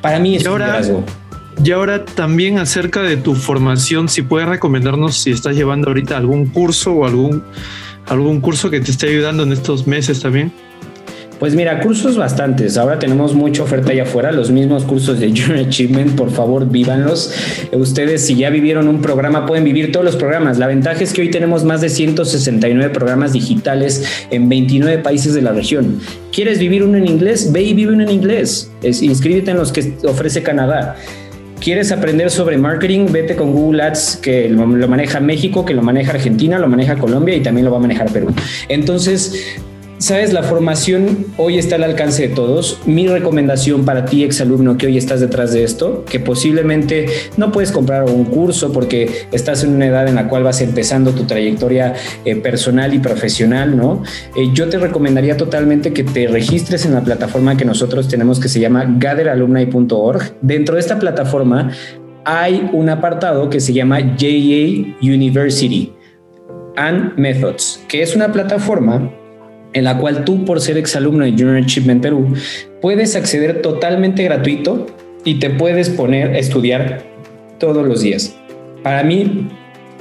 Para 0.00 0.18
mí 0.18 0.36
es 0.36 0.44
liderazgo. 0.44 1.04
Y 1.62 1.70
ahora 1.70 2.04
también 2.04 2.58
acerca 2.58 3.02
de 3.02 3.16
tu 3.16 3.34
formación, 3.34 4.08
si 4.08 4.22
puedes 4.22 4.48
recomendarnos 4.48 5.18
si 5.18 5.30
estás 5.30 5.54
llevando 5.54 5.88
ahorita 5.88 6.16
algún 6.16 6.46
curso 6.46 6.92
o 6.92 7.06
algún, 7.06 7.42
algún 8.06 8.40
curso 8.40 8.70
que 8.70 8.80
te 8.80 8.90
esté 8.90 9.08
ayudando 9.08 9.42
en 9.44 9.52
estos 9.52 9.86
meses 9.86 10.20
también. 10.20 10.52
Pues 11.42 11.56
mira, 11.56 11.80
cursos 11.80 12.16
bastantes. 12.16 12.78
Ahora 12.78 13.00
tenemos 13.00 13.34
mucha 13.34 13.64
oferta 13.64 13.90
allá 13.90 14.04
afuera. 14.04 14.30
Los 14.30 14.52
mismos 14.52 14.84
cursos 14.84 15.18
de 15.18 15.26
Junior 15.36 15.66
Achievement, 15.66 16.14
por 16.14 16.30
favor, 16.30 16.70
vívanlos. 16.70 17.34
Ustedes, 17.72 18.24
si 18.24 18.36
ya 18.36 18.48
vivieron 18.48 18.86
un 18.86 19.00
programa, 19.02 19.44
pueden 19.44 19.64
vivir 19.64 19.90
todos 19.90 20.06
los 20.06 20.14
programas. 20.14 20.58
La 20.58 20.68
ventaja 20.68 21.02
es 21.02 21.12
que 21.12 21.20
hoy 21.22 21.32
tenemos 21.32 21.64
más 21.64 21.80
de 21.80 21.88
169 21.88 22.90
programas 22.90 23.32
digitales 23.32 24.04
en 24.30 24.48
29 24.48 25.02
países 25.02 25.34
de 25.34 25.42
la 25.42 25.50
región. 25.50 25.98
¿Quieres 26.30 26.60
vivir 26.60 26.84
uno 26.84 26.96
en 26.96 27.08
inglés? 27.08 27.50
Ve 27.50 27.62
y 27.62 27.74
vive 27.74 27.92
uno 27.92 28.04
en 28.04 28.12
inglés. 28.12 28.70
Inscríbete 28.84 29.50
en 29.50 29.56
los 29.56 29.72
que 29.72 29.94
ofrece 30.04 30.44
Canadá. 30.44 30.94
¿Quieres 31.58 31.90
aprender 31.90 32.30
sobre 32.30 32.56
marketing? 32.56 33.06
Vete 33.10 33.34
con 33.34 33.50
Google 33.50 33.82
Ads, 33.82 34.20
que 34.22 34.48
lo, 34.48 34.64
lo, 34.64 34.86
maneja 34.86 35.18
México, 35.18 35.64
que 35.64 35.74
lo 35.74 35.82
maneja 35.82 36.12
Argentina, 36.12 36.60
lo 36.60 36.68
maneja 36.68 36.98
Colombia 36.98 37.34
y 37.34 37.40
también 37.40 37.64
lo 37.64 37.72
va 37.72 37.78
a 37.78 37.80
manejar 37.80 38.12
Perú. 38.12 38.32
Entonces, 38.68 39.60
Sabes, 40.02 40.32
la 40.32 40.42
formación 40.42 41.26
hoy 41.36 41.58
está 41.58 41.76
al 41.76 41.84
alcance 41.84 42.26
de 42.26 42.34
todos. 42.34 42.80
Mi 42.86 43.06
recomendación 43.06 43.84
para 43.84 44.04
ti, 44.04 44.24
exalumno, 44.24 44.76
que 44.76 44.86
hoy 44.86 44.98
estás 44.98 45.20
detrás 45.20 45.52
de 45.52 45.62
esto, 45.62 46.04
que 46.10 46.18
posiblemente 46.18 47.06
no 47.36 47.52
puedes 47.52 47.70
comprar 47.70 48.10
un 48.10 48.24
curso 48.24 48.72
porque 48.72 49.28
estás 49.30 49.62
en 49.62 49.72
una 49.72 49.86
edad 49.86 50.08
en 50.08 50.16
la 50.16 50.28
cual 50.28 50.42
vas 50.42 50.60
empezando 50.60 51.12
tu 51.12 51.22
trayectoria 51.22 51.94
eh, 52.24 52.34
personal 52.34 52.94
y 52.94 52.98
profesional, 52.98 53.76
¿no? 53.76 54.02
Eh, 54.34 54.48
yo 54.52 54.68
te 54.68 54.76
recomendaría 54.76 55.36
totalmente 55.36 55.92
que 55.92 56.02
te 56.02 56.26
registres 56.26 56.84
en 56.84 56.94
la 56.94 57.02
plataforma 57.02 57.56
que 57.56 57.64
nosotros 57.64 58.08
tenemos 58.08 58.40
que 58.40 58.48
se 58.48 58.58
llama 58.58 58.84
gatheralumni.org. 58.98 60.34
Dentro 60.42 60.74
de 60.74 60.80
esta 60.80 60.98
plataforma 60.98 61.70
hay 62.24 62.68
un 62.72 62.88
apartado 62.88 63.48
que 63.48 63.60
se 63.60 63.72
llama 63.72 64.00
JA 64.00 64.96
University 65.00 65.92
and 66.74 67.16
Methods, 67.16 67.84
que 67.86 68.02
es 68.02 68.16
una 68.16 68.32
plataforma 68.32 69.21
en 69.72 69.84
la 69.84 69.98
cual 69.98 70.24
tú, 70.24 70.44
por 70.44 70.60
ser 70.60 70.76
exalumno 70.76 71.24
de 71.24 71.32
Junior 71.32 71.56
Achievement 71.56 72.02
Perú, 72.02 72.34
puedes 72.80 73.16
acceder 73.16 73.62
totalmente 73.62 74.22
gratuito 74.22 74.86
y 75.24 75.38
te 75.38 75.50
puedes 75.50 75.88
poner 75.88 76.34
a 76.34 76.38
estudiar 76.38 77.02
todos 77.58 77.86
los 77.86 78.02
días. 78.02 78.34
Para 78.82 79.02
mí, 79.02 79.48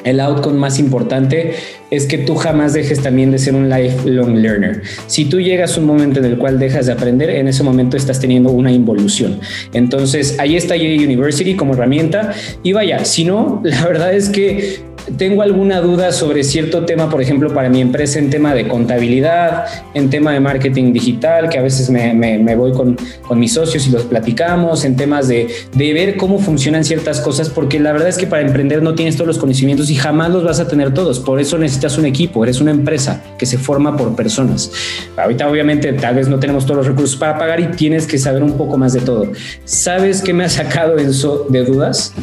el 0.04 0.20
outcome 0.20 0.58
más 0.58 0.80
importante 0.80 1.54
es 1.92 2.06
que 2.06 2.18
tú 2.18 2.36
jamás 2.36 2.74
dejes 2.74 3.02
también 3.02 3.32
de 3.32 3.38
ser 3.38 3.54
un 3.54 3.70
lifelong 3.70 4.38
learner. 4.38 4.82
Si 5.08 5.26
tú 5.26 5.40
llegas 5.40 5.78
a 5.78 5.80
un 5.80 5.86
momento 5.86 6.20
en 6.20 6.26
el 6.26 6.38
cual 6.38 6.58
dejas 6.58 6.88
de 6.88 6.94
aprender, 6.94 7.30
en 7.30 7.48
ese 7.48 7.64
momento 7.64 7.98
estás 7.98 8.20
teniendo 8.20 8.50
una 8.50 8.72
involución. 8.72 9.40
Entonces, 9.74 10.40
ahí 10.40 10.56
está 10.56 10.76
J 10.76 10.88
University 11.04 11.56
como 11.56 11.74
herramienta. 11.74 12.34
Y 12.64 12.74
vaya, 12.74 13.06
si 13.06 13.26
no, 13.26 13.62
la 13.64 13.86
verdad 13.86 14.14
es 14.14 14.30
que 14.30 14.80
tengo 15.18 15.42
alguna 15.42 15.82
duda 15.82 16.12
sobre 16.12 16.44
cierto 16.44 16.86
tema, 16.86 17.10
por 17.10 17.22
ejemplo, 17.22 17.54
para 17.54 17.70
mi 17.70 17.82
empresa 17.82 18.20
en 18.20 18.30
tema 18.30 18.54
de 18.54 18.68
contabilidad, 18.68 19.66
en 19.94 20.10
tema 20.10 20.32
de 20.34 20.40
marketing 20.40 20.94
digital, 20.94 21.50
que 21.50 21.58
a 21.58 21.62
veces 21.62 21.90
me, 21.90 22.56
voy 22.56 22.72
con, 22.72 22.98
mis 23.36 23.54
socios 23.54 23.88
y 23.88 23.92
los 23.92 24.04
platicamos, 24.04 24.86
en 24.86 24.96
temas 24.96 25.28
de, 25.28 25.48
de, 25.74 25.94
ver 25.94 26.18
cómo 26.18 26.40
funcionan 26.40 26.84
ciertas 26.84 27.22
cosas, 27.22 27.50
porque 27.50 27.80
la 27.80 27.92
verdad 27.92 28.10
es 28.10 28.18
que 28.18 28.28
para 28.28 28.42
emprender 28.42 28.84
no 28.84 28.96
tienes 28.96 29.16
todos 29.16 29.28
los 29.28 29.38
conocimientos 29.38 29.90
y 29.90 29.96
jamás 29.96 30.32
los 30.32 30.44
vas 30.44 30.60
a 30.60 30.68
tener 30.68 30.94
todos. 30.94 31.20
Por 31.20 31.40
eso 31.40 31.58
necesitas 31.58 31.98
un 31.98 32.06
equipo, 32.06 32.44
eres 32.44 32.62
una 32.62 32.72
empresa 32.72 33.24
que 33.38 33.46
se 33.46 33.58
forma 33.58 33.98
por 33.98 34.16
personas. 34.16 34.72
Ahorita 35.18 35.50
obviamente 35.50 35.94
tal 35.94 36.16
vez 36.16 36.28
no 36.28 36.40
tenemos 36.40 36.66
todos 36.66 36.78
los 36.78 36.88
recursos 36.88 37.16
para 37.16 37.38
pagar 37.38 37.60
y 37.60 37.68
tienes 37.68 38.06
que 38.06 38.18
saber 38.18 38.44
un 38.44 38.54
poco 38.54 38.78
más 38.78 38.94
de 38.94 39.02
todo. 39.02 39.32
¿Sabes 39.66 40.22
qué 40.22 40.34
me 40.34 40.44
ha 40.44 40.50
sacado 40.50 40.98
eso 40.98 41.46
de 41.50 41.64
dudas? 41.64 42.14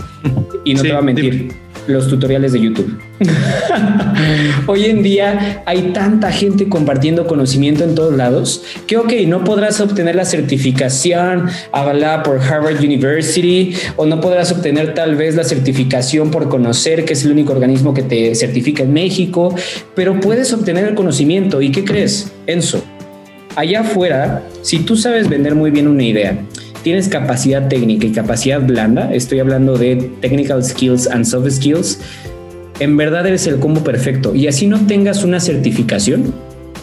Y 0.64 0.74
no 0.74 0.82
te 0.82 0.92
va 0.92 0.98
a 0.98 1.02
mentir 1.02 1.67
los 1.88 2.08
tutoriales 2.08 2.52
de 2.52 2.60
YouTube. 2.60 2.98
Hoy 4.66 4.84
en 4.84 5.02
día 5.02 5.62
hay 5.66 5.92
tanta 5.92 6.30
gente 6.30 6.68
compartiendo 6.68 7.26
conocimiento 7.26 7.84
en 7.84 7.94
todos 7.94 8.14
lados 8.14 8.62
que, 8.86 8.96
ok, 8.96 9.12
no 9.26 9.44
podrás 9.44 9.80
obtener 9.80 10.14
la 10.14 10.24
certificación 10.24 11.48
avalada 11.72 12.22
por 12.22 12.40
Harvard 12.40 12.78
University 12.78 13.74
o 13.96 14.06
no 14.06 14.20
podrás 14.20 14.52
obtener 14.52 14.94
tal 14.94 15.16
vez 15.16 15.34
la 15.34 15.44
certificación 15.44 16.30
por 16.30 16.48
conocer 16.48 17.04
que 17.04 17.14
es 17.14 17.24
el 17.24 17.32
único 17.32 17.52
organismo 17.52 17.94
que 17.94 18.02
te 18.02 18.34
certifica 18.34 18.82
en 18.82 18.92
México, 18.92 19.54
pero 19.94 20.20
puedes 20.20 20.52
obtener 20.52 20.86
el 20.86 20.94
conocimiento. 20.94 21.62
¿Y 21.62 21.72
qué 21.72 21.84
crees, 21.84 22.32
Enzo? 22.46 22.84
Allá 23.56 23.80
afuera, 23.80 24.44
si 24.62 24.80
tú 24.80 24.96
sabes 24.96 25.28
vender 25.28 25.54
muy 25.54 25.70
bien 25.70 25.88
una 25.88 26.04
idea, 26.04 26.38
tienes 26.82 27.08
capacidad 27.08 27.68
técnica 27.68 28.06
y 28.06 28.12
capacidad 28.12 28.60
blanda, 28.60 29.12
estoy 29.12 29.40
hablando 29.40 29.76
de 29.76 29.96
technical 30.20 30.64
skills 30.64 31.06
and 31.06 31.24
soft 31.24 31.50
skills, 31.50 32.00
en 32.80 32.96
verdad 32.96 33.26
eres 33.26 33.46
el 33.46 33.58
combo 33.58 33.82
perfecto. 33.82 34.34
Y 34.34 34.46
así 34.46 34.66
no 34.66 34.86
tengas 34.86 35.24
una 35.24 35.40
certificación, 35.40 36.32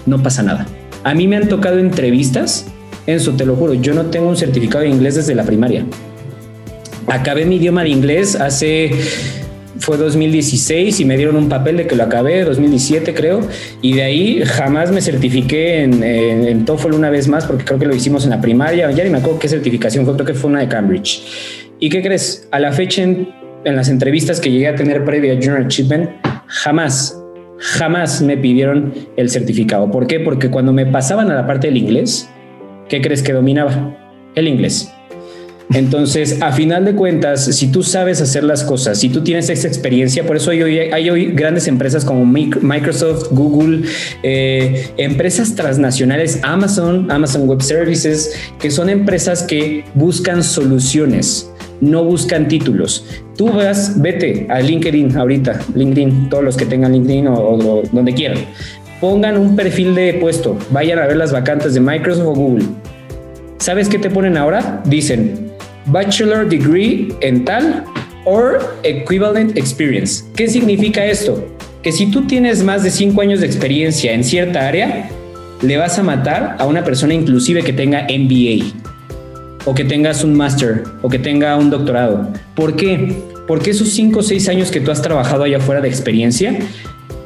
no 0.06 0.22
pasa 0.22 0.43
nada. 0.43 0.66
A 1.04 1.14
mí 1.14 1.28
me 1.28 1.38
han 1.38 1.48
tocado 1.48 1.80
entrevistas, 1.80 2.66
Enzo, 3.08 3.34
te 3.34 3.46
lo 3.46 3.56
juro, 3.56 3.76
yo 3.76 3.93
no 3.93 4.08
tengo 4.08 4.28
un 4.28 4.38
certificado 4.38 4.84
de 4.84 4.89
inglés 4.89 5.16
desde 5.16 5.36
la 5.36 5.43
primaria. 5.43 5.86
Acabé 7.08 7.46
mi 7.46 7.58
idioma 7.58 7.84
de 7.84 7.89
inglés 7.89 8.36
hace 8.36 8.91
fue 9.80 9.98
2016 9.98 11.00
y 11.00 11.06
me 11.06 11.18
dieron 11.18 11.36
un 11.36 11.50
papel 11.50 11.78
de 11.78 11.88
que 11.88 11.96
lo 11.96 12.04
acabé, 12.04 12.44
2017 12.44 13.14
creo, 13.14 13.42
y 13.82 13.94
de 13.94 14.04
ahí 14.04 14.42
jamás 14.46 14.92
me 14.92 15.02
certifiqué 15.02 15.84
en, 15.84 16.04
en, 16.04 16.66
TOEFL 16.66 16.94
una 16.94 17.10
vez 17.10 17.28
más 17.28 17.46
porque 17.46 17.64
creo 17.64 17.80
que 17.80 17.86
lo 17.86 17.96
hicimos 17.96 18.24
en 18.24 18.32
la 18.32 18.42
primaria, 18.42 18.90
ya 18.92 19.04
ni 19.04 19.10
me 19.10 19.18
acuerdo 19.18 19.40
qué 19.40 19.48
certificación 19.48 20.06
fue, 20.06 20.14
creo 20.16 20.26
que 20.26 20.34
fue 20.34 20.50
una 20.50 20.60
de 20.62 20.68
Cambridge. 20.68 21.24
¿Y 21.80 21.90
qué 21.90 22.02
crees? 22.02 22.48
A 22.52 22.60
la 22.60 22.72
fecha 22.72 23.04
en, 23.04 23.30
en 23.66 23.76
las 23.76 23.90
entrevistas 23.90 24.40
que 24.40 24.52
llegué 24.52 24.68
a 24.68 24.76
tener 24.76 25.04
previa 25.04 25.34
a 25.34 25.36
Junior 25.36 25.62
Achievement, 25.66 26.10
jamás, 26.48 27.22
jamás 27.58 28.22
me 28.22 28.38
pidieron 28.38 28.94
el 29.18 29.30
certificado. 29.30 29.92
¿Por 29.92 30.08
qué? 30.08 30.20
Porque 30.20 30.50
cuando 30.50 30.72
me 30.72 30.86
pasaban 30.86 31.30
a 31.32 31.36
la 31.36 31.46
parte 31.46 31.68
del 31.68 31.78
inglés, 31.78 32.30
¿qué 32.88 33.02
crees 33.02 33.22
que 33.22 33.34
dominaba? 33.34 33.98
El 34.36 34.48
inglés. 34.48 34.95
Entonces, 35.74 36.41
a 36.41 36.51
final 36.51 36.86
de 36.86 36.93
cuentas, 36.93 37.45
si 37.45 37.68
tú 37.68 37.82
sabes 37.82 38.22
hacer 38.22 38.43
las 38.43 38.63
cosas, 38.63 38.99
si 38.99 39.09
tú 39.09 39.22
tienes 39.22 39.49
esa 39.49 39.68
experiencia, 39.68 40.26
por 40.26 40.38
eso 40.38 40.51
hay 40.51 40.61
hoy, 40.61 40.78
hay 40.78 41.26
grandes 41.32 41.68
empresas 41.68 42.05
como 42.05 42.26
Microsoft, 42.26 43.32
Google, 43.32 43.82
eh, 44.22 44.89
empresas 44.97 45.55
transnacionales, 45.55 46.39
Amazon, 46.43 47.11
Amazon 47.11 47.47
Web 47.47 47.61
Services, 47.61 48.36
que 48.59 48.70
son 48.70 48.89
empresas 48.89 49.43
que 49.43 49.84
buscan 49.95 50.43
soluciones, 50.43 51.51
no 51.82 52.03
buscan 52.03 52.47
títulos. 52.47 53.05
Tú 53.36 53.47
vas, 53.51 53.99
vete 53.99 54.45
a 54.49 54.61
LinkedIn 54.61 55.18
ahorita, 55.18 55.59
LinkedIn, 55.74 56.30
todos 56.30 56.43
los 56.43 56.57
que 56.57 56.66
tengan 56.66 56.93
LinkedIn 56.93 57.28
o, 57.28 57.34
o 57.34 57.84
donde 57.91 58.13
quieran, 58.13 58.38
pongan 59.01 59.38
un 59.38 59.55
perfil 59.55 59.95
de 59.95 60.13
puesto, 60.13 60.57
vayan 60.70 60.99
a 60.99 61.07
ver 61.07 61.18
las 61.18 61.32
vacantes 61.32 61.74
de 61.74 61.80
Microsoft 61.80 62.28
o 62.28 62.34
Google. 62.34 62.66
¿Sabes 63.57 63.89
qué 63.89 63.97
te 63.97 64.09
ponen 64.09 64.38
ahora? 64.38 64.84
Dicen, 64.86 65.45
Bachelor 65.88 66.50
Degree 66.50 67.14
en 67.22 67.46
tal 67.46 67.84
or 68.26 68.76
Equivalent 68.84 69.56
Experience. 69.56 70.24
¿Qué 70.36 70.48
significa 70.48 71.06
esto? 71.06 71.48
Que 71.84 71.92
si 71.92 72.10
tú 72.10 72.26
tienes 72.26 72.64
más 72.64 72.84
de 72.84 72.90
5 72.90 73.22
años 73.22 73.40
de 73.40 73.46
experiencia 73.46 74.14
en 74.14 74.24
cierta 74.24 74.68
área, 74.68 75.10
le 75.62 75.78
vas 75.78 76.00
a 76.00 76.04
matar 76.04 76.56
a 76.58 76.66
una 76.66 76.84
persona 76.84 77.14
inclusive 77.14 77.64
que 77.64 77.72
tenga 77.72 78.08
MBA 78.10 78.66
o 79.66 79.76
que 79.76 79.84
tengas 79.84 80.24
un 80.24 80.36
máster 80.36 80.84
o 81.04 81.10
que 81.10 81.20
tenga 81.20 81.56
un 81.56 81.70
doctorado. 81.70 82.30
¿Por 82.56 82.76
qué? 82.76 83.16
Porque 83.48 83.70
esos 83.70 83.90
5 83.90 84.20
o 84.20 84.24
6 84.24 84.50
años 84.50 84.72
que 84.72 84.82
tú 84.82 84.90
has 84.90 85.04
trabajado 85.04 85.44
allá 85.44 85.58
afuera 85.58 85.82
de 85.82 85.88
experiencia, 85.88 86.58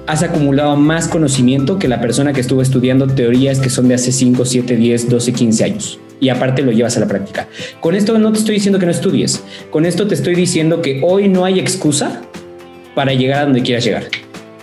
has 0.06 0.22
acumulado 0.24 0.76
más 0.76 1.08
conocimiento 1.08 1.80
que 1.80 1.88
la 1.88 2.02
persona 2.02 2.34
que 2.34 2.42
estuvo 2.42 2.62
estudiando 2.62 3.08
teorías 3.08 3.60
que 3.60 3.70
son 3.70 3.88
de 3.88 3.94
hace 3.94 4.12
5, 4.12 4.44
7, 4.44 4.76
10, 4.76 5.10
12, 5.10 5.34
15 5.34 5.64
años 5.64 6.00
y 6.20 6.30
aparte 6.30 6.62
lo 6.62 6.72
llevas 6.72 6.98
a 6.98 7.00
la 7.00 7.08
práctica. 7.08 7.48
Con 7.80 7.96
esto 7.96 8.18
no 8.18 8.32
te 8.32 8.40
estoy 8.40 8.56
diciendo 8.56 8.80
que 8.80 8.86
no 8.86 8.92
estudies, 8.92 9.44
con 9.72 9.86
esto 9.86 10.08
te 10.08 10.16
estoy 10.16 10.36
diciendo 10.36 10.82
que 10.82 11.02
hoy 11.04 11.30
no 11.30 11.46
hay 11.46 11.60
excusa 11.60 12.22
para 12.96 13.14
llegar 13.14 13.42
a 13.42 13.46
donde 13.46 13.62
quieras 13.62 13.86
llegar. 13.86 14.04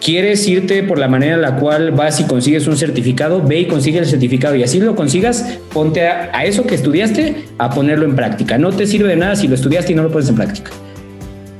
¿Quieres 0.07 0.46
irte 0.46 0.82
por 0.82 0.98
la 0.98 1.09
manera 1.09 1.34
en 1.34 1.42
la 1.42 1.57
cual 1.57 1.90
vas 1.90 2.20
y 2.20 2.24
consigues 2.24 2.66
un 2.68 2.76
certificado? 2.76 3.42
Ve 3.42 3.61
y 3.61 3.66
consigue 3.66 3.98
el 3.98 4.07
certificado 4.07 4.54
y 4.54 4.62
así 4.62 4.78
lo 4.78 4.94
consigas, 4.94 5.59
ponte 5.72 6.07
a, 6.07 6.44
eso 6.44 6.64
que 6.64 6.74
estudiaste 6.74 7.44
a 7.59 7.70
ponerlo 7.70 8.04
en 8.04 8.14
práctica. 8.14 8.59
No 8.59 8.70
te 8.70 8.86
sirve 8.86 9.09
de 9.09 9.16
nada 9.16 9.34
si 9.34 9.48
lo 9.48 9.54
estudiaste 9.54 9.92
y 9.92 9.94
no 9.96 10.02
lo 10.02 10.12
pones 10.12 10.28
en 10.28 10.36
práctica. 10.36 10.70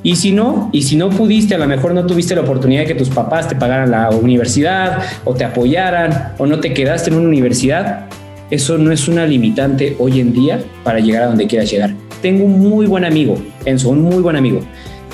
Y 0.03 0.15
si 0.15 0.31
no, 0.31 0.71
y 0.73 0.83
si 0.83 0.95
no 0.95 1.11
pudiste, 1.11 1.57
a 1.57 1.59
lo 1.59 1.67
mejor 1.67 1.93
no 1.93 2.07
tuviste 2.07 2.37
la 2.37 2.43
oportunidad 2.43 2.83
de 2.83 2.87
que 2.87 2.95
tus 2.95 3.09
papás 3.09 3.49
te 3.49 3.57
pagaran 3.57 3.91
la 3.91 4.11
universidad 4.11 5.03
o 5.25 5.35
te 5.35 5.43
apoyaran 5.43 6.35
o 6.39 6.47
no 6.47 6.61
te 6.61 6.73
quedaste 6.73 7.11
en 7.11 7.17
una 7.17 7.27
universidad, 7.27 8.07
eso 8.51 8.79
no 8.79 8.93
es 8.93 9.09
una 9.09 9.27
limitante 9.27 9.97
hoy 9.99 10.21
en 10.21 10.33
día 10.33 10.63
para 10.85 11.01
llegar 11.01 11.25
a 11.25 11.27
donde 11.27 11.47
quieras 11.47 11.71
llegar. 11.71 11.95
Tengo 12.23 12.45
un 12.45 12.61
muy 12.61 12.87
buen 12.87 13.05
amigo, 13.05 13.37
Enzo, 13.65 13.91
un 13.91 14.03
muy 14.03 14.23
buen 14.23 14.37
amigo. 14.37 14.61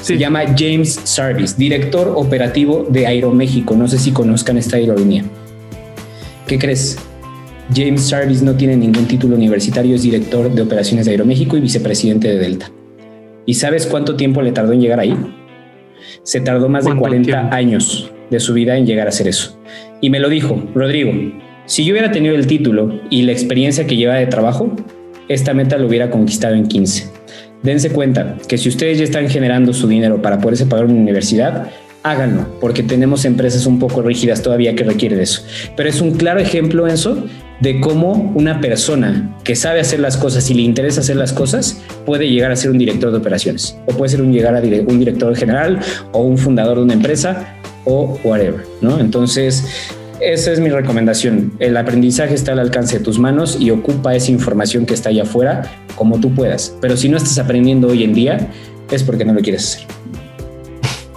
Se 0.02 0.18
llama 0.18 0.42
James 0.58 1.00
Sarvis, 1.04 1.56
director 1.56 2.12
operativo 2.16 2.86
de 2.90 3.06
Aeroméxico. 3.06 3.74
No 3.74 3.88
sé 3.88 3.98
si 3.98 4.10
conozcan 4.10 4.58
esta 4.58 4.76
aerolínea. 4.76 5.24
¿Qué 6.46 6.58
crees? 6.58 6.98
James 7.74 8.08
Sarvis 8.08 8.42
no 8.42 8.54
tiene 8.54 8.76
ningún 8.76 9.06
título 9.06 9.36
universitario, 9.36 9.94
es 9.94 10.02
director 10.02 10.52
de 10.52 10.60
operaciones 10.60 11.06
de 11.06 11.12
Aeroméxico 11.12 11.56
y 11.56 11.60
vicepresidente 11.60 12.28
de 12.28 12.38
Delta. 12.38 12.70
¿Y 13.46 13.54
sabes 13.54 13.86
cuánto 13.86 14.16
tiempo 14.16 14.42
le 14.42 14.52
tardó 14.52 14.72
en 14.72 14.80
llegar 14.80 15.00
ahí? 15.00 15.16
Se 16.22 16.40
tardó 16.40 16.68
más 16.68 16.84
de 16.84 16.94
40 16.94 17.54
años 17.54 18.12
de 18.30 18.40
su 18.40 18.52
vida 18.54 18.76
en 18.76 18.86
llegar 18.86 19.06
a 19.06 19.10
hacer 19.10 19.28
eso. 19.28 19.58
Y 20.00 20.10
me 20.10 20.20
lo 20.20 20.28
dijo, 20.28 20.62
Rodrigo, 20.74 21.12
Si 21.72 21.86
yo 21.86 21.94
hubiera 21.94 22.12
tenido 22.12 22.34
el 22.34 22.46
título 22.46 23.00
y 23.08 23.22
la 23.22 23.32
experiencia 23.32 23.86
que 23.86 23.96
lleva 23.96 24.16
de 24.16 24.26
trabajo, 24.26 24.76
esta 25.28 25.54
meta 25.54 25.78
lo 25.78 25.86
hubiera 25.86 26.10
conquistado 26.10 26.54
en 26.54 26.66
15. 26.66 27.10
Dense 27.62 27.88
cuenta 27.88 28.36
que 28.46 28.58
si 28.58 28.68
ustedes 28.68 28.98
ya 28.98 29.04
están 29.04 29.30
generando 29.30 29.72
su 29.72 29.88
dinero 29.88 30.20
para 30.20 30.38
poderse 30.38 30.66
pagar 30.66 30.84
una 30.84 31.00
universidad, 31.00 31.70
háganlo, 32.02 32.60
porque 32.60 32.82
tenemos 32.82 33.24
empresas 33.24 33.64
un 33.64 33.78
poco 33.78 34.02
rígidas 34.02 34.42
todavía 34.42 34.74
que 34.74 34.84
requieren 34.84 35.18
eso. 35.18 35.46
Pero 35.74 35.88
es 35.88 36.02
un 36.02 36.10
claro 36.10 36.40
ejemplo, 36.40 36.86
Enzo, 36.86 37.24
de 37.60 37.80
cómo 37.80 38.34
una 38.34 38.60
persona 38.60 39.34
que 39.42 39.56
sabe 39.56 39.80
hacer 39.80 40.00
las 40.00 40.18
cosas 40.18 40.50
y 40.50 40.54
le 40.54 40.60
interesa 40.60 41.00
hacer 41.00 41.16
las 41.16 41.32
cosas 41.32 41.80
puede 42.04 42.28
llegar 42.28 42.52
a 42.52 42.56
ser 42.56 42.70
un 42.70 42.76
director 42.76 43.10
de 43.12 43.16
operaciones, 43.16 43.78
o 43.86 43.96
puede 43.96 44.10
ser 44.10 44.20
un 44.20 44.30
llegar 44.30 44.54
a 44.54 44.60
un 44.60 44.98
director 44.98 45.34
general 45.34 45.80
o 46.12 46.20
un 46.20 46.36
fundador 46.36 46.76
de 46.76 46.84
una 46.84 46.92
empresa 46.92 47.56
o 47.86 48.20
whatever, 48.24 48.62
¿no? 48.82 49.00
Entonces, 49.00 49.64
esa 50.22 50.52
es 50.52 50.60
mi 50.60 50.68
recomendación. 50.68 51.52
El 51.58 51.76
aprendizaje 51.76 52.34
está 52.34 52.52
al 52.52 52.60
alcance 52.60 52.98
de 52.98 53.04
tus 53.04 53.18
manos 53.18 53.56
y 53.58 53.70
ocupa 53.70 54.14
esa 54.14 54.30
información 54.30 54.86
que 54.86 54.94
está 54.94 55.08
allá 55.08 55.24
afuera 55.24 55.62
como 55.96 56.20
tú 56.20 56.32
puedas. 56.34 56.76
Pero 56.80 56.96
si 56.96 57.08
no 57.08 57.16
estás 57.16 57.38
aprendiendo 57.38 57.88
hoy 57.88 58.04
en 58.04 58.14
día, 58.14 58.48
es 58.90 59.02
porque 59.02 59.24
no 59.24 59.32
lo 59.32 59.40
quieres 59.40 59.74
hacer. 59.74 60.01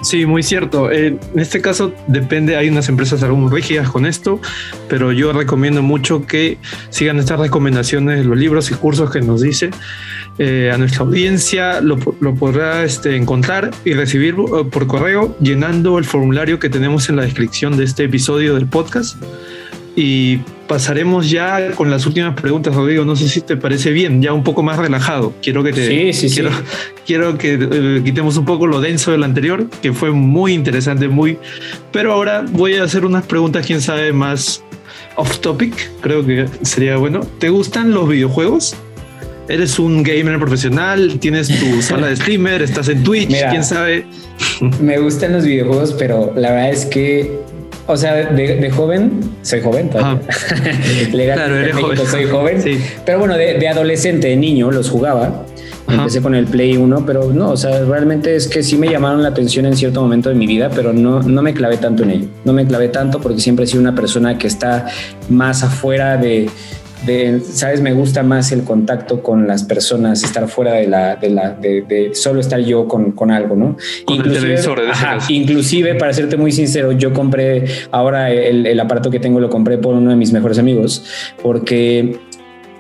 Sí, 0.06 0.28
muy 0.28 0.44
cierto. 0.44 0.92
Eh, 0.92 1.18
en 1.34 1.40
este 1.40 1.62
caso 1.62 1.92
depende, 2.06 2.56
hay 2.56 2.70
unas 2.70 2.90
empresas 2.90 3.24
algo 3.24 3.50
rígidas 3.50 3.90
con 3.90 4.06
esto, 4.06 4.40
pero 4.88 5.12
yo 5.12 5.34
recomiendo 5.34 5.82
mucho 5.82 6.28
que 6.28 6.60
sigan 6.92 7.18
estas 7.18 7.40
recomendaciones 7.40 8.24
los 8.24 8.38
libros 8.38 8.70
y 8.70 8.76
cursos 8.76 9.10
que 9.10 9.22
nos 9.22 9.42
dice. 9.42 9.72
Eh, 10.38 10.70
a 10.72 10.78
nuestra 10.78 11.06
audiencia 11.06 11.82
lo, 11.82 11.98
podrá 11.98 12.84
este, 12.84 13.16
encontrar 13.16 13.72
y 13.84 13.94
recibir 13.94 14.36
eh, 14.36 14.66
por 14.70 14.86
correo 14.86 15.36
llenando 15.40 15.98
el 15.98 16.06
formulario 16.06 16.60
que 16.60 16.70
tenemos 16.70 17.10
en 17.10 17.16
la 17.16 17.24
descripción 17.24 17.76
de 17.76 17.86
este 17.86 18.04
episodio 18.04 18.54
del 18.54 18.68
podcast. 18.68 19.18
Y 19.96 20.38
pasaremos 20.68 21.30
ya 21.30 21.72
con 21.72 21.90
las 21.90 22.06
últimas 22.06 22.40
preguntas, 22.40 22.76
Rodrigo. 22.76 23.06
No 23.06 23.16
sé 23.16 23.30
si 23.30 23.42
te 23.42 23.56
parece 23.56 23.92
bien, 23.92 24.22
ya 24.22 24.34
un 24.34 24.44
poco 24.44 24.62
más 24.62 24.78
relajado. 24.78 25.34
Quiero 25.42 25.64
que 25.64 25.72
te 25.72 25.88
sí, 25.88 26.28
sí, 26.28 26.34
quiero, 26.34 26.50
sí. 26.52 26.58
quiero 27.06 27.38
que 27.38 27.58
eh, 27.62 28.02
quitemos 28.04 28.36
un 28.36 28.46
poco 28.46 28.68
lo 28.68 28.82
denso 28.82 29.12
del 29.12 29.24
anterior, 29.24 29.70
que 29.82 29.94
fue 29.94 30.12
muy 30.12 30.54
interesante, 30.54 31.08
muy. 31.08 31.38
Pero 31.92 32.12
ahora 32.12 32.46
voy 32.52 32.76
a 32.76 32.84
hacer 32.84 33.06
unas 33.06 33.26
preguntas, 33.26 33.66
quién 33.66 33.82
sabe, 33.82 34.12
más 34.12 34.64
off 35.16 35.40
topic. 35.40 35.74
Creo 36.02 36.26
que 36.26 36.48
sería 36.64 36.98
bueno. 36.98 37.22
¿Te 37.40 37.50
gustan 37.50 37.92
los 37.92 38.10
videojuegos? 38.10 38.76
¿Eres 39.48 39.78
un 39.78 40.04
gamer 40.04 40.40
profesional? 40.40 41.20
¿Tienes 41.20 41.48
tu 41.48 41.82
sala 41.82 42.08
de 42.08 42.16
streamer? 42.18 42.62
¿Estás 42.62 42.90
en 42.90 43.04
Twitch? 43.04 43.30
¿Quién 43.50 43.64
sabe? 43.64 44.06
Me 44.82 44.98
gustan 44.98 45.34
los 45.34 45.46
videojuegos, 45.46 45.94
pero 45.98 46.34
la 46.36 46.52
verdad 46.52 46.70
es 46.72 46.86
que 46.86 47.32
o 47.88 47.98
sea, 47.98 48.16
de, 48.16 48.72
joven, 48.72 49.20
soy 49.42 49.62
joven 49.62 49.90
todavía. 49.90 50.22
claro, 51.36 51.56
eres 51.56 51.76
joven. 51.76 51.98
soy 52.08 52.26
joven. 52.26 52.62
Sí. 52.62 52.80
Pero 53.06 53.20
bueno, 53.20 53.38
de, 53.38 53.68
adolescente, 53.68 54.30
de 54.30 54.36
niño, 54.36 54.72
los 54.72 54.90
jugaba. 54.90 55.46
Empecé 55.88 56.20
con 56.20 56.34
el 56.34 56.46
Play 56.46 56.78
1, 56.78 57.06
pero 57.06 57.32
no, 57.32 57.52
o 57.52 57.58
sea, 57.58 57.86
realmente 57.86 58.36
es 58.36 58.48
que 58.48 58.64
sí 58.64 58.76
me 58.76 58.90
llamaron 58.90 59.22
la 59.22 59.30
atención 59.30 59.68
en 59.68 59.78
cierto 59.78 60.02
momento 60.02 60.30
de 60.30 60.36
mi 60.36 60.48
vida, 60.48 60.72
pero 60.74 60.94
no, 60.94 61.22
no 61.22 61.42
me 61.44 61.54
clavé 61.54 61.78
tanto 61.78 62.02
en 62.02 62.12
ello. 62.12 62.28
No 62.44 62.54
me 62.54 62.66
clavé 62.66 62.88
tanto 62.88 63.22
porque 63.22 63.40
siempre 63.40 63.66
he 63.66 63.68
sido 63.68 63.82
una 63.82 63.94
persona 63.94 64.36
que 64.36 64.48
está 64.48 64.88
más 65.30 65.62
afuera 65.62 66.18
de, 66.18 66.50
sabes, 67.52 67.82
me 67.82 67.94
gusta 67.94 68.24
más 68.24 68.52
el 68.52 68.64
contacto 68.64 69.22
con 69.22 69.48
las 69.48 69.64
personas, 69.64 70.24
estar 70.24 70.48
fuera 70.48 70.74
de 70.74 70.88
la, 70.88 71.16
de 71.16 71.30
la, 71.30 71.52
de, 71.52 72.12
solo 72.14 72.40
estar 72.40 72.60
yo 72.60 72.88
con, 72.88 73.12
con 73.12 73.32
algo, 73.32 73.56
¿no? 73.56 73.78
inclusive, 74.08 74.60
inclusive, 75.30 75.96
para 75.96 76.14
serte 76.14 76.38
muy 76.38 76.52
sincero, 76.52 76.92
yo 76.92 77.14
compré 77.14 77.66
ahora 77.92 78.32
el, 78.32 78.66
el 78.66 78.80
aparato 78.80 79.10
que 79.12 79.20
tengo, 79.20 79.40
lo 79.40 79.50
compré 79.50 79.78
por 79.78 79.96
uno 79.96 80.10
de 80.10 80.16
mis 80.16 80.32
mejores 80.32 80.58
amigos, 80.58 81.04
porque 81.42 82.20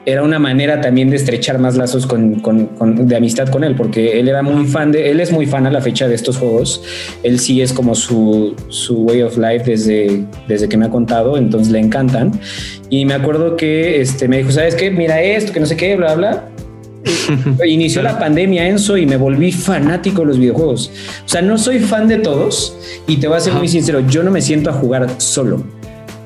era 0.05 0.21
una 0.21 0.37
manera 0.37 0.81
también 0.81 1.09
de 1.09 1.15
estrechar 1.15 1.57
más 1.57 1.75
lazos 1.75 2.05
con, 2.05 2.35
con, 2.35 3.07
de 3.07 3.15
amistad 3.15 3.49
con 3.49 3.63
él, 3.63 3.75
porque 3.75 4.19
él 4.19 4.27
era 4.27 4.43
muy 4.43 4.65
fan 4.65 4.91
de, 4.91 5.09
él 5.09 5.19
es 5.19 5.31
muy 5.31 5.47
fan 5.47 5.65
a 5.65 5.71
la 5.71 5.81
fecha 5.81 6.07
de 6.07 6.15
estos 6.15 6.37
juegos. 6.37 6.83
Él 7.23 7.39
sí 7.39 7.61
es 7.61 7.73
como 7.73 7.95
su, 7.95 8.55
su 8.69 9.03
way 9.03 9.23
of 9.23 9.37
life 9.37 9.63
desde, 9.65 10.23
desde 10.47 10.69
que 10.69 10.77
me 10.77 10.85
ha 10.85 10.89
contado, 10.89 11.37
entonces 11.37 11.71
le 11.71 11.79
encantan. 11.79 12.39
Y 12.89 13.05
me 13.05 13.15
acuerdo 13.15 13.55
que 13.55 13.99
este, 13.99 14.27
me 14.27 14.37
dijo, 14.37 14.51
¿sabes 14.51 14.75
qué? 14.75 14.91
Mira 14.91 15.21
esto, 15.21 15.51
que 15.51 15.59
no 15.59 15.65
sé 15.65 15.75
qué, 15.75 15.95
bla, 15.95 16.13
bla. 16.15 16.49
Inició 17.65 18.03
la 18.03 18.19
pandemia, 18.19 18.67
Enzo, 18.67 18.97
y 18.97 19.07
me 19.07 19.17
volví 19.17 19.51
fanático 19.51 20.21
de 20.21 20.27
los 20.27 20.37
videojuegos. 20.37 20.91
O 21.25 21.29
sea, 21.29 21.41
no 21.41 21.57
soy 21.57 21.79
fan 21.79 22.07
de 22.07 22.17
todos 22.17 22.77
y 23.07 23.17
te 23.17 23.27
voy 23.27 23.37
a 23.37 23.39
ser 23.39 23.53
muy 23.53 23.67
sincero, 23.67 24.01
yo 24.07 24.21
no 24.21 24.29
me 24.29 24.41
siento 24.41 24.69
a 24.69 24.73
jugar 24.73 25.09
solo 25.17 25.63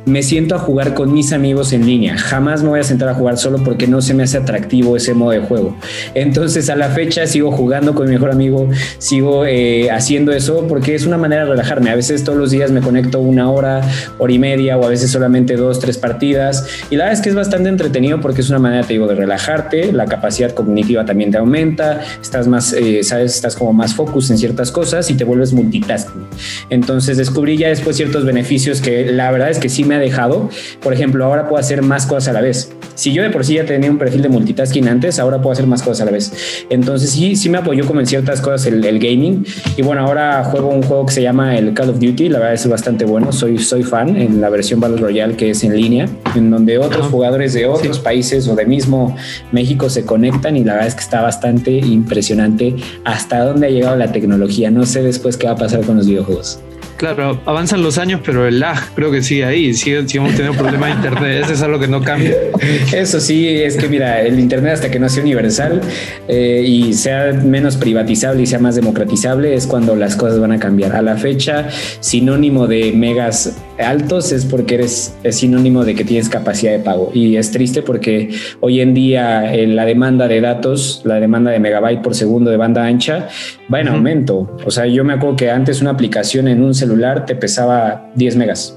me 0.09 0.23
siento 0.23 0.55
a 0.55 0.59
jugar 0.59 0.93
con 0.93 1.13
mis 1.13 1.31
amigos 1.31 1.71
en 1.73 1.85
línea. 1.85 2.17
Jamás 2.17 2.63
me 2.63 2.69
voy 2.69 2.79
a 2.79 2.83
sentar 2.83 3.09
a 3.09 3.13
jugar 3.13 3.37
solo 3.37 3.63
porque 3.63 3.87
no 3.87 4.01
se 4.01 4.13
me 4.13 4.23
hace 4.23 4.37
atractivo 4.37 4.97
ese 4.97 5.13
modo 5.13 5.31
de 5.31 5.39
juego. 5.39 5.75
Entonces 6.13 6.69
a 6.69 6.75
la 6.75 6.89
fecha 6.89 7.27
sigo 7.27 7.51
jugando 7.51 7.93
con 7.93 8.07
mi 8.07 8.13
mejor 8.13 8.31
amigo, 8.31 8.69
sigo 8.97 9.45
eh, 9.45 9.89
haciendo 9.91 10.31
eso 10.31 10.67
porque 10.67 10.95
es 10.95 11.05
una 11.05 11.17
manera 11.17 11.43
de 11.43 11.51
relajarme. 11.51 11.89
A 11.91 11.95
veces 11.95 12.23
todos 12.23 12.37
los 12.37 12.51
días 12.51 12.71
me 12.71 12.81
conecto 12.81 13.19
una 13.19 13.51
hora, 13.51 13.81
hora 14.17 14.33
y 14.33 14.39
media 14.39 14.77
o 14.77 14.85
a 14.85 14.89
veces 14.89 15.11
solamente 15.11 15.55
dos, 15.55 15.79
tres 15.79 15.97
partidas. 15.97 16.65
Y 16.89 16.95
la 16.95 17.05
verdad 17.05 17.19
es 17.19 17.23
que 17.23 17.29
es 17.29 17.35
bastante 17.35 17.69
entretenido 17.69 18.19
porque 18.19 18.41
es 18.41 18.49
una 18.49 18.59
manera, 18.59 18.83
te 18.83 18.93
digo, 18.93 19.07
de 19.07 19.15
relajarte. 19.15 19.91
La 19.93 20.05
capacidad 20.05 20.51
cognitiva 20.51 21.05
también 21.05 21.31
te 21.31 21.37
aumenta. 21.37 22.01
Estás 22.21 22.47
más, 22.47 22.73
eh, 22.73 23.03
sabes, 23.03 23.35
estás 23.35 23.55
como 23.55 23.73
más 23.73 23.93
focus 23.93 24.31
en 24.31 24.37
ciertas 24.37 24.71
cosas 24.71 25.09
y 25.09 25.13
te 25.13 25.23
vuelves 25.23 25.53
multitasking. 25.53 26.25
Entonces 26.69 27.17
descubrí 27.17 27.57
ya 27.57 27.69
después 27.69 27.95
ciertos 27.95 28.25
beneficios 28.25 28.81
que 28.81 29.11
la 29.11 29.31
verdad 29.31 29.49
es 29.49 29.59
que 29.59 29.69
sí 29.69 29.83
me 29.83 29.98
ha 29.99 30.01
dejado. 30.01 30.49
Por 30.81 30.93
ejemplo, 30.93 31.25
ahora 31.25 31.47
puedo 31.47 31.59
hacer 31.59 31.81
más 31.81 32.05
cosas 32.05 32.29
a 32.29 32.33
la 32.33 32.41
vez. 32.41 32.71
Si 32.95 33.13
yo 33.13 33.23
de 33.23 33.29
por 33.29 33.45
sí 33.45 33.53
ya 33.53 33.65
tenía 33.65 33.89
un 33.89 33.97
perfil 33.97 34.21
de 34.21 34.29
multitasking 34.29 34.87
antes, 34.89 35.19
ahora 35.19 35.37
puedo 35.37 35.53
hacer 35.53 35.67
más 35.67 35.81
cosas 35.81 36.01
a 36.01 36.05
la 36.05 36.11
vez. 36.11 36.65
Entonces 36.69 37.11
sí, 37.11 37.35
sí 37.37 37.49
me 37.49 37.57
apoyó 37.57 37.85
como 37.85 38.01
en 38.01 38.05
ciertas 38.05 38.41
cosas 38.41 38.65
el, 38.67 38.99
gaming. 38.99 39.45
Y 39.77 39.83
bueno, 39.83 40.01
ahora 40.01 40.43
juego 40.43 40.67
un 40.67 40.83
juego 40.83 41.05
que 41.05 41.13
se 41.13 41.21
llama 41.21 41.57
el 41.57 41.73
Call 41.73 41.91
of 41.91 41.99
Duty. 41.99 42.27
La 42.27 42.39
verdad 42.39 42.55
es 42.55 42.67
bastante 42.67 43.05
bueno. 43.05 43.31
Soy, 43.31 43.57
soy 43.57 43.83
fan 43.83 44.17
en 44.17 44.41
la 44.41 44.49
versión 44.49 44.81
Battle 44.81 44.97
Royale 44.97 45.35
que 45.35 45.51
es 45.51 45.63
en 45.63 45.75
línea, 45.75 46.07
en 46.35 46.51
donde 46.51 46.77
otros 46.77 47.07
jugadores 47.07 47.53
de 47.53 47.67
otros 47.67 47.99
países 47.99 48.47
o 48.49 48.55
de 48.55 48.65
mismo 48.65 49.15
México 49.53 49.89
se 49.89 50.03
conectan 50.05 50.57
y 50.57 50.63
la 50.63 50.73
verdad 50.73 50.89
es 50.89 50.95
que 50.95 51.01
está 51.01 51.21
bastante 51.21 51.71
impresionante 51.71 52.75
hasta 53.05 53.45
dónde 53.45 53.67
ha 53.67 53.69
llegado 53.69 53.95
la 53.95 54.11
tecnología. 54.11 54.71
No 54.71 54.85
sé 54.85 55.03
después 55.03 55.37
qué 55.37 55.47
va 55.47 55.53
a 55.53 55.57
pasar 55.57 55.81
con 55.81 55.97
los 55.97 56.07
videojuegos. 56.07 56.59
Claro, 56.99 57.39
avanzan 57.45 57.81
los 57.81 57.97
años, 57.97 58.19
pero 58.25 58.45
el 58.45 58.59
lag 58.59 58.77
creo 58.93 59.09
que 59.09 59.23
sigue 59.23 59.45
ahí. 59.45 59.73
Sigue, 59.73 60.05
seguimos 60.05 60.35
teniendo 60.35 60.57
problemas 60.57 60.89
de 60.89 60.95
internet. 60.95 61.43
Eso 61.45 61.53
es 61.53 61.61
algo 61.61 61.79
que 61.79 61.87
no 61.87 62.01
cambia. 62.01 62.35
Eso 62.93 63.21
sí, 63.21 63.47
es 63.47 63.77
que 63.77 63.87
mira, 63.87 64.21
el 64.21 64.37
internet 64.37 64.73
hasta 64.73 64.91
que 64.91 64.99
no 64.99 65.07
sea 65.07 65.23
universal 65.23 65.79
eh, 66.27 66.61
y 66.67 66.93
sea 66.93 67.31
menos 67.31 67.77
privatizable 67.77 68.41
y 68.41 68.47
sea 68.47 68.59
más 68.59 68.75
democratizable 68.75 69.53
es 69.53 69.65
cuando 69.65 69.95
las 69.95 70.17
cosas 70.17 70.41
van 70.41 70.51
a 70.51 70.59
cambiar. 70.59 70.93
A 70.93 71.01
la 71.01 71.15
fecha, 71.15 71.69
sinónimo 72.01 72.67
de 72.67 72.91
megas 72.91 73.55
altos 73.79 74.31
es 74.31 74.45
porque 74.45 74.75
eres 74.75 75.15
es 75.23 75.37
sinónimo 75.37 75.83
de 75.85 75.95
que 75.95 76.03
tienes 76.03 76.29
capacidad 76.29 76.71
de 76.71 76.79
pago. 76.79 77.11
Y 77.13 77.37
es 77.37 77.51
triste 77.51 77.81
porque 77.81 78.29
hoy 78.59 78.81
en 78.81 78.93
día 78.93 79.53
eh, 79.53 79.67
la 79.67 79.85
demanda 79.85 80.27
de 80.27 80.41
datos, 80.41 81.01
la 81.05 81.19
demanda 81.19 81.51
de 81.51 81.59
megabyte 81.59 82.01
por 82.01 82.15
segundo 82.15 82.51
de 82.51 82.57
banda 82.57 82.85
ancha 82.85 83.29
va 83.73 83.79
en 83.79 83.87
aumento. 83.87 84.57
O 84.65 84.71
sea, 84.71 84.85
yo 84.85 85.03
me 85.03 85.13
acuerdo 85.13 85.35
que 85.35 85.51
antes 85.51 85.81
una 85.81 85.91
aplicación 85.91 86.47
en 86.47 86.63
un 86.63 86.73
celular 86.73 87.25
te 87.25 87.35
pesaba 87.35 88.09
10 88.15 88.35
megas. 88.35 88.75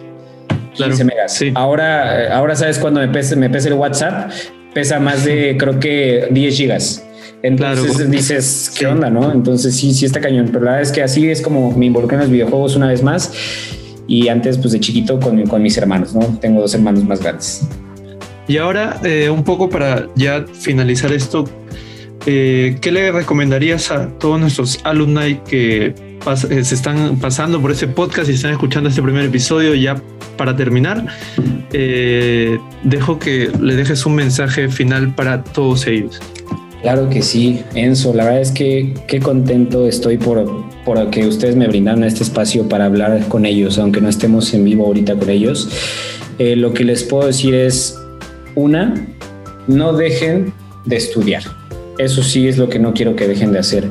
15 0.74 1.04
megas. 1.04 1.44
Ahora, 1.54 2.34
ahora 2.34 2.56
sabes 2.56 2.78
cuando 2.78 3.00
me 3.00 3.08
pesa, 3.08 3.36
me 3.36 3.50
pesa 3.50 3.68
el 3.68 3.74
WhatsApp, 3.74 4.30
pesa 4.72 4.98
más 4.98 5.24
de 5.24 5.56
creo 5.58 5.78
que 5.78 6.28
10 6.30 6.56
gigas. 6.56 7.04
Entonces 7.42 8.08
dices, 8.08 8.72
¿qué 8.78 8.86
onda? 8.86 9.10
¿No? 9.10 9.32
Entonces 9.32 9.74
sí, 9.74 9.92
sí 9.92 10.06
está 10.06 10.20
cañón. 10.20 10.46
Pero 10.52 10.64
la 10.64 10.72
verdad 10.72 10.82
es 10.82 10.92
que 10.92 11.02
así 11.02 11.28
es 11.28 11.42
como 11.42 11.72
me 11.76 11.86
involucré 11.86 12.16
en 12.16 12.22
los 12.22 12.30
videojuegos 12.30 12.76
una 12.76 12.88
vez 12.88 13.02
más. 13.02 13.32
Y 14.06 14.28
antes, 14.28 14.58
pues 14.58 14.72
de 14.72 14.80
chiquito 14.80 15.18
con, 15.20 15.46
con 15.46 15.62
mis 15.62 15.76
hermanos, 15.78 16.14
¿no? 16.14 16.20
Tengo 16.40 16.60
dos 16.60 16.74
hermanos 16.74 17.04
más 17.04 17.20
grandes. 17.20 17.66
Y 18.48 18.58
ahora, 18.58 19.00
eh, 19.04 19.30
un 19.30 19.44
poco 19.44 19.68
para 19.68 20.08
ya 20.16 20.44
finalizar 20.52 21.12
esto, 21.12 21.44
eh, 22.26 22.76
¿qué 22.80 22.92
le 22.92 23.12
recomendarías 23.12 23.90
a 23.90 24.08
todos 24.18 24.40
nuestros 24.40 24.80
alumni 24.84 25.40
que 25.46 25.94
eh, 26.50 26.64
se 26.64 26.74
están 26.74 27.18
pasando 27.18 27.60
por 27.60 27.72
ese 27.72 27.88
podcast 27.88 28.30
y 28.30 28.34
están 28.34 28.52
escuchando 28.52 28.88
este 28.88 29.02
primer 29.02 29.24
episodio 29.24 29.74
ya 29.74 30.00
para 30.36 30.56
terminar, 30.56 31.06
eh, 31.72 32.58
dejo 32.84 33.18
que 33.18 33.50
le 33.60 33.76
dejes 33.76 34.06
un 34.06 34.14
mensaje 34.14 34.68
final 34.68 35.14
para 35.14 35.42
todos 35.42 35.86
ellos. 35.86 36.20
Claro 36.80 37.08
que 37.08 37.22
sí, 37.22 37.62
Enzo. 37.74 38.14
La 38.14 38.24
verdad 38.24 38.40
es 38.40 38.50
que 38.50 38.94
qué 39.06 39.20
contento 39.20 39.86
estoy 39.86 40.16
por, 40.16 40.44
por 40.84 41.10
que 41.10 41.26
ustedes 41.26 41.56
me 41.56 41.68
brindaron 41.68 42.04
este 42.04 42.22
espacio 42.22 42.68
para 42.68 42.86
hablar 42.86 43.26
con 43.28 43.46
ellos, 43.46 43.78
aunque 43.78 44.00
no 44.00 44.08
estemos 44.08 44.52
en 44.54 44.64
vivo 44.64 44.86
ahorita 44.86 45.16
con 45.16 45.30
ellos. 45.30 45.68
Eh, 46.38 46.56
lo 46.56 46.72
que 46.72 46.84
les 46.84 47.04
puedo 47.04 47.26
decir 47.26 47.54
es, 47.54 47.98
una, 48.54 48.94
no 49.66 49.92
dejen 49.92 50.52
de 50.84 50.96
estudiar 50.96 51.42
Eso 51.98 52.22
sí 52.22 52.48
es 52.48 52.58
lo 52.58 52.68
que 52.68 52.78
no 52.78 52.92
quiero 52.94 53.14
que 53.16 53.28
dejen 53.28 53.52
de 53.52 53.58
hacer. 53.58 53.90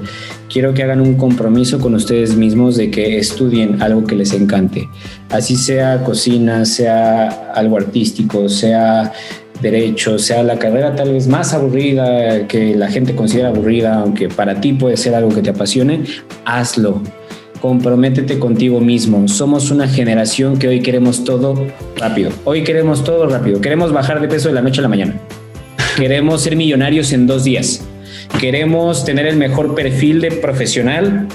Quiero 0.50 0.74
que 0.74 0.84
hagan 0.84 1.00
un 1.00 1.16
compromiso 1.16 1.80
con 1.80 1.96
ustedes 1.96 2.36
mismos 2.36 2.76
de 2.76 2.92
que 2.92 3.18
estudien 3.18 3.82
algo 3.82 4.06
que 4.06 4.16
les 4.16 4.34
encante. 4.34 4.90
Así 5.30 5.56
sea 5.56 6.04
cocina, 6.04 6.66
sea 6.66 7.52
algo 7.54 7.78
artístico, 7.78 8.50
sea 8.50 9.14
derecho, 9.62 10.18
sea 10.20 10.44
la 10.44 10.58
carrera 10.58 10.96
tal 10.96 11.14
vez 11.14 11.28
más 11.28 11.54
aburrida 11.54 12.48
que 12.48 12.76
la 12.76 12.90
gente 12.90 13.16
considera 13.16 13.50
aburrida, 13.50 14.00
aunque 14.00 14.30
para 14.30 14.60
ti 14.60 14.74
puede 14.74 14.98
ser 14.98 15.16
algo 15.16 15.30
que 15.30 15.42
te 15.42 15.52
apasione, 15.52 16.04
hazlo. 16.46 17.02
Comprométete 17.62 18.40
contigo 18.40 18.80
mismo. 18.80 19.28
Somos 19.28 19.70
una 19.70 19.88
generación 19.88 20.58
que 20.58 20.68
hoy 20.68 20.82
queremos 20.82 21.24
todo 21.24 21.68
rápido. 21.96 22.32
Hoy 22.44 22.64
queremos 22.64 23.04
todo 23.04 23.28
rápido. 23.28 23.62
Queremos 23.62 23.94
bajar 23.94 24.20
de 24.20 24.28
peso 24.28 24.48
de 24.50 24.56
la 24.56 24.62
noche 24.62 24.80
a 24.80 24.82
la 24.82 24.88
mañana. 24.88 25.14
Queremos 25.96 26.42
ser 26.42 26.56
millonarios 26.56 27.14
en 27.14 27.28
dos 27.28 27.44
días. 27.44 27.86
Queremos 28.40 29.06
tener 29.06 29.28
el 29.28 29.38
mejor 29.38 29.76
perfil 29.76 30.22
de 30.22 30.32
profesional 30.32 31.28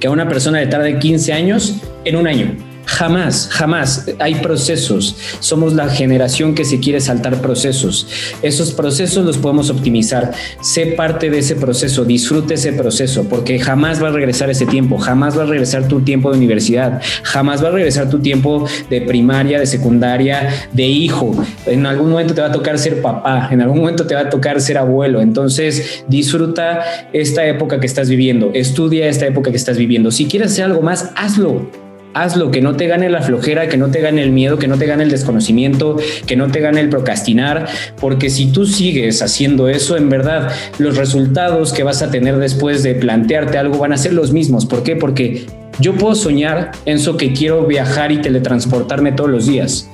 que 0.00 0.08
a 0.08 0.10
una 0.10 0.28
persona 0.28 0.58
de 0.58 0.66
tarde 0.66 0.98
15 0.98 1.32
años 1.32 1.76
en 2.04 2.16
un 2.16 2.26
año. 2.26 2.73
Jamás, 2.94 3.48
jamás. 3.50 4.06
Hay 4.20 4.36
procesos. 4.36 5.16
Somos 5.40 5.72
la 5.72 5.88
generación 5.88 6.54
que 6.54 6.64
se 6.64 6.78
quiere 6.78 7.00
saltar 7.00 7.40
procesos. 7.40 8.06
Esos 8.40 8.70
procesos 8.70 9.26
los 9.26 9.36
podemos 9.36 9.68
optimizar. 9.68 10.30
Sé 10.60 10.86
parte 10.86 11.28
de 11.28 11.38
ese 11.40 11.56
proceso, 11.56 12.04
disfrute 12.04 12.54
ese 12.54 12.72
proceso, 12.72 13.24
porque 13.24 13.58
jamás 13.58 14.00
va 14.00 14.08
a 14.08 14.12
regresar 14.12 14.48
ese 14.48 14.64
tiempo, 14.64 14.96
jamás 14.98 15.36
va 15.36 15.42
a 15.42 15.46
regresar 15.46 15.88
tu 15.88 16.02
tiempo 16.02 16.30
de 16.30 16.38
universidad, 16.38 17.02
jamás 17.24 17.64
va 17.64 17.68
a 17.68 17.72
regresar 17.72 18.08
tu 18.08 18.20
tiempo 18.20 18.64
de 18.88 19.00
primaria, 19.00 19.58
de 19.58 19.66
secundaria, 19.66 20.48
de 20.72 20.84
hijo. 20.84 21.34
En 21.66 21.86
algún 21.86 22.10
momento 22.10 22.32
te 22.32 22.42
va 22.42 22.46
a 22.46 22.52
tocar 22.52 22.78
ser 22.78 23.02
papá, 23.02 23.48
en 23.50 23.60
algún 23.60 23.78
momento 23.78 24.06
te 24.06 24.14
va 24.14 24.20
a 24.20 24.30
tocar 24.30 24.60
ser 24.60 24.78
abuelo. 24.78 25.20
Entonces, 25.20 26.04
disfruta 26.06 26.84
esta 27.12 27.44
época 27.44 27.80
que 27.80 27.86
estás 27.86 28.08
viviendo, 28.08 28.52
estudia 28.54 29.08
esta 29.08 29.26
época 29.26 29.50
que 29.50 29.56
estás 29.56 29.76
viviendo. 29.76 30.12
Si 30.12 30.26
quieres 30.26 30.52
hacer 30.52 30.66
algo 30.66 30.80
más, 30.80 31.10
hazlo 31.16 31.83
hazlo, 32.14 32.50
que 32.50 32.60
no 32.60 32.76
te 32.76 32.86
gane 32.86 33.10
la 33.10 33.22
flojera, 33.22 33.68
que 33.68 33.76
no 33.76 33.90
te 33.90 34.00
gane 34.00 34.22
el 34.22 34.30
miedo, 34.30 34.58
que 34.58 34.68
no 34.68 34.78
te 34.78 34.86
gane 34.86 35.02
el 35.02 35.10
desconocimiento, 35.10 35.96
que 36.26 36.36
no 36.36 36.48
te 36.48 36.60
gane 36.60 36.80
el 36.80 36.88
procrastinar, 36.88 37.66
porque 38.00 38.30
si 38.30 38.46
tú 38.46 38.66
sigues 38.66 39.20
haciendo 39.22 39.68
eso, 39.68 39.96
en 39.96 40.08
verdad, 40.08 40.50
los 40.78 40.96
resultados 40.96 41.72
que 41.72 41.82
vas 41.82 42.02
a 42.02 42.10
tener 42.10 42.38
después 42.38 42.82
de 42.82 42.94
plantearte 42.94 43.58
algo 43.58 43.78
van 43.78 43.92
a 43.92 43.96
ser 43.96 44.12
los 44.12 44.32
mismos. 44.32 44.66
¿Por 44.66 44.82
qué? 44.82 44.96
Porque 44.96 45.46
yo 45.80 45.94
puedo 45.94 46.14
soñar, 46.14 46.70
en 46.86 46.96
eso 46.96 47.16
que 47.16 47.32
quiero 47.32 47.66
viajar 47.66 48.12
y 48.12 48.18
teletransportarme 48.18 49.12
todos 49.12 49.30
los 49.30 49.46
días 49.46 49.90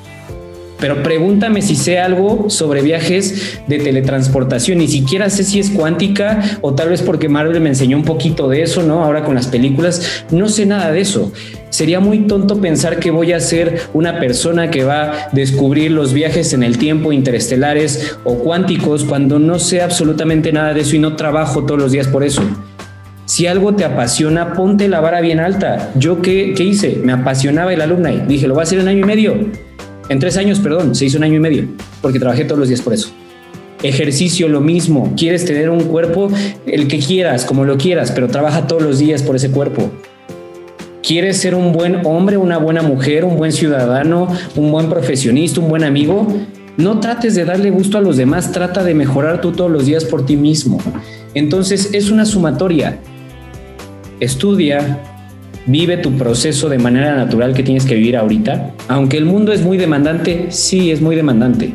pero 0.80 1.02
pregúntame 1.02 1.62
si 1.62 1.76
sé 1.76 1.98
algo 1.98 2.48
sobre 2.48 2.82
viajes 2.82 3.60
de 3.66 3.78
teletransportación. 3.78 4.78
Ni 4.78 4.88
siquiera 4.88 5.30
sé 5.30 5.44
si 5.44 5.60
es 5.60 5.70
cuántica 5.70 6.58
o 6.62 6.74
tal 6.74 6.88
vez 6.88 7.02
porque 7.02 7.28
Marvel 7.28 7.60
me 7.60 7.68
enseñó 7.68 7.96
un 7.96 8.04
poquito 8.04 8.48
de 8.48 8.62
eso, 8.62 8.82
¿no? 8.82 9.04
Ahora 9.04 9.24
con 9.24 9.34
las 9.34 9.48
películas, 9.48 10.24
no 10.30 10.48
sé 10.48 10.66
nada 10.66 10.90
de 10.90 11.00
eso. 11.00 11.32
Sería 11.68 12.00
muy 12.00 12.26
tonto 12.26 12.60
pensar 12.60 12.98
que 12.98 13.10
voy 13.10 13.32
a 13.32 13.40
ser 13.40 13.82
una 13.92 14.18
persona 14.18 14.70
que 14.70 14.82
va 14.82 15.02
a 15.02 15.28
descubrir 15.32 15.92
los 15.92 16.12
viajes 16.12 16.52
en 16.52 16.62
el 16.62 16.78
tiempo 16.78 17.12
interestelares 17.12 18.16
o 18.24 18.38
cuánticos 18.38 19.04
cuando 19.04 19.38
no 19.38 19.58
sé 19.58 19.80
absolutamente 19.80 20.52
nada 20.52 20.74
de 20.74 20.80
eso 20.80 20.96
y 20.96 20.98
no 20.98 21.14
trabajo 21.14 21.64
todos 21.64 21.80
los 21.80 21.92
días 21.92 22.08
por 22.08 22.24
eso. 22.24 22.42
Si 23.26 23.46
algo 23.46 23.76
te 23.76 23.84
apasiona, 23.84 24.54
ponte 24.54 24.88
la 24.88 24.98
vara 24.98 25.20
bien 25.20 25.38
alta. 25.38 25.92
Yo 25.94 26.20
qué, 26.20 26.52
qué 26.56 26.64
hice? 26.64 26.98
Me 27.04 27.12
apasionaba 27.12 27.72
el 27.72 27.80
alumna 27.80 28.12
y 28.12 28.18
dije, 28.26 28.48
lo 28.48 28.54
voy 28.54 28.62
a 28.62 28.64
hacer 28.64 28.80
en 28.80 28.88
año 28.88 28.98
y 28.98 29.04
medio 29.04 29.69
en 30.10 30.18
tres 30.18 30.36
años, 30.36 30.58
perdón, 30.58 30.96
se 30.96 31.04
hizo 31.04 31.18
un 31.18 31.24
año 31.24 31.36
y 31.36 31.38
medio, 31.38 31.68
porque 32.02 32.18
trabajé 32.18 32.44
todos 32.44 32.58
los 32.58 32.68
días 32.68 32.82
por 32.82 32.92
eso. 32.92 33.10
Ejercicio, 33.80 34.48
lo 34.48 34.60
mismo. 34.60 35.14
Quieres 35.16 35.44
tener 35.44 35.70
un 35.70 35.84
cuerpo, 35.84 36.28
el 36.66 36.88
que 36.88 36.98
quieras, 36.98 37.44
como 37.44 37.64
lo 37.64 37.78
quieras, 37.78 38.10
pero 38.10 38.26
trabaja 38.26 38.66
todos 38.66 38.82
los 38.82 38.98
días 38.98 39.22
por 39.22 39.36
ese 39.36 39.52
cuerpo. 39.52 39.88
¿Quieres 41.00 41.36
ser 41.36 41.54
un 41.54 41.72
buen 41.72 42.04
hombre, 42.04 42.38
una 42.38 42.58
buena 42.58 42.82
mujer, 42.82 43.24
un 43.24 43.36
buen 43.36 43.52
ciudadano, 43.52 44.26
un 44.56 44.72
buen 44.72 44.88
profesionista, 44.88 45.60
un 45.60 45.68
buen 45.68 45.84
amigo? 45.84 46.26
No 46.76 46.98
trates 46.98 47.36
de 47.36 47.44
darle 47.44 47.70
gusto 47.70 47.96
a 47.96 48.00
los 48.00 48.16
demás, 48.16 48.50
trata 48.50 48.82
de 48.82 48.94
mejorar 48.94 49.40
tú 49.40 49.52
todos 49.52 49.70
los 49.70 49.86
días 49.86 50.04
por 50.04 50.26
ti 50.26 50.36
mismo. 50.36 50.80
Entonces 51.34 51.90
es 51.92 52.10
una 52.10 52.26
sumatoria. 52.26 52.98
Estudia, 54.18 55.00
vive 55.70 55.96
tu 55.98 56.16
proceso 56.16 56.68
de 56.68 56.78
manera 56.78 57.14
natural 57.14 57.54
que 57.54 57.62
tienes 57.62 57.84
que 57.84 57.94
vivir 57.94 58.16
ahorita. 58.16 58.74
Aunque 58.88 59.16
el 59.16 59.24
mundo 59.24 59.52
es 59.52 59.62
muy 59.62 59.78
demandante, 59.78 60.46
sí 60.50 60.90
es 60.90 61.00
muy 61.00 61.16
demandante, 61.16 61.74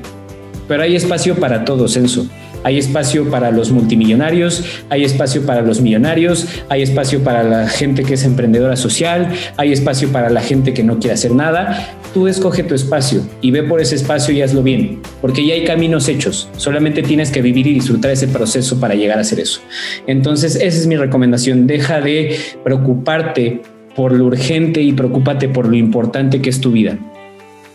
pero 0.67 0.83
hay 0.83 0.95
espacio 0.95 1.35
para 1.35 1.65
todo, 1.65 1.87
Censo. 1.87 2.27
Hay 2.63 2.79
espacio 2.79 3.29
para 3.29 3.51
los 3.51 3.69
multimillonarios, 3.69 4.63
hay 4.89 5.03
espacio 5.03 5.45
para 5.45 5.61
los 5.61 5.81
millonarios, 5.81 6.47
hay 6.67 6.81
espacio 6.81 7.23
para 7.23 7.43
la 7.43 7.69
gente 7.69 8.01
que 8.01 8.15
es 8.15 8.23
emprendedora 8.23 8.75
social, 8.75 9.29
hay 9.55 9.71
espacio 9.71 10.11
para 10.11 10.31
la 10.31 10.41
gente 10.41 10.73
que 10.73 10.81
no 10.81 10.97
quiere 10.97 11.13
hacer 11.13 11.35
nada. 11.35 11.93
Tú 12.11 12.27
escoge 12.27 12.63
tu 12.63 12.73
espacio 12.73 13.21
y 13.39 13.51
ve 13.51 13.61
por 13.61 13.81
ese 13.81 13.93
espacio 13.93 14.33
y 14.33 14.41
hazlo 14.41 14.63
bien, 14.63 14.99
porque 15.21 15.45
ya 15.45 15.53
hay 15.53 15.63
caminos 15.63 16.07
hechos. 16.07 16.49
Solamente 16.57 17.03
tienes 17.03 17.29
que 17.29 17.43
vivir 17.43 17.67
y 17.67 17.73
disfrutar 17.75 18.09
ese 18.09 18.27
proceso 18.27 18.79
para 18.79 18.95
llegar 18.95 19.19
a 19.19 19.21
hacer 19.21 19.41
eso. 19.41 19.61
Entonces, 20.07 20.55
esa 20.55 20.65
es 20.65 20.87
mi 20.87 20.95
recomendación. 20.95 21.67
Deja 21.67 22.01
de 22.01 22.35
preocuparte 22.63 23.61
por 23.95 24.11
lo 24.11 24.25
urgente 24.25 24.81
y 24.81 24.91
preocúpate 24.91 25.49
por 25.49 25.67
lo 25.67 25.75
importante 25.75 26.41
que 26.41 26.49
es 26.49 26.59
tu 26.59 26.71
vida. 26.71 26.97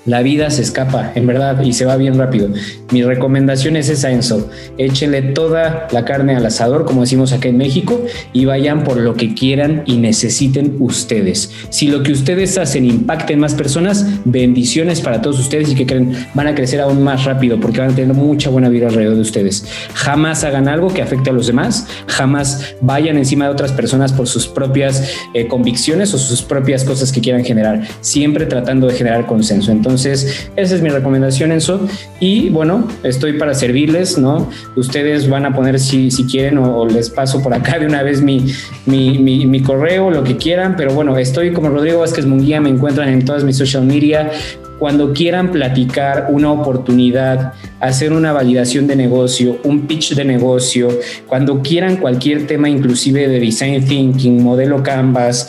La 0.06 0.22
vida 0.22 0.48
se 0.48 0.62
escapa, 0.62 1.12
en 1.14 1.26
verdad, 1.26 1.62
y 1.62 1.74
se 1.74 1.84
va 1.84 1.96
bien 1.96 2.16
rápido. 2.16 2.48
Mi 2.90 3.02
recomendación 3.02 3.76
es 3.76 3.90
esa, 3.90 4.10
Enzo. 4.10 4.48
Échenle 4.78 5.20
toda 5.20 5.88
la 5.92 6.06
carne 6.06 6.34
al 6.34 6.46
asador, 6.46 6.86
como 6.86 7.02
decimos 7.02 7.32
acá 7.32 7.48
en 7.48 7.58
México, 7.58 8.02
y 8.32 8.46
vayan 8.46 8.82
por 8.82 8.96
lo 8.96 9.14
que 9.14 9.34
quieran 9.34 9.82
y 9.84 9.98
necesiten 9.98 10.76
ustedes. 10.80 11.52
Si 11.68 11.88
lo 11.88 12.02
que 12.02 12.12
ustedes 12.12 12.56
hacen 12.56 12.86
impacta 12.86 13.34
en 13.34 13.40
más 13.40 13.54
personas, 13.54 14.06
bendiciones 14.24 15.02
para 15.02 15.20
todos 15.20 15.38
ustedes 15.38 15.70
y 15.70 15.74
que 15.74 15.84
creen 15.84 16.16
van 16.32 16.46
a 16.46 16.54
crecer 16.54 16.80
aún 16.80 17.02
más 17.02 17.26
rápido 17.26 17.60
porque 17.60 17.80
van 17.80 17.90
a 17.90 17.94
tener 17.94 18.14
mucha 18.14 18.48
buena 18.48 18.70
vida 18.70 18.88
alrededor 18.88 19.16
de 19.16 19.20
ustedes. 19.20 19.66
Jamás 19.94 20.44
hagan 20.44 20.66
algo 20.66 20.88
que 20.88 21.02
afecte 21.02 21.28
a 21.28 21.32
los 21.34 21.46
demás, 21.46 21.86
jamás 22.06 22.74
vayan 22.80 23.18
encima 23.18 23.44
de 23.44 23.50
otras 23.50 23.72
personas 23.72 24.12
por 24.14 24.26
sus 24.26 24.48
propias 24.48 25.10
eh, 25.34 25.46
convicciones 25.46 26.14
o 26.14 26.18
sus 26.18 26.40
propias 26.40 26.84
cosas 26.84 27.12
que 27.12 27.20
quieran 27.20 27.44
generar, 27.44 27.82
siempre 28.00 28.46
tratando 28.46 28.86
de 28.86 28.94
generar 28.94 29.26
consenso. 29.26 29.70
Entonces, 29.70 29.89
entonces, 29.90 30.48
esa 30.54 30.76
es 30.76 30.82
mi 30.82 30.88
recomendación, 30.88 31.50
Enzo. 31.50 31.80
Y 32.20 32.48
bueno, 32.50 32.86
estoy 33.02 33.32
para 33.32 33.54
servirles, 33.54 34.18
¿no? 34.18 34.48
Ustedes 34.76 35.28
van 35.28 35.46
a 35.46 35.52
poner 35.52 35.80
si, 35.80 36.12
si 36.12 36.26
quieren 36.26 36.58
o, 36.58 36.86
les 36.86 37.10
paso 37.10 37.42
por 37.42 37.52
acá 37.52 37.80
de 37.80 37.86
una 37.86 38.04
vez 38.04 38.22
mi, 38.22 38.46
mi, 38.86 39.18
mi, 39.18 39.60
correo, 39.62 40.12
lo 40.12 40.22
que 40.22 40.36
quieran. 40.36 40.76
Pero 40.76 40.94
bueno, 40.94 41.18
estoy 41.18 41.52
como 41.52 41.70
Rodrigo 41.70 41.98
Vázquez 41.98 42.24
Munguía, 42.24 42.60
me 42.60 42.68
encuentran 42.68 43.08
en 43.08 43.24
todas 43.24 43.42
mis 43.42 43.56
social 43.56 43.84
media 43.84 44.30
cuando 44.78 45.12
quieran 45.12 45.50
platicar 45.50 46.28
una 46.30 46.52
oportunidad, 46.52 47.54
hacer 47.80 48.12
una 48.12 48.32
validación 48.32 48.86
de 48.86 48.94
negocio, 48.94 49.58
un 49.64 49.88
pitch 49.88 50.14
de 50.14 50.24
negocio, 50.24 50.88
cuando 51.26 51.62
quieran 51.62 51.96
cualquier 51.96 52.46
tema 52.46 52.70
inclusive 52.70 53.26
de 53.26 53.40
design 53.40 53.84
thinking, 53.84 54.40
modelo 54.40 54.82
Canvas, 54.84 55.48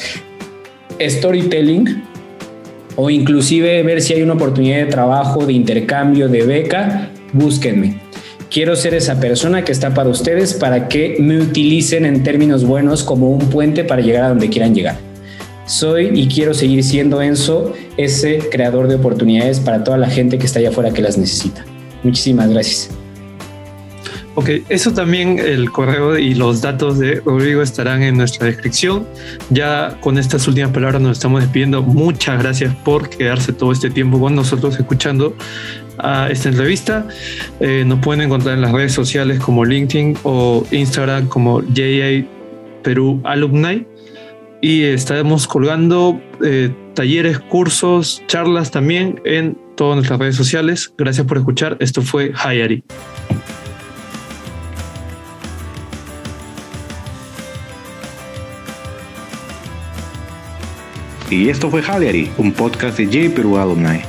storytelling, 0.99 2.10
o 2.95 3.09
inclusive 3.09 3.81
ver 3.83 4.01
si 4.01 4.13
hay 4.13 4.21
una 4.21 4.33
oportunidad 4.33 4.77
de 4.77 4.85
trabajo, 4.85 5.45
de 5.45 5.53
intercambio, 5.53 6.27
de 6.29 6.43
beca, 6.43 7.09
búsquenme. 7.33 7.99
Quiero 8.49 8.75
ser 8.75 8.93
esa 8.93 9.19
persona 9.19 9.63
que 9.63 9.71
está 9.71 9.93
para 9.93 10.09
ustedes 10.09 10.53
para 10.53 10.89
que 10.89 11.15
me 11.19 11.39
utilicen 11.39 12.05
en 12.05 12.23
términos 12.23 12.65
buenos 12.65 13.03
como 13.03 13.31
un 13.31 13.49
puente 13.49 13.85
para 13.85 14.01
llegar 14.01 14.25
a 14.25 14.29
donde 14.29 14.49
quieran 14.49 14.75
llegar. 14.75 14.97
Soy 15.65 16.11
y 16.13 16.27
quiero 16.27 16.53
seguir 16.53 16.83
siendo 16.83 17.21
Enzo, 17.21 17.73
ese 17.95 18.39
creador 18.51 18.89
de 18.89 18.95
oportunidades 18.95 19.61
para 19.61 19.83
toda 19.85 19.97
la 19.97 20.09
gente 20.09 20.37
que 20.37 20.45
está 20.45 20.59
allá 20.59 20.69
afuera 20.69 20.91
que 20.91 21.01
las 21.01 21.17
necesita. 21.17 21.65
Muchísimas 22.03 22.49
gracias. 22.49 23.00
Ok, 24.33 24.49
eso 24.69 24.93
también 24.93 25.39
el 25.39 25.71
correo 25.71 26.17
y 26.17 26.33
los 26.35 26.61
datos 26.61 26.97
de 26.99 27.15
Rodrigo 27.19 27.61
estarán 27.61 28.01
en 28.01 28.15
nuestra 28.15 28.47
descripción. 28.47 29.05
Ya 29.49 29.97
con 29.99 30.17
estas 30.17 30.47
últimas 30.47 30.71
palabras 30.71 31.01
nos 31.01 31.17
estamos 31.17 31.41
despidiendo. 31.41 31.81
Muchas 31.81 32.41
gracias 32.41 32.73
por 32.85 33.09
quedarse 33.09 33.51
todo 33.51 33.73
este 33.73 33.89
tiempo 33.89 34.21
con 34.21 34.33
nosotros 34.33 34.79
escuchando 34.79 35.35
a 35.97 36.29
esta 36.29 36.47
entrevista. 36.47 37.05
Eh, 37.59 37.83
nos 37.85 37.99
pueden 37.99 38.21
encontrar 38.21 38.55
en 38.55 38.61
las 38.61 38.71
redes 38.71 38.93
sociales 38.93 39.37
como 39.39 39.65
LinkedIn 39.65 40.17
o 40.23 40.65
Instagram 40.71 41.27
como 41.27 41.61
JA 41.61 42.25
Perú 42.83 43.19
Alumni. 43.25 43.85
Y 44.61 44.83
estaremos 44.83 45.45
colgando 45.45 46.21
eh, 46.41 46.73
talleres, 46.93 47.39
cursos, 47.39 48.23
charlas 48.27 48.71
también 48.71 49.19
en 49.25 49.57
todas 49.75 49.95
nuestras 49.95 50.19
redes 50.19 50.35
sociales. 50.37 50.93
Gracias 50.97 51.27
por 51.27 51.37
escuchar. 51.37 51.75
Esto 51.81 52.01
fue 52.01 52.31
Hayari. 52.35 52.83
Y 61.31 61.47
esto 61.47 61.69
fue 61.69 61.81
Haleary, 61.81 62.29
un 62.37 62.51
podcast 62.51 62.97
de 62.97 63.05
J 63.05 63.33
Perú 63.33 63.57
Alumni. 63.57 64.01